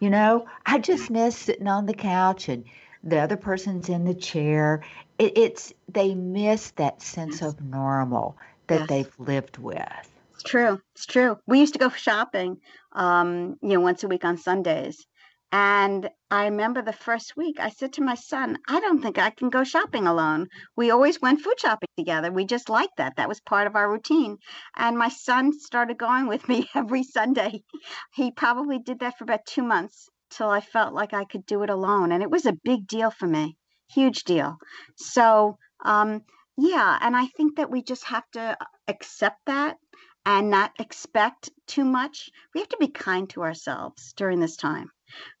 You 0.00 0.10
know, 0.10 0.46
I 0.64 0.78
just 0.78 1.10
miss 1.10 1.36
sitting 1.36 1.66
on 1.66 1.86
the 1.86 1.94
couch 1.94 2.48
and 2.48 2.64
the 3.02 3.18
other 3.18 3.36
person's 3.36 3.88
in 3.88 4.04
the 4.04 4.14
chair. 4.14 4.84
It, 5.18 5.36
it's 5.36 5.72
they 5.88 6.14
miss 6.14 6.70
that 6.72 7.02
sense 7.02 7.42
of 7.42 7.60
normal 7.60 8.36
that 8.68 8.80
yes. 8.80 8.88
they've 8.88 9.14
lived 9.18 9.58
with. 9.58 10.08
It's 10.34 10.42
true. 10.44 10.80
It's 10.94 11.06
true. 11.06 11.36
We 11.46 11.58
used 11.60 11.72
to 11.72 11.78
go 11.80 11.88
shopping, 11.90 12.58
um, 12.92 13.56
you 13.60 13.70
know, 13.70 13.80
once 13.80 14.04
a 14.04 14.08
week 14.08 14.24
on 14.24 14.38
Sundays. 14.38 15.04
And 15.50 16.10
I 16.30 16.44
remember 16.44 16.82
the 16.82 16.92
first 16.92 17.34
week 17.36 17.58
I 17.58 17.70
said 17.70 17.94
to 17.94 18.02
my 18.02 18.14
son, 18.14 18.58
I 18.68 18.80
don't 18.80 19.00
think 19.00 19.18
I 19.18 19.30
can 19.30 19.48
go 19.48 19.64
shopping 19.64 20.06
alone. 20.06 20.48
We 20.76 20.90
always 20.90 21.22
went 21.22 21.40
food 21.40 21.58
shopping 21.58 21.88
together. 21.96 22.30
We 22.30 22.44
just 22.44 22.68
liked 22.68 22.98
that. 22.98 23.16
That 23.16 23.28
was 23.28 23.40
part 23.40 23.66
of 23.66 23.74
our 23.74 23.90
routine. 23.90 24.36
And 24.76 24.98
my 24.98 25.08
son 25.08 25.58
started 25.58 25.96
going 25.96 26.26
with 26.26 26.46
me 26.48 26.68
every 26.74 27.02
Sunday. 27.02 27.64
He 28.12 28.30
probably 28.30 28.78
did 28.78 29.00
that 29.00 29.16
for 29.16 29.24
about 29.24 29.46
two 29.46 29.62
months 29.62 30.10
till 30.30 30.50
I 30.50 30.60
felt 30.60 30.92
like 30.92 31.14
I 31.14 31.24
could 31.24 31.46
do 31.46 31.62
it 31.62 31.70
alone. 31.70 32.12
And 32.12 32.22
it 32.22 32.30
was 32.30 32.44
a 32.44 32.58
big 32.64 32.86
deal 32.86 33.10
for 33.10 33.26
me, 33.26 33.56
huge 33.90 34.24
deal. 34.24 34.58
So, 34.96 35.56
um, 35.82 36.22
yeah, 36.58 36.98
and 37.00 37.16
I 37.16 37.26
think 37.36 37.56
that 37.56 37.70
we 37.70 37.82
just 37.82 38.04
have 38.04 38.28
to 38.32 38.56
accept 38.88 39.38
that 39.46 39.76
and 40.26 40.50
not 40.50 40.72
expect 40.80 41.50
too 41.68 41.84
much. 41.84 42.30
We 42.52 42.60
have 42.60 42.68
to 42.70 42.76
be 42.80 42.88
kind 42.88 43.30
to 43.30 43.42
ourselves 43.42 44.12
during 44.16 44.40
this 44.40 44.56
time. 44.56 44.90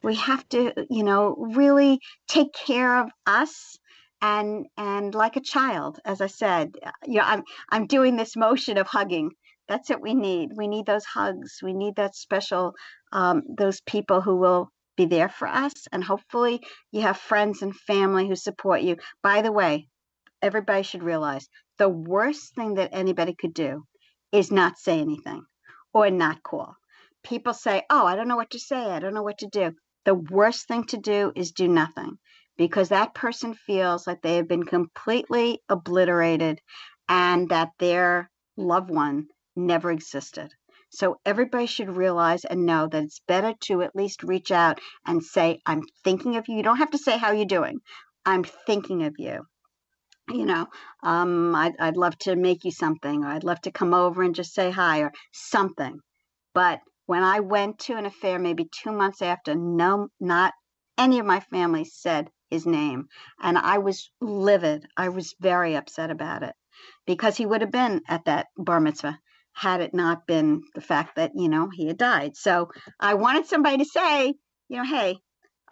We 0.04 0.14
have 0.14 0.48
to, 0.50 0.72
you 0.88 1.02
know, 1.02 1.34
really 1.54 1.98
take 2.28 2.52
care 2.52 3.00
of 3.02 3.10
us 3.26 3.76
and 4.22 4.66
and 4.76 5.12
like 5.12 5.34
a 5.34 5.40
child, 5.40 5.98
as 6.04 6.20
I 6.20 6.28
said, 6.28 6.76
uh, 6.86 6.92
you 7.04 7.18
know, 7.18 7.24
I'm 7.24 7.42
I'm 7.68 7.86
doing 7.88 8.16
this 8.16 8.36
motion 8.36 8.78
of 8.78 8.86
hugging. 8.86 9.32
That's 9.66 9.90
what 9.90 10.00
we 10.00 10.14
need. 10.14 10.50
We 10.56 10.68
need 10.68 10.86
those 10.86 11.04
hugs. 11.04 11.58
We 11.64 11.74
need 11.74 11.96
that 11.96 12.14
special 12.14 12.74
um, 13.12 13.42
those 13.58 13.80
people 13.80 14.20
who 14.20 14.36
will 14.36 14.70
be 14.96 15.06
there 15.06 15.28
for 15.28 15.48
us, 15.48 15.72
and 15.90 16.04
hopefully 16.04 16.60
you 16.92 17.00
have 17.02 17.18
friends 17.18 17.62
and 17.62 17.74
family 17.74 18.28
who 18.28 18.36
support 18.36 18.82
you. 18.82 18.96
By 19.22 19.42
the 19.42 19.52
way, 19.52 19.88
everybody 20.42 20.82
should 20.82 21.02
realize 21.02 21.48
the 21.78 21.88
worst 21.88 22.54
thing 22.54 22.74
that 22.74 22.90
anybody 22.92 23.34
could 23.34 23.54
do 23.54 23.84
is 24.32 24.50
not 24.50 24.78
say 24.78 25.00
anything 25.00 25.42
or 25.92 26.10
not 26.10 26.42
call. 26.42 26.74
People 27.22 27.54
say, 27.54 27.82
Oh, 27.90 28.06
I 28.06 28.16
don't 28.16 28.28
know 28.28 28.36
what 28.36 28.50
to 28.50 28.58
say. 28.58 28.76
I 28.76 29.00
don't 29.00 29.14
know 29.14 29.22
what 29.22 29.38
to 29.38 29.48
do. 29.48 29.72
The 30.04 30.14
worst 30.14 30.68
thing 30.68 30.84
to 30.86 30.96
do 30.96 31.32
is 31.34 31.52
do 31.52 31.68
nothing 31.68 32.18
because 32.56 32.88
that 32.88 33.14
person 33.14 33.54
feels 33.54 34.06
like 34.06 34.22
they 34.22 34.36
have 34.36 34.48
been 34.48 34.64
completely 34.64 35.60
obliterated 35.68 36.60
and 37.08 37.48
that 37.50 37.70
their 37.78 38.30
loved 38.56 38.90
one 38.90 39.26
never 39.56 39.90
existed. 39.90 40.52
So 40.90 41.16
everybody 41.26 41.66
should 41.66 41.96
realize 41.96 42.44
and 42.44 42.64
know 42.64 42.86
that 42.86 43.02
it's 43.02 43.20
better 43.28 43.54
to 43.66 43.82
at 43.82 43.94
least 43.94 44.22
reach 44.22 44.50
out 44.50 44.80
and 45.06 45.22
say, 45.22 45.60
I'm 45.66 45.82
thinking 46.02 46.36
of 46.36 46.48
you. 46.48 46.56
You 46.56 46.62
don't 46.62 46.78
have 46.78 46.92
to 46.92 46.98
say 46.98 47.18
how 47.18 47.32
you're 47.32 47.44
doing. 47.44 47.80
I'm 48.24 48.44
thinking 48.44 49.04
of 49.04 49.14
you 49.18 49.42
you 50.30 50.44
know, 50.44 50.66
um, 51.02 51.54
I'd, 51.54 51.74
I'd 51.78 51.96
love 51.96 52.18
to 52.20 52.36
make 52.36 52.64
you 52.64 52.70
something, 52.70 53.24
or 53.24 53.28
I'd 53.28 53.44
love 53.44 53.60
to 53.62 53.70
come 53.70 53.94
over 53.94 54.22
and 54.22 54.34
just 54.34 54.54
say 54.54 54.70
hi, 54.70 55.00
or 55.00 55.12
something. 55.32 56.00
But 56.54 56.80
when 57.06 57.22
I 57.22 57.40
went 57.40 57.78
to 57.80 57.96
an 57.96 58.06
affair, 58.06 58.38
maybe 58.38 58.68
two 58.70 58.92
months 58.92 59.22
after, 59.22 59.54
no, 59.54 60.08
not 60.20 60.52
any 60.98 61.18
of 61.18 61.26
my 61.26 61.40
family 61.40 61.84
said 61.84 62.28
his 62.50 62.66
name. 62.66 63.06
And 63.40 63.56
I 63.56 63.78
was 63.78 64.10
livid. 64.20 64.86
I 64.96 65.08
was 65.08 65.34
very 65.40 65.76
upset 65.76 66.10
about 66.10 66.42
it 66.42 66.54
because 67.06 67.36
he 67.36 67.46
would 67.46 67.60
have 67.60 67.70
been 67.70 68.02
at 68.08 68.24
that 68.26 68.48
bar 68.56 68.80
mitzvah 68.80 69.18
had 69.52 69.80
it 69.80 69.94
not 69.94 70.26
been 70.26 70.62
the 70.74 70.80
fact 70.80 71.16
that, 71.16 71.32
you 71.34 71.48
know, 71.48 71.68
he 71.68 71.86
had 71.86 71.98
died. 71.98 72.36
So 72.36 72.68
I 73.00 73.14
wanted 73.14 73.46
somebody 73.46 73.78
to 73.78 73.84
say, 73.84 74.34
you 74.68 74.76
know, 74.76 74.84
hey, 74.84 75.18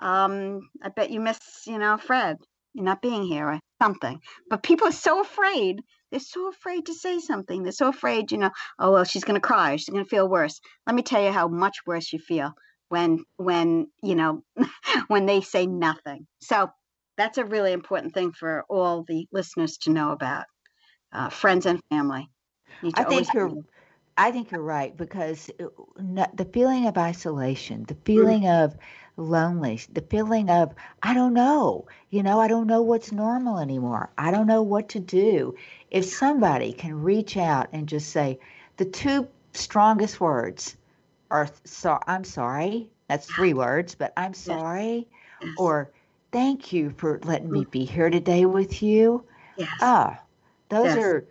um, 0.00 0.60
I 0.82 0.88
bet 0.88 1.10
you 1.10 1.20
miss, 1.20 1.38
you 1.66 1.78
know, 1.78 1.96
Fred 1.96 2.36
not 2.82 3.02
being 3.02 3.24
here 3.24 3.46
or 3.48 3.60
something. 3.82 4.20
But 4.48 4.62
people 4.62 4.88
are 4.88 4.92
so 4.92 5.20
afraid. 5.20 5.82
They're 6.10 6.20
so 6.20 6.48
afraid 6.48 6.86
to 6.86 6.94
say 6.94 7.18
something. 7.18 7.62
They're 7.62 7.72
so 7.72 7.88
afraid, 7.88 8.30
you 8.32 8.38
know, 8.38 8.50
oh 8.78 8.92
well, 8.92 9.04
she's 9.04 9.24
gonna 9.24 9.40
cry, 9.40 9.76
she's 9.76 9.88
gonna 9.88 10.04
feel 10.04 10.28
worse. 10.28 10.60
Let 10.86 10.94
me 10.94 11.02
tell 11.02 11.22
you 11.22 11.32
how 11.32 11.48
much 11.48 11.78
worse 11.86 12.12
you 12.12 12.18
feel 12.18 12.52
when 12.88 13.24
when, 13.36 13.88
you 14.02 14.14
know, 14.14 14.42
when 15.08 15.26
they 15.26 15.40
say 15.40 15.66
nothing. 15.66 16.26
So 16.40 16.70
that's 17.16 17.38
a 17.38 17.44
really 17.44 17.72
important 17.72 18.14
thing 18.14 18.32
for 18.32 18.64
all 18.68 19.04
the 19.08 19.26
listeners 19.32 19.78
to 19.78 19.90
know 19.90 20.12
about. 20.12 20.44
Uh, 21.12 21.30
friends 21.30 21.64
and 21.66 21.80
family. 21.88 22.28
I 22.94 23.04
think 23.04 23.32
you're 23.32 23.52
I 24.18 24.30
think 24.30 24.50
you're 24.50 24.62
right 24.62 24.96
because 24.96 25.50
uh, 25.60 26.26
the 26.34 26.44
feeling 26.46 26.86
of 26.86 26.96
isolation, 26.96 27.84
the 27.84 27.96
feeling 28.04 28.42
mm-hmm. 28.42 28.64
of 28.64 28.76
lonely, 29.16 29.80
the 29.92 30.00
feeling 30.00 30.50
of, 30.50 30.74
I 31.02 31.14
don't 31.14 31.34
know, 31.34 31.86
you 32.10 32.22
know, 32.22 32.40
I 32.40 32.48
don't 32.48 32.66
know 32.66 32.82
what's 32.82 33.12
normal 33.12 33.58
anymore. 33.58 34.10
I 34.16 34.30
don't 34.30 34.46
know 34.46 34.62
what 34.62 34.88
to 34.90 35.00
do. 35.00 35.54
If 35.90 36.04
somebody 36.06 36.72
can 36.72 37.02
reach 37.02 37.36
out 37.36 37.68
and 37.72 37.88
just 37.88 38.10
say, 38.10 38.38
the 38.76 38.84
two 38.84 39.28
strongest 39.52 40.20
words 40.20 40.76
are, 41.30 41.48
so, 41.64 41.98
I'm 42.06 42.24
sorry, 42.24 42.90
that's 43.08 43.26
three 43.26 43.54
words, 43.64 43.94
but 43.94 44.12
I'm 44.16 44.34
sorry, 44.34 45.08
yes. 45.42 45.54
or 45.58 45.90
thank 46.32 46.72
you 46.72 46.90
for 46.96 47.20
letting 47.24 47.50
me 47.50 47.66
be 47.70 47.84
here 47.84 48.10
today 48.10 48.46
with 48.46 48.82
you. 48.82 49.24
Yes. 49.56 49.68
Ah, 49.80 50.20
those 50.68 50.86
yes. 50.86 50.98
are, 50.98 51.26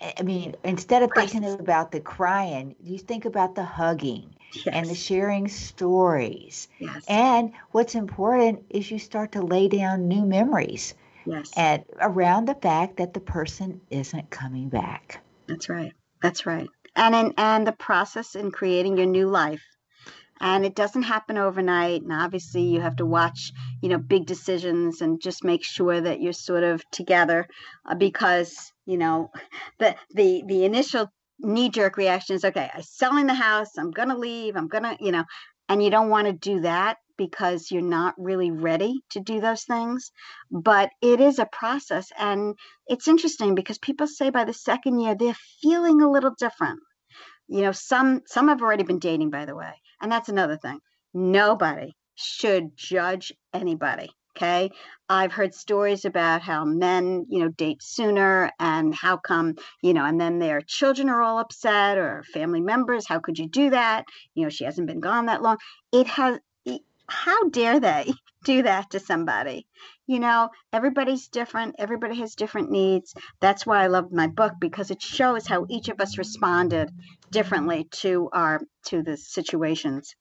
I 0.00 0.22
mean, 0.22 0.54
instead 0.64 1.02
of 1.02 1.12
thinking 1.12 1.44
about 1.44 1.92
the 1.92 2.00
crying, 2.00 2.74
you 2.82 2.98
think 2.98 3.24
about 3.24 3.54
the 3.54 3.64
hugging 3.64 4.34
yes. 4.52 4.66
and 4.74 4.86
the 4.86 4.94
sharing 4.94 5.48
stories. 5.48 6.68
Yes. 6.78 7.04
And 7.08 7.52
what's 7.70 7.94
important 7.94 8.64
is 8.70 8.90
you 8.90 8.98
start 8.98 9.32
to 9.32 9.42
lay 9.42 9.68
down 9.68 10.08
new 10.08 10.24
memories. 10.24 10.94
Yes. 11.26 11.52
And 11.56 11.84
around 12.00 12.46
the 12.46 12.54
fact 12.54 12.98
that 12.98 13.14
the 13.14 13.20
person 13.20 13.80
isn't 13.90 14.30
coming 14.30 14.68
back. 14.68 15.22
That's 15.46 15.68
right. 15.68 15.92
That's 16.22 16.46
right. 16.46 16.68
And 16.96 17.14
in 17.14 17.34
and 17.36 17.66
the 17.66 17.72
process 17.72 18.34
in 18.34 18.50
creating 18.50 18.96
your 18.96 19.06
new 19.06 19.28
life. 19.28 19.62
And 20.44 20.66
it 20.66 20.74
doesn't 20.74 21.04
happen 21.04 21.38
overnight. 21.38 22.02
And 22.02 22.12
obviously 22.12 22.64
you 22.64 22.82
have 22.82 22.96
to 22.96 23.06
watch, 23.06 23.50
you 23.80 23.88
know, 23.88 23.96
big 23.96 24.26
decisions 24.26 25.00
and 25.00 25.18
just 25.18 25.42
make 25.42 25.64
sure 25.64 25.98
that 25.98 26.20
you're 26.20 26.34
sort 26.34 26.64
of 26.64 26.84
together 26.90 27.48
uh, 27.88 27.94
because, 27.94 28.70
you 28.84 28.98
know, 28.98 29.30
the 29.78 29.96
the 30.14 30.42
the 30.46 30.66
initial 30.66 31.10
knee 31.40 31.70
jerk 31.70 31.96
reaction 31.96 32.36
is 32.36 32.44
okay, 32.44 32.70
I'm 32.74 32.82
selling 32.82 33.26
the 33.26 33.32
house, 33.32 33.78
I'm 33.78 33.90
to 33.94 34.16
leave, 34.18 34.54
I'm 34.54 34.68
to, 34.68 34.98
you 35.00 35.12
know, 35.12 35.24
and 35.70 35.82
you 35.82 35.88
don't 35.88 36.10
want 36.10 36.26
to 36.26 36.34
do 36.34 36.60
that 36.60 36.98
because 37.16 37.70
you're 37.70 37.80
not 37.80 38.14
really 38.18 38.50
ready 38.50 39.00
to 39.12 39.20
do 39.20 39.40
those 39.40 39.64
things. 39.64 40.10
But 40.50 40.90
it 41.00 41.20
is 41.20 41.38
a 41.38 41.46
process. 41.46 42.08
And 42.18 42.54
it's 42.86 43.08
interesting 43.08 43.54
because 43.54 43.78
people 43.78 44.06
say 44.06 44.28
by 44.28 44.44
the 44.44 44.52
second 44.52 45.00
year, 45.00 45.14
they're 45.14 45.36
feeling 45.62 46.02
a 46.02 46.10
little 46.10 46.34
different. 46.38 46.80
You 47.48 47.62
know, 47.62 47.72
some 47.72 48.20
some 48.26 48.48
have 48.48 48.60
already 48.60 48.82
been 48.84 48.98
dating, 48.98 49.30
by 49.30 49.46
the 49.46 49.56
way. 49.56 49.72
And 50.04 50.12
that's 50.12 50.28
another 50.28 50.58
thing. 50.58 50.80
Nobody 51.14 51.94
should 52.14 52.76
judge 52.76 53.32
anybody 53.54 54.10
Okay. 54.36 54.70
I've 55.08 55.32
heard 55.32 55.54
stories 55.54 56.04
about 56.04 56.42
how 56.42 56.64
men, 56.64 57.26
you 57.28 57.38
know, 57.38 57.48
date 57.50 57.80
sooner 57.80 58.50
and 58.58 58.92
how 58.92 59.16
come, 59.16 59.54
you 59.80 59.94
know, 59.94 60.04
and 60.04 60.20
then 60.20 60.40
their 60.40 60.60
children 60.60 61.08
are 61.08 61.22
all 61.22 61.38
upset 61.38 61.98
or 61.98 62.24
family 62.32 62.60
members. 62.60 63.06
How 63.06 63.20
could 63.20 63.38
you 63.38 63.48
do 63.48 63.70
that? 63.70 64.06
You 64.34 64.42
know, 64.42 64.48
she 64.48 64.64
hasn't 64.64 64.88
been 64.88 64.98
gone 64.98 65.26
that 65.26 65.42
long. 65.42 65.58
It 65.92 66.08
has, 66.08 66.40
how 67.06 67.48
dare 67.50 67.78
they 67.78 68.12
do 68.44 68.62
that 68.62 68.90
to 68.90 68.98
somebody? 68.98 69.68
You 70.06 70.20
know, 70.20 70.50
everybody's 70.72 71.28
different. 71.28 71.76
Everybody 71.78 72.16
has 72.16 72.34
different 72.34 72.70
needs. 72.70 73.14
That's 73.40 73.64
why 73.64 73.82
I 73.82 73.86
love 73.86 74.12
my 74.12 74.26
book 74.26 74.54
because 74.60 74.90
it 74.90 75.00
shows 75.00 75.46
how 75.46 75.66
each 75.68 75.88
of 75.88 76.00
us 76.00 76.18
responded 76.18 76.90
differently 77.30 77.88
to 78.02 78.28
our, 78.32 78.60
to 78.86 79.02
the 79.02 79.16
situations. 79.16 80.14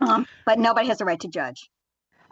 Um, 0.00 0.26
but 0.44 0.58
nobody 0.58 0.88
has 0.88 1.00
a 1.00 1.04
right 1.04 1.20
to 1.20 1.28
judge. 1.28 1.70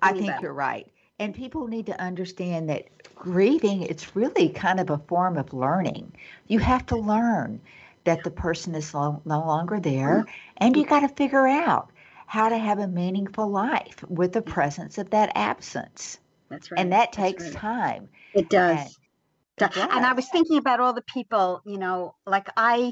I 0.00 0.12
think 0.12 0.42
you're 0.42 0.52
right 0.52 0.88
and 1.22 1.32
people 1.34 1.68
need 1.68 1.86
to 1.86 2.00
understand 2.00 2.68
that 2.68 2.84
grieving 3.14 3.82
it's 3.82 4.16
really 4.16 4.48
kind 4.48 4.80
of 4.80 4.90
a 4.90 4.98
form 4.98 5.36
of 5.36 5.52
learning 5.54 6.10
you 6.48 6.58
have 6.58 6.84
to 6.84 6.96
learn 6.96 7.60
that 8.04 8.24
the 8.24 8.30
person 8.30 8.74
is 8.74 8.92
no, 8.92 9.22
no 9.24 9.38
longer 9.38 9.78
there 9.78 10.26
and 10.56 10.76
you 10.76 10.84
got 10.84 11.00
to 11.00 11.08
figure 11.08 11.46
out 11.46 11.90
how 12.26 12.48
to 12.48 12.58
have 12.58 12.80
a 12.80 12.88
meaningful 12.88 13.48
life 13.48 14.02
with 14.08 14.32
the 14.32 14.42
presence 14.42 14.98
of 14.98 15.10
that 15.10 15.30
absence 15.36 16.18
that's 16.52 16.70
right. 16.70 16.80
and 16.80 16.92
that 16.92 17.12
takes 17.12 17.44
right. 17.44 17.52
time. 17.54 18.08
It 18.34 18.48
does. 18.48 18.78
And, 18.78 18.88
it 18.88 19.74
does 19.74 19.76
and 19.76 20.06
i 20.06 20.12
was 20.14 20.26
thinking 20.30 20.56
about 20.56 20.80
all 20.80 20.94
the 20.94 21.02
people 21.02 21.60
you 21.66 21.76
know 21.78 22.14
like 22.26 22.48
i 22.56 22.90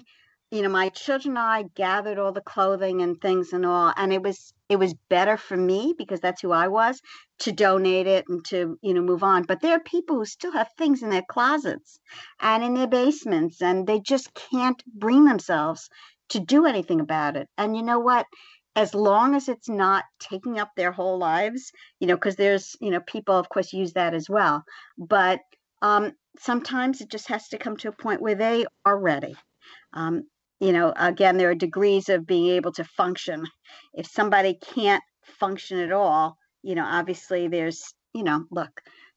you 0.51 0.61
know 0.63 0.69
my 0.69 0.91
children 0.91 1.37
and 1.37 1.39
i 1.39 1.65
gathered 1.75 2.19
all 2.19 2.33
the 2.33 2.43
clothing 2.43 3.01
and 3.01 3.21
things 3.21 3.55
and 3.55 3.65
all 3.65 3.93
and 3.97 4.13
it 4.13 4.23
was 4.23 4.53
it 4.69 4.77
was 4.77 4.95
better 5.09 5.39
for 5.39 5.57
me 5.57 5.95
because 5.97 6.21
that's 6.21 6.43
who 6.43 6.53
i 6.53 6.69
was 6.69 7.01
to 7.41 7.53
donate 7.53 8.07
it 8.07 8.27
and 8.29 8.45
to 8.45 8.79
you 8.83 8.95
know 8.95 9.01
move 9.01 9.23
on. 9.23 9.43
But 9.43 9.61
there 9.61 9.77
are 9.77 9.81
people 9.81 10.17
who 10.17 10.27
still 10.27 10.53
have 10.53 10.69
things 10.77 11.03
in 11.03 11.11
their 11.11 11.25
closets 11.29 11.99
and 12.39 12.63
in 12.63 12.75
their 12.75 12.87
basements 12.87 13.61
and 13.61 13.87
they 13.87 13.99
just 13.99 14.33
can't 14.35 14.83
bring 14.87 15.25
themselves 15.25 15.89
to 16.29 16.41
do 16.41 16.67
anything 16.67 17.01
about 17.01 17.37
it. 17.37 17.49
And 17.59 17.77
you 17.77 17.83
know 17.83 17.99
what 17.99 18.27
as 18.77 18.95
long 18.95 19.35
as 19.35 19.49
it's 19.49 19.69
not 19.69 20.05
taking 20.21 20.59
up 20.59 20.71
their 20.77 20.93
whole 20.93 21.19
lives 21.19 21.73
you 22.01 22.07
know 22.07 22.15
because 22.15 22.37
there's 22.37 22.77
you 22.81 22.91
know 22.91 23.01
people 23.01 23.37
of 23.37 23.49
course 23.49 23.73
use 23.73 23.93
that 23.95 24.15
as 24.15 24.29
well 24.29 24.65
but 24.99 25.41
um 25.83 26.13
sometimes 26.39 27.01
it 27.01 27.11
just 27.11 27.29
has 27.29 27.49
to 27.49 27.59
come 27.59 27.77
to 27.77 27.89
a 27.89 28.03
point 28.03 28.23
where 28.23 28.37
they 28.37 28.65
are 28.85 28.99
ready 28.99 29.35
um, 29.95 30.25
you 30.61 30.73
know, 30.73 30.93
again, 30.97 31.39
there 31.39 31.51
are 31.51 31.55
degrees 31.55 32.09
of 32.09 32.27
being 32.27 32.51
able 32.51 32.73
to 32.73 32.85
function. 32.85 33.47
If 33.95 34.07
somebody 34.07 34.59
can't 34.75 35.03
function 35.41 35.81
at 35.81 35.93
all, 35.93 36.37
you 36.63 36.75
know, 36.75 36.85
obviously 36.85 37.49
there's, 37.49 37.95
you 38.15 38.23
know, 38.23 38.45
look, 38.51 38.71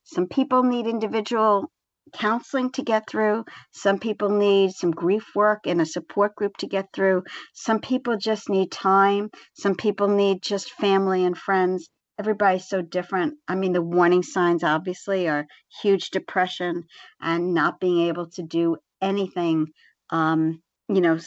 some 0.06 0.28
people 0.28 0.64
need 0.64 0.88
individual 0.88 1.72
counseling 2.14 2.72
to 2.72 2.84
get 2.84 3.10
through. 3.10 3.46
Some 3.72 4.00
people 4.00 4.30
need 4.30 4.72
some 4.72 4.92
grief 4.92 5.26
work 5.36 5.68
in 5.68 5.80
a 5.80 5.86
support 5.86 6.36
group 6.36 6.58
to 6.58 6.68
get 6.68 6.88
through. 6.94 7.24
Some 7.54 7.80
people 7.80 8.18
just 8.18 8.50
need 8.50 8.72
time. 8.72 9.30
Some 9.54 9.76
people 9.76 10.08
need 10.08 10.42
just 10.42 10.72
family 10.72 11.26
and 11.26 11.38
friends. 11.38 11.90
Everybody's 12.20 12.68
so 12.68 12.82
different. 12.82 13.36
I 13.48 13.56
mean, 13.56 13.74
the 13.74 13.82
warning 13.82 14.24
signs 14.24 14.64
obviously 14.64 15.28
are 15.28 15.48
huge 15.82 16.12
depression 16.12 16.84
and 17.20 17.54
not 17.54 17.80
being 17.80 18.08
able 18.08 18.30
to 18.32 18.44
do 18.44 18.78
anything 19.02 19.68
um, 20.10 20.62
you 20.90 21.02
know 21.02 21.18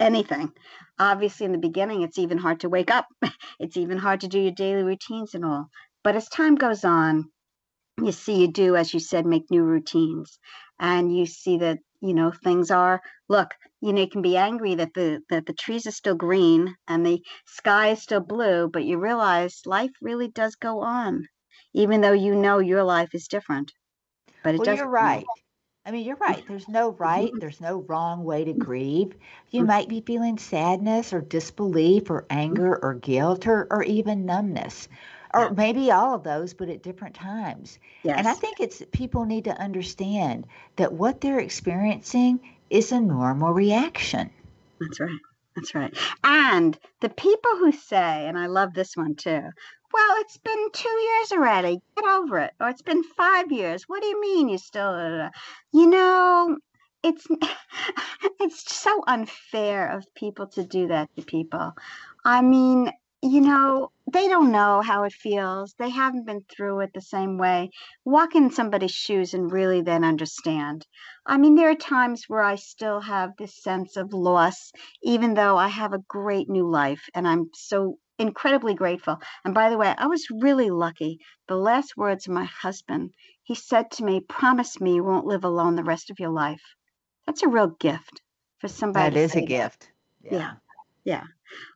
anything 0.00 0.52
obviously 0.98 1.46
in 1.46 1.52
the 1.52 1.58
beginning 1.58 2.02
it's 2.02 2.18
even 2.18 2.38
hard 2.38 2.60
to 2.60 2.68
wake 2.68 2.90
up 2.90 3.06
it's 3.60 3.76
even 3.76 3.98
hard 3.98 4.20
to 4.20 4.28
do 4.28 4.40
your 4.40 4.52
daily 4.52 4.82
routines 4.82 5.34
and 5.34 5.44
all 5.44 5.68
but 6.02 6.16
as 6.16 6.28
time 6.28 6.54
goes 6.54 6.84
on 6.84 7.30
you 8.02 8.12
see 8.12 8.40
you 8.40 8.48
do 8.48 8.76
as 8.76 8.92
you 8.92 9.00
said 9.00 9.26
make 9.26 9.50
new 9.50 9.62
routines. 9.62 10.38
And 10.78 11.16
you 11.16 11.26
see 11.26 11.58
that 11.58 11.78
you 12.00 12.14
know 12.14 12.32
things 12.32 12.70
are 12.70 13.00
look 13.28 13.54
you 13.80 13.92
know 13.92 14.02
you 14.02 14.08
can 14.08 14.20
be 14.20 14.36
angry 14.36 14.74
that 14.74 14.92
the 14.94 15.22
that 15.30 15.46
the 15.46 15.54
trees 15.54 15.86
are 15.86 15.92
still 15.92 16.14
green 16.14 16.74
and 16.86 17.06
the 17.06 17.22
sky 17.46 17.92
is 17.92 18.02
still 18.02 18.20
blue 18.20 18.68
but 18.68 18.84
you 18.84 18.98
realize 18.98 19.62
life 19.64 19.92
really 20.02 20.28
does 20.28 20.54
go 20.56 20.80
on 20.80 21.26
even 21.74 22.00
though 22.00 22.12
you 22.12 22.34
know 22.34 22.58
your 22.58 22.84
life 22.84 23.14
is 23.14 23.28
different. 23.28 23.72
But 24.42 24.54
it 24.54 24.58
well, 24.58 24.64
does 24.66 24.78
you're 24.78 24.88
right. 24.88 25.24
I 25.86 25.90
mean, 25.90 26.06
you're 26.06 26.16
right. 26.16 26.42
There's 26.48 26.68
no 26.68 26.92
right, 26.92 27.28
mm-hmm. 27.28 27.40
there's 27.40 27.60
no 27.60 27.84
wrong 27.88 28.24
way 28.24 28.44
to 28.44 28.52
mm-hmm. 28.52 28.60
grieve. 28.60 29.14
You 29.50 29.60
mm-hmm. 29.60 29.66
might 29.66 29.88
be 29.88 30.00
feeling 30.00 30.38
sadness 30.38 31.12
or 31.12 31.20
disbelief 31.20 32.10
or 32.10 32.24
anger 32.30 32.78
or 32.82 32.94
guilt 32.94 33.46
or, 33.46 33.66
or 33.70 33.82
even 33.82 34.24
numbness, 34.24 34.88
or 35.34 35.50
maybe 35.50 35.90
all 35.90 36.14
of 36.14 36.22
those, 36.22 36.54
but 36.54 36.68
at 36.68 36.82
different 36.82 37.14
times. 37.14 37.78
Yes. 38.02 38.18
And 38.18 38.28
I 38.28 38.34
think 38.34 38.60
it's 38.60 38.82
people 38.92 39.24
need 39.24 39.44
to 39.44 39.60
understand 39.60 40.46
that 40.76 40.92
what 40.92 41.20
they're 41.20 41.40
experiencing 41.40 42.40
is 42.70 42.92
a 42.92 43.00
normal 43.00 43.52
reaction. 43.52 44.30
That's 44.80 45.00
right. 45.00 45.18
That's 45.56 45.74
right. 45.74 45.96
And 46.24 46.78
the 47.00 47.08
people 47.08 47.52
who 47.58 47.72
say, 47.72 48.26
and 48.26 48.38
I 48.38 48.46
love 48.46 48.74
this 48.74 48.96
one 48.96 49.14
too, 49.14 49.42
well, 49.92 50.16
it's 50.18 50.36
been 50.38 50.70
two 50.72 50.88
years 50.88 51.32
already. 51.32 51.80
Get 51.96 52.04
over 52.04 52.40
it. 52.40 52.52
Or 52.60 52.68
it's 52.68 52.82
been 52.82 53.04
five 53.04 53.52
years. 53.52 53.84
What 53.84 54.02
do 54.02 54.08
you 54.08 54.20
mean 54.20 54.48
you 54.48 54.58
still? 54.58 54.92
da, 54.92 55.08
da, 55.08 55.16
da?" 55.18 55.28
You 55.72 55.86
know, 55.86 56.58
it's 57.04 57.26
it's 58.40 58.74
so 58.74 59.04
unfair 59.06 59.88
of 59.88 60.12
people 60.14 60.48
to 60.48 60.64
do 60.64 60.88
that 60.88 61.14
to 61.14 61.22
people. 61.22 61.72
I 62.24 62.42
mean, 62.42 62.90
you 63.24 63.40
know, 63.40 63.90
they 64.12 64.28
don't 64.28 64.52
know 64.52 64.82
how 64.82 65.04
it 65.04 65.12
feels. 65.12 65.74
They 65.78 65.88
haven't 65.90 66.26
been 66.26 66.42
through 66.42 66.80
it 66.80 66.90
the 66.94 67.00
same 67.00 67.38
way. 67.38 67.70
Walk 68.04 68.34
in 68.34 68.50
somebody's 68.50 68.92
shoes 68.92 69.34
and 69.34 69.50
really 69.50 69.80
then 69.82 70.04
understand. 70.04 70.86
I 71.26 71.38
mean, 71.38 71.54
there 71.54 71.70
are 71.70 71.74
times 71.74 72.24
where 72.28 72.42
I 72.42 72.56
still 72.56 73.00
have 73.00 73.30
this 73.36 73.62
sense 73.62 73.96
of 73.96 74.12
loss, 74.12 74.70
even 75.02 75.34
though 75.34 75.56
I 75.56 75.68
have 75.68 75.92
a 75.92 76.04
great 76.08 76.48
new 76.48 76.68
life 76.70 77.08
and 77.14 77.26
I'm 77.26 77.50
so 77.54 77.98
incredibly 78.18 78.74
grateful. 78.74 79.18
And 79.44 79.54
by 79.54 79.70
the 79.70 79.78
way, 79.78 79.94
I 79.96 80.06
was 80.06 80.26
really 80.30 80.70
lucky. 80.70 81.18
The 81.48 81.56
last 81.56 81.96
words 81.96 82.26
of 82.28 82.34
my 82.34 82.44
husband, 82.44 83.12
he 83.42 83.54
said 83.54 83.90
to 83.92 84.04
me, 84.04 84.20
Promise 84.20 84.80
me 84.80 84.96
you 84.96 85.04
won't 85.04 85.26
live 85.26 85.44
alone 85.44 85.76
the 85.76 85.84
rest 85.84 86.10
of 86.10 86.20
your 86.20 86.30
life. 86.30 86.62
That's 87.26 87.42
a 87.42 87.48
real 87.48 87.68
gift 87.68 88.22
for 88.60 88.68
somebody 88.68 89.16
That 89.16 89.20
is 89.20 89.36
a 89.36 89.42
gift. 89.42 89.92
Yeah. 90.22 90.38
Yeah. 90.38 90.52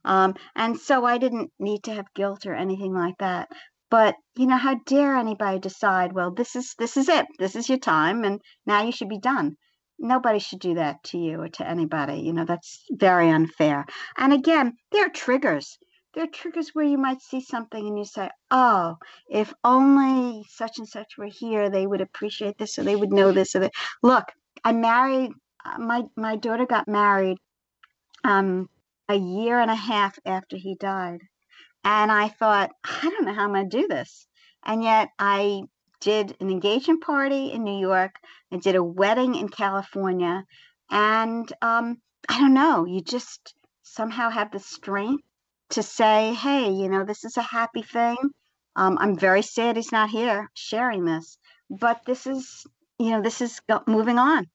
Um, 0.04 0.34
and 0.56 0.78
so 0.78 1.04
I 1.04 1.18
didn't 1.18 1.52
need 1.58 1.84
to 1.84 1.92
have 1.94 2.14
guilt 2.14 2.46
or 2.46 2.54
anything 2.54 2.94
like 2.94 3.18
that. 3.18 3.48
But 3.90 4.16
you 4.36 4.46
know, 4.46 4.56
how 4.56 4.76
dare 4.86 5.16
anybody 5.16 5.58
decide, 5.58 6.12
well, 6.12 6.30
this 6.32 6.56
is 6.56 6.74
this 6.78 6.96
is 6.96 7.08
it. 7.08 7.26
This 7.38 7.56
is 7.56 7.68
your 7.68 7.78
time 7.78 8.24
and 8.24 8.40
now 8.66 8.82
you 8.82 8.92
should 8.92 9.08
be 9.08 9.18
done. 9.18 9.56
Nobody 9.98 10.38
should 10.38 10.60
do 10.60 10.74
that 10.74 11.02
to 11.04 11.18
you 11.18 11.40
or 11.40 11.48
to 11.48 11.68
anybody. 11.68 12.20
You 12.20 12.32
know, 12.32 12.44
that's 12.44 12.84
very 12.90 13.30
unfair. 13.30 13.86
And 14.16 14.32
again, 14.32 14.76
there 14.92 15.06
are 15.06 15.10
triggers. 15.10 15.78
There 16.14 16.24
are 16.24 16.28
triggers 16.28 16.70
where 16.74 16.84
you 16.84 16.98
might 16.98 17.20
see 17.20 17.40
something 17.40 17.86
and 17.86 17.98
you 17.98 18.04
say, 18.04 18.30
oh, 18.50 18.96
if 19.30 19.52
only 19.64 20.44
such 20.48 20.78
and 20.78 20.88
such 20.88 21.18
were 21.18 21.26
here, 21.26 21.70
they 21.70 21.86
would 21.86 22.00
appreciate 22.00 22.58
this 22.58 22.78
or 22.78 22.82
they 22.82 22.96
would 22.96 23.12
know 23.12 23.32
this 23.32 23.54
or 23.54 23.60
that. 23.60 23.72
Look, 24.02 24.24
I 24.64 24.72
married 24.72 25.32
uh, 25.64 25.78
my 25.78 26.02
my 26.16 26.36
daughter 26.36 26.66
got 26.66 26.88
married 26.88 27.38
um 28.24 28.68
a 29.08 29.16
year 29.16 29.58
and 29.58 29.70
a 29.70 29.74
half 29.74 30.18
after 30.26 30.56
he 30.56 30.74
died. 30.74 31.20
And 31.84 32.12
I 32.12 32.28
thought, 32.28 32.70
I 32.84 33.00
don't 33.02 33.24
know 33.24 33.32
how 33.32 33.44
I'm 33.44 33.52
going 33.52 33.70
to 33.70 33.80
do 33.80 33.88
this. 33.88 34.26
And 34.64 34.82
yet 34.82 35.08
I 35.18 35.62
did 36.00 36.36
an 36.40 36.50
engagement 36.50 37.02
party 37.02 37.52
in 37.52 37.64
New 37.64 37.78
York. 37.78 38.16
I 38.52 38.56
did 38.58 38.76
a 38.76 38.82
wedding 38.82 39.34
in 39.34 39.48
California. 39.48 40.44
And 40.90 41.50
um, 41.62 41.98
I 42.28 42.38
don't 42.38 42.54
know, 42.54 42.84
you 42.84 43.00
just 43.00 43.54
somehow 43.82 44.30
have 44.30 44.50
the 44.50 44.58
strength 44.58 45.24
to 45.70 45.82
say, 45.82 46.34
hey, 46.34 46.70
you 46.70 46.88
know, 46.88 47.04
this 47.04 47.24
is 47.24 47.36
a 47.36 47.42
happy 47.42 47.82
thing. 47.82 48.16
Um, 48.76 48.96
I'm 49.00 49.18
very 49.18 49.42
sad 49.42 49.76
he's 49.76 49.92
not 49.92 50.10
here 50.10 50.50
sharing 50.54 51.04
this, 51.04 51.36
but 51.68 52.02
this 52.06 52.26
is, 52.26 52.66
you 52.98 53.10
know, 53.10 53.22
this 53.22 53.40
is 53.40 53.60
moving 53.86 54.18
on. 54.18 54.46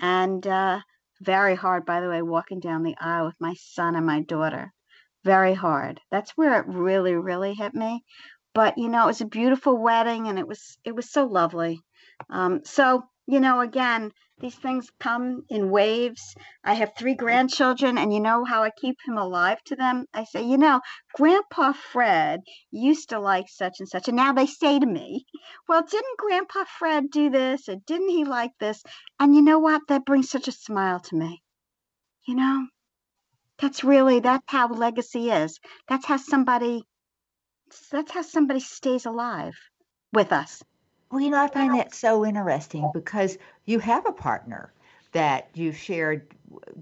And 0.00 0.46
uh, 0.46 0.80
very 1.20 1.54
hard, 1.54 1.84
by 1.84 2.00
the 2.00 2.08
way, 2.08 2.22
walking 2.22 2.60
down 2.60 2.82
the 2.82 2.96
aisle 3.00 3.26
with 3.26 3.40
my 3.40 3.54
son 3.54 3.94
and 3.96 4.06
my 4.06 4.20
daughter. 4.20 4.72
Very 5.24 5.54
hard. 5.54 6.00
That's 6.10 6.30
where 6.36 6.60
it 6.60 6.66
really, 6.66 7.14
really 7.14 7.54
hit 7.54 7.74
me. 7.74 8.04
But 8.54 8.78
you 8.78 8.88
know, 8.88 9.04
it 9.04 9.08
was 9.08 9.20
a 9.20 9.26
beautiful 9.26 9.76
wedding, 9.76 10.28
and 10.28 10.38
it 10.38 10.48
was 10.48 10.78
it 10.84 10.94
was 10.94 11.10
so 11.10 11.26
lovely. 11.26 11.80
Um, 12.30 12.60
so 12.64 13.04
you 13.32 13.40
know, 13.40 13.60
again, 13.60 14.12
these 14.40 14.54
things 14.56 14.90
come 15.00 15.44
in 15.48 15.70
waves. 15.70 16.34
I 16.64 16.74
have 16.74 16.92
three 16.96 17.14
grandchildren, 17.14 17.98
and 17.98 18.12
you 18.12 18.20
know 18.20 18.44
how 18.44 18.62
I 18.62 18.70
keep 18.70 18.96
him 19.06 19.18
alive 19.18 19.62
to 19.64 19.76
them. 19.76 20.06
I 20.14 20.24
say, 20.24 20.42
you 20.42 20.58
know, 20.58 20.80
Grandpa 21.14 21.72
Fred 21.72 22.40
used 22.70 23.10
to 23.10 23.18
like 23.20 23.48
such 23.48 23.80
and 23.80 23.88
such, 23.88 24.08
and 24.08 24.16
now 24.16 24.32
they 24.32 24.46
say 24.46 24.78
to 24.78 24.86
me, 24.86 25.26
well, 25.68 25.82
didn't 25.82 26.18
Grandpa 26.18 26.64
Fred 26.78 27.10
do 27.10 27.30
this, 27.30 27.68
or 27.68 27.76
didn't 27.86 28.10
he 28.10 28.24
like 28.24 28.52
this? 28.58 28.82
And 29.18 29.34
you 29.36 29.42
know 29.42 29.58
what? 29.58 29.82
That 29.88 30.04
brings 30.06 30.30
such 30.30 30.48
a 30.48 30.52
smile 30.52 31.00
to 31.00 31.16
me. 31.16 31.42
You 32.26 32.36
know, 32.36 32.66
that's 33.58 33.84
really 33.84 34.20
that's 34.20 34.44
how 34.48 34.68
legacy 34.68 35.30
is. 35.30 35.60
That's 35.88 36.06
how 36.06 36.16
somebody 36.18 36.84
that's 37.92 38.12
how 38.12 38.22
somebody 38.22 38.60
stays 38.60 39.06
alive. 39.06 39.54
with 40.12 40.32
us. 40.32 40.62
Well, 41.10 41.20
you 41.20 41.30
know, 41.30 41.42
I 41.42 41.48
find 41.48 41.74
that 41.74 41.94
so 41.94 42.24
interesting 42.24 42.90
because 42.94 43.36
you 43.64 43.80
have 43.80 44.06
a 44.06 44.12
partner 44.12 44.72
that 45.12 45.48
you've 45.54 45.76
shared 45.76 46.26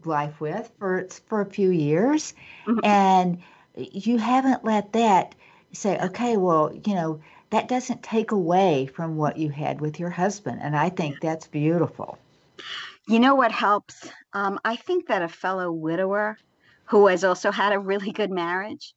life 0.04 0.40
with 0.40 0.70
for 0.78 1.06
for 1.26 1.40
a 1.40 1.46
few 1.46 1.70
years, 1.70 2.34
mm-hmm. 2.66 2.80
and 2.84 3.38
you 3.74 4.18
haven't 4.18 4.64
let 4.64 4.92
that 4.92 5.34
say, 5.72 5.98
okay, 5.98 6.36
well, 6.36 6.74
you 6.84 6.94
know, 6.94 7.20
that 7.50 7.68
doesn't 7.68 8.02
take 8.02 8.32
away 8.32 8.86
from 8.86 9.16
what 9.16 9.38
you 9.38 9.48
had 9.48 9.80
with 9.80 9.98
your 9.98 10.10
husband, 10.10 10.60
and 10.62 10.76
I 10.76 10.90
think 10.90 11.20
that's 11.20 11.46
beautiful. 11.46 12.18
You 13.06 13.20
know 13.20 13.34
what 13.34 13.52
helps? 13.52 14.06
Um, 14.34 14.60
I 14.64 14.76
think 14.76 15.06
that 15.08 15.22
a 15.22 15.28
fellow 15.28 15.72
widower 15.72 16.36
who 16.84 17.06
has 17.06 17.24
also 17.24 17.50
had 17.50 17.72
a 17.72 17.78
really 17.78 18.12
good 18.12 18.30
marriage. 18.30 18.94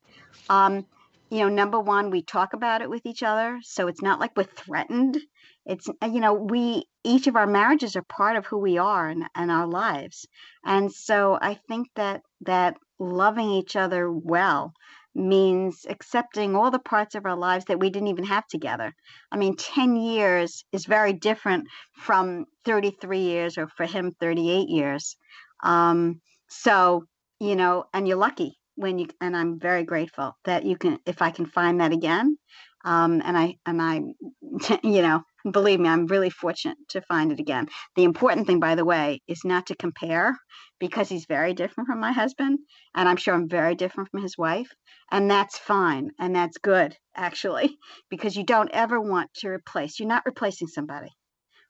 Um, 0.50 0.86
you 1.32 1.40
know, 1.40 1.50
number 1.50 1.80
one, 1.80 2.12
we 2.12 2.22
talk 2.22 2.52
about 2.54 2.82
it 2.82 2.90
with 2.90 3.06
each 3.06 3.24
other, 3.24 3.58
so 3.64 3.88
it's 3.88 4.02
not 4.02 4.20
like 4.20 4.36
we're 4.36 4.44
threatened. 4.44 5.18
It's 5.66 5.88
you 6.04 6.20
know, 6.20 6.34
we 6.34 6.84
each 7.06 7.28
of 7.28 7.38
our 7.38 7.48
marriages 7.48 7.96
are 7.96 8.04
part 8.04 8.36
of 8.36 8.46
who 8.46 8.58
we 8.58 8.78
are 8.78 9.08
and, 9.08 9.24
and 9.34 9.50
our 9.50 9.66
lives, 9.66 10.28
and 10.66 10.92
so 10.92 11.40
I 11.42 11.54
think 11.70 11.88
that 11.96 12.22
that 12.42 12.76
loving 13.00 13.50
each 13.50 13.78
other 13.78 14.12
well 14.12 14.74
means 15.16 15.86
accepting 15.88 16.56
all 16.56 16.70
the 16.70 16.80
parts 16.80 17.16
of 17.16 17.26
our 17.26 17.38
lives 17.38 17.66
that 17.66 17.80
we 17.80 17.90
didn't 17.90 18.10
even 18.10 18.26
have 18.26 18.48
together. 18.48 18.94
I 19.32 19.38
mean, 19.38 19.56
10 19.56 19.96
years 19.96 20.64
is 20.72 20.86
very 20.86 21.14
different 21.14 21.68
from 21.94 22.46
33 22.66 23.20
years 23.20 23.58
or 23.58 23.68
for 23.68 23.86
him 23.86 24.14
38 24.20 24.70
years. 24.70 25.16
Um, 25.64 26.22
so 26.50 27.06
you 27.40 27.56
know, 27.56 27.86
and 27.94 28.06
you're 28.06 28.18
lucky 28.18 28.58
when 28.82 29.00
you 29.00 29.08
and 29.22 29.36
I'm 29.36 29.60
very 29.60 29.84
grateful 29.84 30.36
that 30.46 30.66
you 30.66 30.78
can 30.78 31.00
if 31.06 31.22
I 31.22 31.32
can 31.32 31.46
find 31.46 31.80
that 31.82 31.92
again. 31.92 32.38
Um, 32.84 33.22
and 33.24 33.38
I 33.38 33.58
and 33.66 33.82
I, 33.82 34.02
you 34.84 35.02
know, 35.04 35.22
believe 35.50 35.80
me, 35.80 35.88
I'm 35.88 36.08
really 36.08 36.32
fortunate 36.32 36.78
to 36.90 37.02
find 37.02 37.32
it 37.32 37.40
again. 37.40 37.68
The 37.96 38.04
important 38.04 38.48
thing, 38.48 38.60
by 38.60 38.76
the 38.76 38.86
way, 38.86 39.22
is 39.28 39.46
not 39.46 39.68
to 39.68 39.76
compare 39.76 40.36
because 40.80 41.08
he's 41.08 41.26
very 41.28 41.54
different 41.54 41.88
from 41.88 42.00
my 42.00 42.12
husband, 42.12 42.60
and 42.96 43.08
I'm 43.08 43.18
sure 43.18 43.36
I'm 43.36 43.48
very 43.48 43.76
different 43.76 44.10
from 44.10 44.24
his 44.24 44.38
wife, 44.38 44.70
and 45.12 45.30
that's 45.30 45.58
fine 45.58 46.12
and 46.20 46.36
that's 46.36 46.58
good 46.58 46.96
actually 47.16 47.78
because 48.10 48.36
you 48.36 48.44
don't 48.44 48.72
ever 48.74 49.00
want 49.00 49.32
to 49.36 49.50
replace. 49.50 50.00
You're 50.00 50.10
not 50.10 50.26
replacing 50.26 50.68
somebody. 50.68 51.10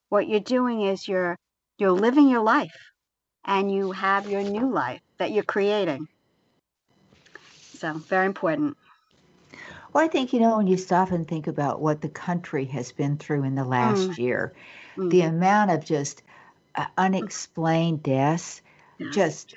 What 0.09 0.27
you're 0.27 0.39
doing 0.39 0.81
is 0.81 1.07
you're 1.07 1.37
you're 1.77 1.91
living 1.91 2.29
your 2.29 2.43
life 2.43 2.75
and 3.45 3.71
you 3.71 3.91
have 3.91 4.29
your 4.29 4.43
new 4.43 4.71
life 4.71 5.01
that 5.17 5.31
you're 5.31 5.43
creating. 5.43 6.07
So, 7.81 7.93
very 7.93 8.27
important. 8.27 8.77
Well, 9.91 10.05
I 10.05 10.07
think, 10.07 10.33
you 10.33 10.39
know, 10.39 10.57
when 10.57 10.67
you 10.67 10.77
stop 10.77 11.09
and 11.09 11.27
think 11.27 11.47
about 11.47 11.81
what 11.81 11.99
the 11.99 12.09
country 12.09 12.65
has 12.65 12.91
been 12.91 13.17
through 13.17 13.43
in 13.43 13.55
the 13.55 13.63
last 13.63 14.11
mm. 14.11 14.17
year, 14.19 14.53
mm. 14.95 15.09
the 15.09 15.21
amount 15.21 15.71
of 15.71 15.83
just 15.83 16.21
uh, 16.75 16.85
unexplained 16.95 18.03
deaths, 18.03 18.61
yes. 18.99 19.15
just, 19.15 19.55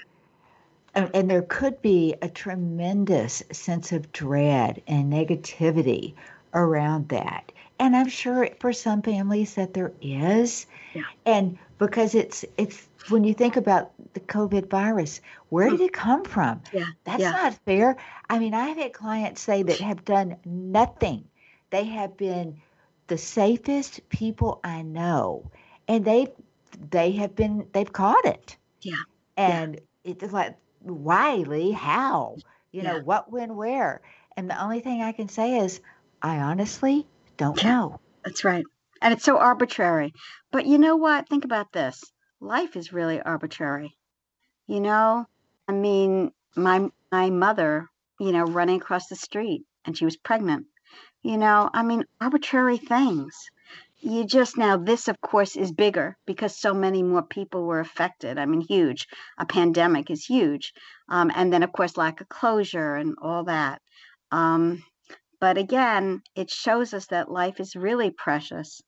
and, 0.95 1.11
and 1.12 1.31
there 1.31 1.43
could 1.43 1.83
be 1.83 2.14
a 2.22 2.31
tremendous 2.31 3.43
sense 3.53 3.93
of 3.93 4.11
dread 4.11 4.81
and 4.87 5.12
negativity 5.12 6.14
around 6.55 7.11
that. 7.11 7.53
And 7.79 7.97
I'm 7.97 8.09
sure 8.09 8.49
for 8.61 8.72
some 8.72 9.03
families 9.03 9.55
that 9.55 9.75
there 9.75 9.93
is. 10.01 10.66
Yeah. 10.95 11.03
And 11.27 11.59
because 11.79 12.14
it's 12.14 12.45
it's 12.57 12.89
when 13.09 13.25
you 13.25 13.35
think 13.35 13.57
about 13.57 13.93
the 14.14 14.20
COVID 14.20 14.70
virus, 14.70 15.20
where 15.49 15.68
did 15.70 15.81
mm. 15.81 15.87
it 15.87 15.93
come 15.93 16.25
from? 16.25 16.62
Yeah, 16.72 16.87
That's 17.05 17.20
yeah. 17.20 17.31
not 17.31 17.59
fair. 17.64 17.97
I 18.31 18.39
mean, 18.39 18.55
I've 18.55 18.77
had 18.77 18.93
clients 18.93 19.41
say 19.41 19.62
that 19.64 19.79
have 19.79 20.05
done 20.05 20.37
nothing. 20.45 21.25
They 21.70 21.85
have 21.85 22.16
been 22.16 22.61
the 23.09 23.18
safest 23.18 24.09
people 24.09 24.61
I 24.62 24.83
know, 24.83 25.51
and 25.89 26.05
they 26.05 26.29
they 26.91 27.12
have 27.12 27.35
been 27.35 27.66
they've 27.72 27.93
caught 27.93 28.25
it. 28.25 28.57
Yeah. 28.81 28.95
And 29.37 29.81
yeah. 30.05 30.12
it's 30.12 30.33
like 30.33 30.57
why, 30.85 31.37
Lee? 31.37 31.72
How? 31.72 32.37
You 32.70 32.83
know, 32.83 33.01
what, 33.01 33.31
when, 33.31 33.55
where? 33.55 34.01
And 34.37 34.51
the 34.51 34.61
only 34.61 34.81
thing 34.81 35.01
I 35.01 35.12
can 35.12 35.29
say 35.29 35.59
is, 35.59 35.81
I 36.20 36.39
honestly 36.39 37.07
don't 37.37 37.62
know. 37.64 38.01
That's 38.24 38.45
right. 38.45 38.64
And 39.03 39.12
it's 39.12 39.24
so 39.24 39.39
arbitrary. 39.39 40.12
But 40.51 40.66
you 40.66 40.78
know 40.78 40.97
what? 40.97 41.28
Think 41.28 41.45
about 41.45 41.72
this 41.72 42.03
life 42.41 42.76
is 42.76 42.93
really 42.93 43.20
arbitrary. 43.20 43.97
You 44.66 44.80
know, 44.80 45.26
I 45.68 45.72
mean, 45.72 46.32
my 46.57 46.89
my 47.11 47.30
mother, 47.30 47.89
you 48.20 48.32
know, 48.32 48.45
running 48.45 48.80
across 48.80 49.09
the 49.09 49.16
street 49.16 49.64
and 49.85 49.97
she 49.97 50.05
was 50.05 50.16
pregnant. 50.16 50.66
You 51.22 51.39
know, 51.39 51.70
I 51.72 51.82
mean, 51.82 52.05
arbitrary 52.20 52.76
things. 52.76 53.35
You 54.01 54.24
just 54.24 54.59
now, 54.59 54.76
this 54.76 55.09
of 55.09 55.20
course 55.22 55.57
is 55.57 55.72
bigger 55.72 56.16
because 56.26 56.55
so 56.55 56.74
many 56.74 57.03
more 57.03 57.22
people 57.22 57.64
were 57.64 57.80
affected. 57.80 58.39
I 58.39 58.45
mean, 58.45 58.61
huge. 58.61 59.09
A 59.39 59.47
pandemic 59.47 60.11
is 60.11 60.26
huge. 60.26 60.74
Um, 61.09 61.32
and 61.35 61.51
then, 61.53 61.62
of 61.62 61.72
course, 61.72 61.97
lack 61.97 62.20
of 62.20 62.28
closure 62.28 62.95
and 62.97 63.16
all 63.22 63.45
that. 63.45 63.80
Um, 64.30 64.85
but 65.45 65.59
again, 65.59 66.23
it 66.35 66.49
shows 66.49 66.95
us 66.95 67.09
that 67.09 67.31
life 67.31 67.61
is 67.61 67.77
really 67.77 68.11
precious 68.11 68.81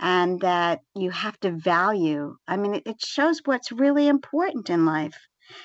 and 0.00 0.40
that 0.40 0.80
you 0.96 1.08
have 1.08 1.38
to 1.38 1.52
value. 1.52 2.34
I 2.48 2.56
mean, 2.56 2.82
it, 2.84 3.00
shows 3.00 3.40
what's 3.44 3.70
really 3.70 4.08
important 4.08 4.70
in 4.70 4.84
life. 4.84 5.16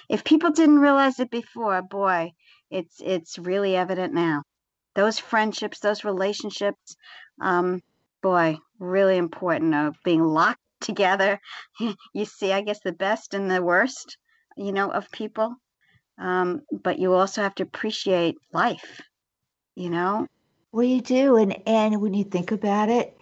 If 0.07 0.23
people 0.23 0.51
didn't 0.51 0.85
realize 0.87 1.19
it 1.19 1.31
before, 1.31 1.81
boy, 1.81 2.33
it's 2.69 2.97
it's 3.01 3.39
really 3.39 3.75
evident 3.75 4.13
now. 4.13 4.43
Those 4.93 5.17
friendships, 5.17 5.79
those 5.79 6.03
relationships, 6.03 6.95
um, 7.41 7.81
boy, 8.21 8.59
really 8.77 9.17
important 9.17 9.73
of 9.73 9.95
being 10.03 10.23
locked 10.23 10.61
together. 10.79 11.39
you 12.13 12.25
see, 12.25 12.51
I 12.51 12.61
guess, 12.61 12.81
the 12.81 12.93
best 12.93 13.33
and 13.33 13.49
the 13.49 13.63
worst, 13.63 14.15
you 14.57 14.73
know, 14.73 14.91
of 14.91 15.09
people. 15.09 15.55
Um, 16.19 16.61
but 16.83 16.99
you 16.99 17.15
also 17.15 17.41
have 17.41 17.55
to 17.55 17.63
appreciate 17.63 18.35
life, 18.53 19.01
you 19.73 19.89
know. 19.89 20.27
Well, 20.75 20.83
you 20.83 20.99
do, 20.99 21.37
and 21.37 21.55
and 21.65 22.01
when 22.01 22.13
you 22.13 22.25
think 22.25 22.51
about 22.51 22.89
it, 22.89 23.17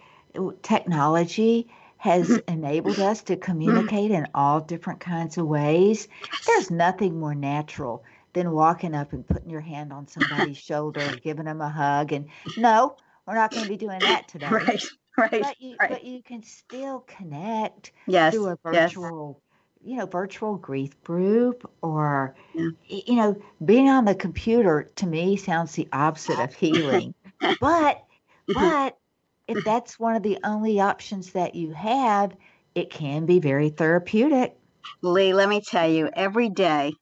technology 0.62 1.68
has 1.98 2.28
mm-hmm. 2.28 2.52
enabled 2.52 2.98
us 2.98 3.22
to 3.22 3.36
communicate 3.36 4.10
in 4.10 4.26
all 4.34 4.60
different 4.60 4.98
kinds 4.98 5.38
of 5.38 5.46
ways. 5.46 6.08
There's 6.48 6.72
nothing 6.72 7.20
more 7.20 7.36
natural 7.36 8.02
than 8.32 8.50
walking 8.50 8.92
up 8.96 9.12
and 9.12 9.24
putting 9.24 9.50
your 9.50 9.60
hand 9.60 9.92
on 9.92 10.08
somebody's 10.08 10.56
shoulder 10.56 10.98
and 10.98 11.22
giving 11.22 11.44
them 11.44 11.60
a 11.60 11.68
hug. 11.68 12.12
And 12.12 12.26
no, 12.56 12.96
we're 13.24 13.36
not 13.36 13.52
going 13.52 13.62
to 13.62 13.70
be 13.70 13.76
doing 13.76 14.00
that 14.00 14.26
today. 14.28 14.48
Right, 14.48 14.84
right, 15.16 15.30
but 15.30 15.60
you, 15.60 15.76
right. 15.78 15.90
But 15.90 16.02
you 16.02 16.24
can 16.24 16.42
still 16.42 17.04
connect 17.06 17.92
yes, 18.08 18.34
through 18.34 18.48
a 18.48 18.58
virtual. 18.64 19.40
You 19.84 19.96
know, 19.96 20.06
virtual 20.06 20.56
grief 20.56 21.00
group 21.04 21.70
or, 21.82 22.34
yeah. 22.54 22.70
you 22.88 23.16
know, 23.16 23.36
being 23.64 23.88
on 23.88 24.04
the 24.04 24.14
computer 24.14 24.90
to 24.96 25.06
me 25.06 25.36
sounds 25.36 25.72
the 25.72 25.88
opposite 25.92 26.38
of 26.38 26.54
healing. 26.54 27.14
but, 27.40 27.58
mm-hmm. 27.60 28.52
but 28.54 28.98
if 29.46 29.62
that's 29.64 29.98
one 30.00 30.16
of 30.16 30.22
the 30.22 30.38
only 30.42 30.80
options 30.80 31.32
that 31.32 31.54
you 31.54 31.72
have, 31.72 32.34
it 32.74 32.90
can 32.90 33.26
be 33.26 33.38
very 33.38 33.68
therapeutic. 33.68 34.56
Lee, 35.02 35.34
let 35.34 35.48
me 35.48 35.60
tell 35.60 35.88
you, 35.88 36.08
every 36.14 36.48
day 36.48 36.92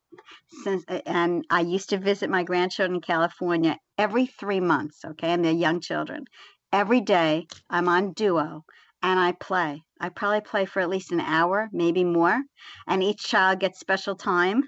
since 0.64 0.84
and 1.06 1.44
I 1.50 1.60
used 1.60 1.90
to 1.90 1.98
visit 1.98 2.28
my 2.28 2.42
grandchildren 2.42 2.96
in 2.96 3.00
California 3.00 3.78
every 3.96 4.26
3 4.26 4.60
months, 4.60 5.04
okay, 5.04 5.28
and 5.28 5.44
they're 5.44 5.52
young 5.52 5.80
children. 5.80 6.24
Every 6.72 7.00
day 7.00 7.46
I'm 7.70 7.88
on 7.88 8.12
Duo 8.12 8.64
and 9.02 9.18
I 9.18 9.32
play. 9.32 9.82
I 10.00 10.08
probably 10.08 10.40
play 10.40 10.64
for 10.64 10.80
at 10.80 10.88
least 10.88 11.12
an 11.12 11.20
hour, 11.20 11.68
maybe 11.72 12.04
more, 12.04 12.40
and 12.86 13.02
each 13.02 13.22
child 13.22 13.60
gets 13.60 13.80
special 13.80 14.16
time. 14.16 14.62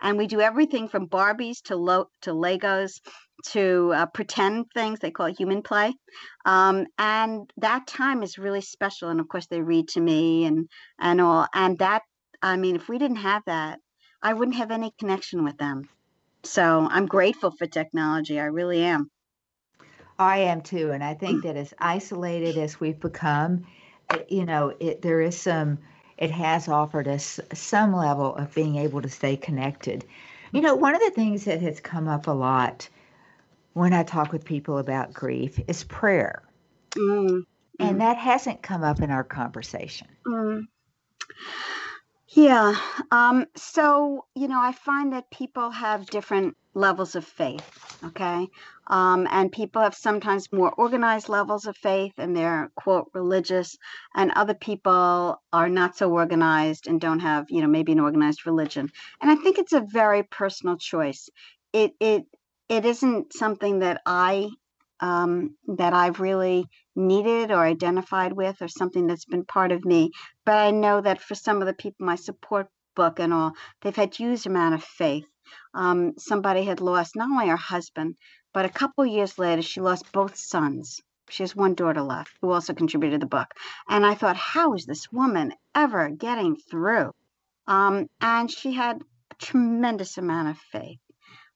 And 0.00 0.18
we 0.18 0.26
do 0.26 0.40
everything 0.40 0.88
from 0.88 1.08
Barbies 1.08 1.62
to 1.64 1.76
lo- 1.76 2.10
to 2.22 2.32
Legos 2.32 3.00
to 3.46 3.92
uh, 3.94 4.06
pretend 4.06 4.66
things. 4.74 4.98
They 4.98 5.10
call 5.10 5.26
it 5.26 5.38
human 5.38 5.62
play. 5.62 5.94
Um, 6.44 6.86
and 6.98 7.48
that 7.58 7.86
time 7.86 8.22
is 8.22 8.38
really 8.38 8.60
special. 8.60 9.10
And 9.10 9.20
of 9.20 9.28
course, 9.28 9.46
they 9.46 9.60
read 9.60 9.88
to 9.90 10.00
me 10.00 10.44
and, 10.44 10.68
and 10.98 11.20
all. 11.20 11.46
And 11.54 11.78
that, 11.78 12.02
I 12.42 12.56
mean, 12.56 12.76
if 12.76 12.88
we 12.88 12.98
didn't 12.98 13.18
have 13.18 13.42
that, 13.46 13.78
I 14.22 14.34
wouldn't 14.34 14.56
have 14.56 14.72
any 14.72 14.92
connection 14.98 15.44
with 15.44 15.56
them. 15.58 15.88
So 16.42 16.88
I'm 16.90 17.06
grateful 17.06 17.52
for 17.52 17.66
technology. 17.66 18.40
I 18.40 18.46
really 18.46 18.82
am. 18.82 19.10
I 20.18 20.38
am 20.38 20.62
too. 20.62 20.90
And 20.90 21.04
I 21.04 21.14
think 21.14 21.42
that 21.42 21.56
as 21.56 21.72
isolated 21.78 22.58
as 22.58 22.80
we've 22.80 22.98
become, 22.98 23.64
you 24.28 24.44
know, 24.44 24.74
it, 24.80 25.02
there 25.02 25.20
is 25.20 25.36
some, 25.36 25.78
it 26.16 26.30
has 26.30 26.68
offered 26.68 27.08
us 27.08 27.40
some 27.52 27.94
level 27.94 28.34
of 28.34 28.54
being 28.54 28.76
able 28.76 29.02
to 29.02 29.08
stay 29.08 29.36
connected. 29.36 30.04
You 30.52 30.62
know, 30.62 30.74
one 30.74 30.94
of 30.94 31.00
the 31.00 31.10
things 31.10 31.44
that 31.44 31.60
has 31.60 31.80
come 31.80 32.08
up 32.08 32.26
a 32.26 32.32
lot 32.32 32.88
when 33.74 33.92
I 33.92 34.02
talk 34.02 34.32
with 34.32 34.44
people 34.44 34.78
about 34.78 35.12
grief 35.12 35.60
is 35.68 35.84
prayer. 35.84 36.42
Mm. 36.92 37.42
And 37.80 38.00
that 38.00 38.16
hasn't 38.16 38.62
come 38.62 38.82
up 38.82 39.00
in 39.00 39.10
our 39.10 39.22
conversation. 39.22 40.08
Mm. 40.26 40.66
Yeah. 42.30 42.74
Um, 43.10 43.46
so, 43.56 44.26
you 44.34 44.48
know, 44.48 44.60
I 44.60 44.72
find 44.72 45.12
that 45.12 45.30
people 45.30 45.70
have 45.70 46.06
different 46.06 46.56
levels 46.74 47.14
of 47.14 47.24
faith. 47.24 47.98
Okay. 48.04 48.48
Um, 48.88 49.28
and 49.30 49.52
people 49.52 49.82
have 49.82 49.94
sometimes 49.94 50.52
more 50.52 50.72
organized 50.72 51.28
levels 51.28 51.66
of 51.66 51.76
faith 51.76 52.14
and 52.18 52.34
they're, 52.34 52.70
quote, 52.74 53.10
religious. 53.14 53.76
And 54.14 54.32
other 54.34 54.54
people 54.54 55.40
are 55.52 55.68
not 55.68 55.96
so 55.96 56.10
organized 56.10 56.86
and 56.86 57.00
don't 57.00 57.20
have, 57.20 57.46
you 57.50 57.60
know, 57.60 57.68
maybe 57.68 57.92
an 57.92 58.00
organized 58.00 58.46
religion. 58.46 58.88
And 59.20 59.30
I 59.30 59.36
think 59.36 59.58
it's 59.58 59.74
a 59.74 59.86
very 59.92 60.22
personal 60.22 60.76
choice. 60.76 61.28
It, 61.72 61.92
it, 62.00 62.24
it 62.68 62.84
isn't 62.84 63.32
something 63.32 63.80
that 63.80 64.00
I 64.06 64.48
um, 65.00 65.54
that 65.76 65.92
I've 65.92 66.20
really 66.20 66.66
needed 66.96 67.52
or 67.52 67.64
identified 67.64 68.32
with, 68.32 68.60
or 68.60 68.68
something 68.68 69.06
that's 69.06 69.24
been 69.24 69.44
part 69.44 69.72
of 69.72 69.84
me. 69.84 70.10
But 70.44 70.56
I 70.56 70.70
know 70.70 71.00
that 71.00 71.20
for 71.20 71.34
some 71.34 71.60
of 71.60 71.66
the 71.66 71.74
people, 71.74 72.06
my 72.06 72.16
support 72.16 72.68
book 72.96 73.20
and 73.20 73.32
all, 73.32 73.52
they've 73.80 73.94
had 73.94 74.14
huge 74.14 74.46
amount 74.46 74.74
of 74.74 74.82
faith. 74.82 75.26
Um, 75.72 76.14
somebody 76.18 76.64
had 76.64 76.80
lost 76.80 77.16
not 77.16 77.30
only 77.30 77.48
her 77.48 77.56
husband, 77.56 78.16
but 78.52 78.64
a 78.64 78.70
couple 78.70 79.04
years 79.06 79.38
later, 79.38 79.62
she 79.62 79.80
lost 79.80 80.12
both 80.12 80.36
sons. 80.36 81.00
She 81.28 81.42
has 81.42 81.54
one 81.54 81.74
daughter 81.74 82.02
left 82.02 82.32
who 82.40 82.50
also 82.50 82.72
contributed 82.74 83.20
the 83.20 83.26
book. 83.26 83.52
And 83.88 84.06
I 84.06 84.14
thought, 84.14 84.36
how 84.36 84.74
is 84.74 84.86
this 84.86 85.12
woman 85.12 85.52
ever 85.74 86.08
getting 86.08 86.56
through? 86.56 87.12
Um, 87.66 88.08
and 88.20 88.50
she 88.50 88.72
had 88.72 89.02
a 89.30 89.34
tremendous 89.34 90.16
amount 90.16 90.48
of 90.48 90.58
faith. 90.58 91.00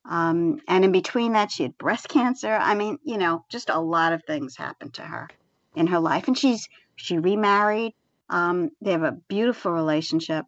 Um, 0.04 0.60
and 0.68 0.84
in 0.84 0.92
between 0.92 1.32
that, 1.32 1.50
she 1.50 1.62
had 1.62 1.78
breast 1.78 2.08
cancer. 2.08 2.52
I 2.52 2.74
mean, 2.74 2.98
you 3.04 3.18
know, 3.18 3.44
just 3.48 3.70
a 3.70 3.80
lot 3.80 4.12
of 4.12 4.24
things 4.24 4.56
happened 4.56 4.94
to 4.94 5.02
her 5.02 5.28
in 5.74 5.86
her 5.86 6.00
life. 6.00 6.28
And 6.28 6.36
she's 6.36 6.68
she 6.96 7.18
remarried. 7.18 7.94
Um, 8.28 8.70
they 8.80 8.92
have 8.92 9.02
a 9.02 9.18
beautiful 9.28 9.72
relationship. 9.72 10.44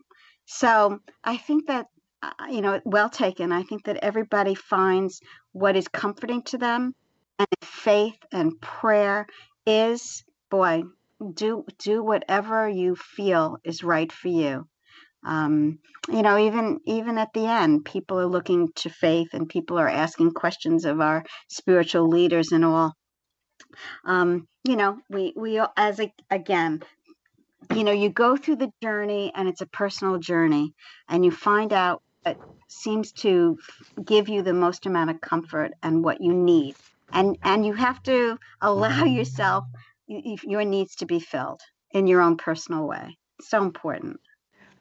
So 0.47 1.01
I 1.23 1.37
think 1.37 1.69
that 1.69 1.87
you 2.51 2.61
know, 2.61 2.81
well 2.85 3.11
taken. 3.11 3.53
I 3.53 3.63
think 3.63 3.85
that 3.85 3.99
everybody 4.03 4.55
finds 4.55 5.21
what 5.53 5.77
is 5.77 5.89
comforting 5.89 6.43
to 6.45 6.59
them, 6.59 6.95
and 7.39 7.49
faith 7.63 8.19
and 8.33 8.61
prayer 8.61 9.27
is 9.67 10.25
boy. 10.51 10.85
Do 11.33 11.65
do 11.79 12.03
whatever 12.03 12.69
you 12.69 12.97
feel 12.97 13.59
is 13.65 13.83
right 13.85 14.11
for 14.11 14.29
you. 14.29 14.67
Um, 15.25 15.79
you 16.09 16.23
know, 16.23 16.37
even 16.39 16.81
even 16.87 17.19
at 17.19 17.33
the 17.33 17.47
end, 17.47 17.85
people 17.85 18.21
are 18.21 18.27
looking 18.27 18.69
to 18.77 18.91
faith, 18.91 19.29
and 19.33 19.49
people 19.49 19.79
are 19.79 19.89
asking 19.89 20.33
questions 20.33 20.85
of 20.85 21.01
our 21.01 21.25
spiritual 21.49 22.09
leaders 22.09 22.53
and 22.53 22.65
all. 22.65 22.93
Um, 24.05 24.47
you 24.65 24.77
know, 24.77 24.99
we 25.09 25.33
we 25.37 25.61
as 25.77 26.01
a, 26.01 26.13
again, 26.31 26.83
you 27.75 27.85
know, 27.85 27.93
you 27.93 28.11
go 28.11 28.37
through 28.37 28.57
the 28.57 28.73
journey, 28.83 29.33
and 29.35 29.49
it's 29.49 29.63
a 29.63 29.67
personal 29.67 30.19
journey, 30.19 30.75
and 31.09 31.25
you 31.25 31.31
find 31.31 31.73
out 31.73 32.03
what 32.25 32.39
seems 32.69 33.13
to 33.13 33.59
give 34.05 34.29
you 34.29 34.43
the 34.43 34.53
most 34.53 34.87
amount 34.87 35.11
of 35.11 35.21
comfort 35.21 35.73
and 35.83 36.05
what 36.05 36.21
you 36.21 36.33
need, 36.33 36.75
and 37.13 37.37
and 37.43 37.65
you 37.65 37.73
have 37.73 38.03
to 38.05 38.39
allow 38.61 39.05
yourself 39.05 39.65
your 40.07 40.65
needs 40.65 40.97
to 40.97 41.07
be 41.07 41.21
filled 41.21 41.61
in 41.93 42.07
your 42.07 42.21
own 42.21 42.37
personal 42.37 42.87
way. 42.87 43.17
So 43.41 43.63
important. 43.63 44.21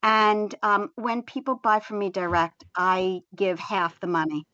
And 0.03 0.55
um, 0.63 0.91
when 0.97 1.23
people 1.23 1.61
buy 1.63 1.81
from 1.81 2.01
me 2.01 2.11
direct, 2.11 2.65
I 2.77 3.21
give 3.35 3.59
half 3.61 3.99
the 4.01 4.09
money 4.09 4.45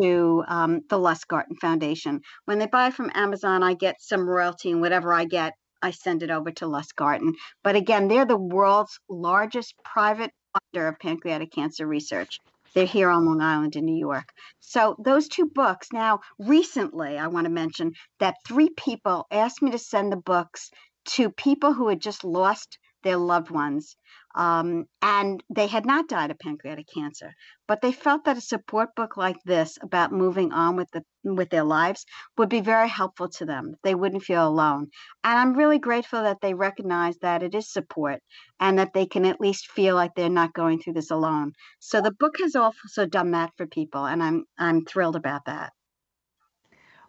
to 0.00 0.44
um, 0.46 0.80
the 0.88 0.98
Lustgarten 0.98 1.56
Foundation. 1.60 2.20
When 2.44 2.58
they 2.58 2.66
buy 2.66 2.90
from 2.90 3.10
Amazon, 3.14 3.62
I 3.62 3.74
get 3.74 3.96
some 4.00 4.28
royalty, 4.28 4.70
and 4.70 4.80
whatever 4.80 5.12
I 5.12 5.24
get, 5.24 5.54
I 5.82 5.92
send 5.92 6.22
it 6.22 6.30
over 6.30 6.50
to 6.52 6.66
Lustgarten. 6.66 7.32
But 7.64 7.76
again, 7.76 8.08
they're 8.08 8.26
the 8.26 8.36
world's 8.36 8.98
largest 9.08 9.74
private 9.84 10.30
funder 10.54 10.88
of 10.88 10.98
pancreatic 10.98 11.52
cancer 11.52 11.86
research. 11.86 12.38
They're 12.74 12.86
here 12.86 13.10
on 13.10 13.26
Long 13.26 13.40
Island 13.40 13.76
in 13.76 13.84
New 13.84 13.98
York. 13.98 14.28
So 14.60 14.96
those 15.02 15.28
two 15.28 15.46
books. 15.46 15.88
Now, 15.92 16.20
recently, 16.38 17.18
I 17.18 17.26
want 17.26 17.46
to 17.46 17.52
mention 17.52 17.92
that 18.18 18.36
three 18.46 18.70
people 18.76 19.26
asked 19.30 19.62
me 19.62 19.70
to 19.72 19.78
send 19.78 20.12
the 20.12 20.16
books 20.16 20.70
to 21.06 21.30
people 21.30 21.72
who 21.72 21.88
had 21.88 22.00
just 22.00 22.24
lost 22.24 22.78
their 23.02 23.16
loved 23.16 23.50
ones. 23.50 23.96
Um, 24.34 24.84
and 25.02 25.42
they 25.50 25.66
had 25.66 25.84
not 25.84 26.08
died 26.08 26.30
of 26.30 26.38
pancreatic 26.38 26.86
cancer, 26.92 27.34
but 27.66 27.80
they 27.80 27.92
felt 27.92 28.24
that 28.24 28.36
a 28.36 28.40
support 28.40 28.94
book 28.94 29.16
like 29.16 29.36
this 29.44 29.76
about 29.82 30.12
moving 30.12 30.52
on 30.52 30.76
with 30.76 30.90
the 30.92 31.02
with 31.22 31.50
their 31.50 31.64
lives 31.64 32.06
would 32.38 32.48
be 32.48 32.60
very 32.60 32.88
helpful 32.88 33.28
to 33.28 33.44
them. 33.44 33.74
They 33.82 33.94
wouldn't 33.94 34.22
feel 34.22 34.46
alone. 34.46 34.88
And 35.24 35.38
I'm 35.38 35.54
really 35.54 35.78
grateful 35.78 36.22
that 36.22 36.40
they 36.40 36.54
recognize 36.54 37.18
that 37.18 37.42
it 37.42 37.54
is 37.54 37.72
support 37.72 38.20
and 38.60 38.78
that 38.78 38.92
they 38.94 39.06
can 39.06 39.26
at 39.26 39.40
least 39.40 39.70
feel 39.70 39.94
like 39.96 40.12
they're 40.14 40.30
not 40.30 40.54
going 40.54 40.80
through 40.80 40.94
this 40.94 41.10
alone. 41.10 41.52
So 41.80 42.00
the 42.00 42.12
book 42.12 42.36
has 42.40 42.54
also 42.54 43.06
done 43.06 43.32
that 43.32 43.50
for 43.56 43.66
people, 43.66 44.06
and 44.06 44.22
I'm 44.22 44.44
I'm 44.58 44.84
thrilled 44.84 45.16
about 45.16 45.44
that. 45.46 45.72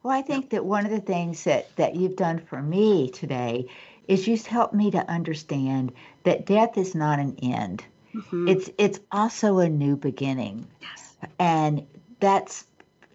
Well, 0.04 0.18
I 0.18 0.24
think 0.24 0.50
that 0.50 0.66
one 0.66 0.86
of 0.86 0.92
the 0.92 1.00
things 1.00 1.44
that, 1.44 1.76
that 1.76 1.96
you've 1.96 2.16
done 2.16 2.40
for 2.40 2.62
me 2.62 3.12
today 3.12 3.68
is 4.08 4.26
just 4.26 4.48
helped 4.48 4.74
me 4.74 4.92
to 4.92 5.10
understand 5.10 5.92
that 6.24 6.46
death 6.46 6.78
is 6.78 6.96
not 6.96 7.20
an 7.20 7.38
end. 7.42 7.84
Mm-hmm. 8.14 8.48
It's 8.48 8.70
it's 8.78 9.00
also 9.12 9.60
a 9.60 9.70
new 9.70 9.96
beginning. 9.96 10.68
Yes. 10.82 11.16
And 11.40 11.88
that's 12.20 12.66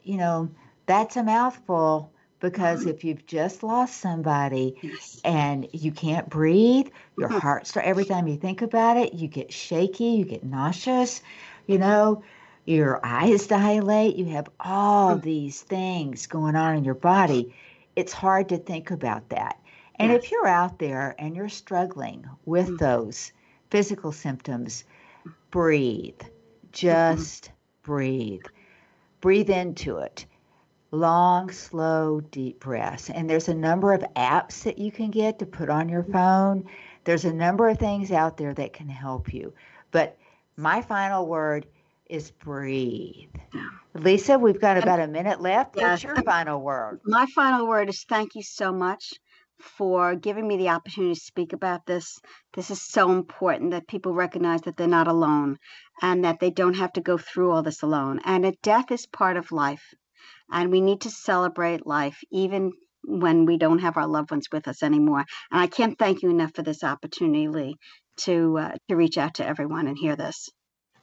you 0.05 0.17
know, 0.17 0.49
that's 0.87 1.17
a 1.17 1.23
mouthful 1.23 2.13
because 2.41 2.81
mm-hmm. 2.81 2.91
if 2.91 3.05
you've 3.05 3.27
just 3.27 3.63
lost 3.63 4.01
somebody 4.01 4.77
yes. 4.83 5.21
and 5.25 5.69
you 5.73 5.91
can't 5.91 6.29
breathe, 6.29 6.89
your 7.19 7.29
mm-hmm. 7.29 7.39
heart 7.39 7.67
starts 7.67 7.89
every 7.89 8.05
time 8.05 8.29
you 8.29 8.37
think 8.37 8.63
about 8.63 8.97
it, 8.97 9.15
you 9.15 9.27
get 9.27 9.53
shaky, 9.53 10.05
you 10.05 10.25
get 10.25 10.45
nauseous, 10.45 11.23
you 11.67 11.79
know, 11.79 12.23
your 12.67 13.01
eyes 13.05 13.47
dilate, 13.47 14.17
you 14.17 14.27
have 14.27 14.49
all 14.61 15.17
mm. 15.17 15.23
these 15.23 15.61
things 15.63 16.27
going 16.27 16.57
on 16.57 16.77
in 16.77 16.85
your 16.85 16.95
body. 16.95 17.55
It's 17.95 18.13
hard 18.13 18.49
to 18.51 18.59
think 18.59 18.91
about 18.91 19.29
that. 19.31 19.59
And 19.99 20.13
if 20.13 20.31
you're 20.31 20.47
out 20.47 20.79
there 20.79 21.15
and 21.19 21.35
you're 21.35 21.49
struggling 21.49 22.27
with 22.45 22.67
mm-hmm. 22.67 22.77
those 22.77 23.33
physical 23.71 24.13
symptoms, 24.13 24.85
breathe. 25.51 26.21
Just 26.73 27.45
mm-hmm. 27.45 27.93
breathe. 27.93 28.45
Breathe 29.21 29.51
into 29.51 29.99
it. 29.99 30.27
Long, 30.91 31.51
slow, 31.51 32.21
deep 32.21 32.61
breaths. 32.61 33.11
And 33.11 33.29
there's 33.29 33.49
a 33.49 33.55
number 33.55 33.93
of 33.93 34.05
apps 34.15 34.63
that 34.65 34.79
you 34.79 34.93
can 34.93 35.11
get 35.11 35.39
to 35.39 35.47
put 35.47 35.71
on 35.71 35.89
your 35.89 36.05
phone. 36.05 36.69
There's 37.05 37.25
a 37.25 37.33
number 37.33 37.69
of 37.69 37.79
things 37.79 38.13
out 38.13 38.37
there 38.37 38.55
that 38.55 38.73
can 38.73 38.89
help 38.89 39.33
you. 39.33 39.53
But 39.91 40.17
my 40.57 40.83
final 40.83 41.27
word 41.27 41.67
is 42.09 42.31
breathe. 42.31 43.31
Lisa, 43.95 44.39
we've 44.39 44.61
got 44.61 44.79
about 44.79 45.01
a 45.01 45.09
minute 45.09 45.41
left. 45.41 45.77
What's 45.77 46.05
your 46.05 46.23
final 46.23 46.61
word? 46.61 47.01
My 47.05 47.27
final 47.35 47.67
word 47.67 47.89
is 47.89 48.05
thank 48.05 48.35
you 48.35 48.43
so 48.43 48.73
much 48.73 49.15
for 49.61 50.15
giving 50.15 50.47
me 50.47 50.57
the 50.57 50.69
opportunity 50.69 51.15
to 51.15 51.21
speak 51.21 51.53
about 51.53 51.87
this. 51.87 52.19
This 52.55 52.71
is 52.71 52.81
so 52.83 53.13
important 53.13 53.71
that 53.73 53.89
people 53.89 54.15
recognize 54.15 54.63
that 54.63 54.77
they're 54.77 54.87
not 54.87 55.09
alone 55.09 55.59
and 56.03 56.25
that 56.25 56.41
they 56.41 56.51
don't 56.51 56.75
have 56.75 56.93
to 56.95 57.01
go 57.01 57.19
through 57.19 57.51
all 57.51 57.63
this 57.63 57.83
alone. 57.83 58.21
And 58.25 58.45
that 58.45 58.63
death 58.63 58.91
is 58.91 59.07
part 59.07 59.37
of 59.37 59.53
life. 59.53 59.95
And 60.51 60.71
we 60.71 60.81
need 60.81 61.03
to 61.03 61.11
celebrate 61.11 61.87
life 61.87 62.23
even 62.31 62.73
when 63.05 63.47
we 63.47 63.57
don't 63.57 63.79
have 63.81 63.97
our 63.97 64.07
loved 64.07 64.31
ones 64.31 64.49
with 64.51 64.69
us 64.69 64.83
anymore. 64.83 65.25
And 65.51 65.61
I 65.61 65.67
can't 65.67 65.99
thank 65.99 66.23
you 66.23 66.31
enough 66.31 66.55
for 66.55 66.63
this 66.63 66.85
opportunity, 66.85 67.49
Lee, 67.49 67.77
to 68.19 68.59
uh, 68.59 68.73
to 68.89 68.97
reach 68.97 69.19
out 69.19 69.35
to 69.35 69.47
everyone 69.47 69.87
and 69.87 69.97
hear 69.97 70.17
this. 70.17 70.51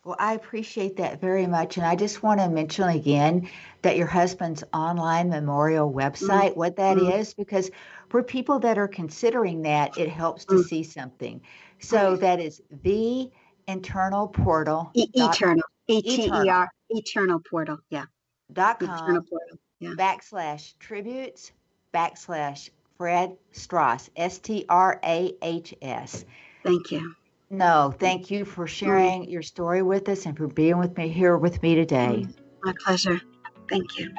Well, 0.04 0.18
I 0.20 0.34
appreciate 0.34 0.98
that 0.98 1.22
very 1.22 1.48
much. 1.48 1.78
And 1.78 1.86
I 1.86 1.96
just 1.96 2.24
want 2.24 2.42
to 2.42 2.50
mention 2.50 2.90
again 2.90 3.50
that 3.84 3.96
your 3.96 4.08
husband's 4.08 4.64
online 4.74 5.30
memorial 5.30 5.90
mm-hmm. 5.90 6.00
website, 6.00 6.50
mm-hmm. 6.50 6.60
what 6.60 6.76
that 6.76 6.98
mm-hmm. 6.98 7.20
is, 7.20 7.34
because 7.34 7.72
for 8.10 8.22
people 8.22 8.60
that 8.60 8.78
are 8.78 8.88
considering 8.88 9.62
that, 9.62 9.98
it 9.98 10.10
helps 10.10 10.44
to 10.46 10.56
mm-hmm. 10.56 10.64
see 10.64 10.84
something. 10.84 11.42
So 11.80 12.18
that 12.18 12.42
is 12.42 12.62
the 12.84 13.32
internal 13.68 14.28
portal. 14.28 14.92
E- 14.94 15.08
eternal. 15.14 15.64
E 15.88 16.02
T 16.02 16.26
E 16.26 16.50
R. 16.50 16.70
Eternal 16.90 17.40
portal. 17.40 17.80
Yeah. 17.90 18.06
Dot 18.52 18.80
com. 18.80 18.90
Eternal 18.90 19.24
portal. 19.24 19.58
Yeah. 19.80 19.92
Backslash 19.98 20.74
tributes 20.80 21.52
backslash 21.94 22.70
Fred 22.98 23.38
Strahs. 23.54 24.10
S 24.16 24.40
T 24.40 24.66
R 24.68 25.00
A 25.04 25.34
H 25.42 25.74
S. 25.82 26.26
Thank 26.64 26.92
you. 26.92 27.16
No, 27.54 27.94
thank 28.00 28.32
you 28.32 28.46
for 28.46 28.66
sharing 28.66 29.30
your 29.30 29.44
story 29.44 29.84
with 29.84 30.10
us 30.10 30.26
and 30.26 30.36
for 30.36 30.48
being 30.48 30.80
with 30.80 30.98
me 30.98 31.08
here 31.08 31.38
with 31.38 31.62
me 31.62 31.76
today. 31.76 32.26
Mm, 32.26 32.36
my 32.64 32.74
pleasure. 32.84 33.22
Thank 33.70 34.00
you. 34.00 34.10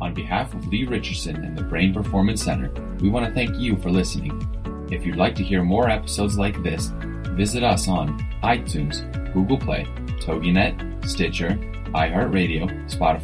On 0.00 0.12
behalf 0.12 0.52
of 0.54 0.66
Lee 0.66 0.84
Richardson 0.84 1.36
and 1.44 1.56
the 1.56 1.62
Brain 1.62 1.94
Performance 1.94 2.42
Center, 2.42 2.72
we 2.98 3.08
want 3.08 3.24
to 3.24 3.32
thank 3.32 3.56
you 3.56 3.76
for 3.76 3.88
listening. 3.92 4.32
If 4.90 5.06
you'd 5.06 5.14
like 5.14 5.36
to 5.36 5.44
hear 5.44 5.62
more 5.62 5.88
episodes 5.88 6.36
like 6.36 6.60
this, 6.64 6.90
visit 7.36 7.62
us 7.62 7.86
on 7.86 8.18
iTunes, 8.42 9.00
Google 9.32 9.58
Play, 9.58 9.84
TogiNet, 10.18 10.91
Stitcher, 11.04 11.58
iHeartRadio, 11.92 12.68
Spotify, 12.88 13.20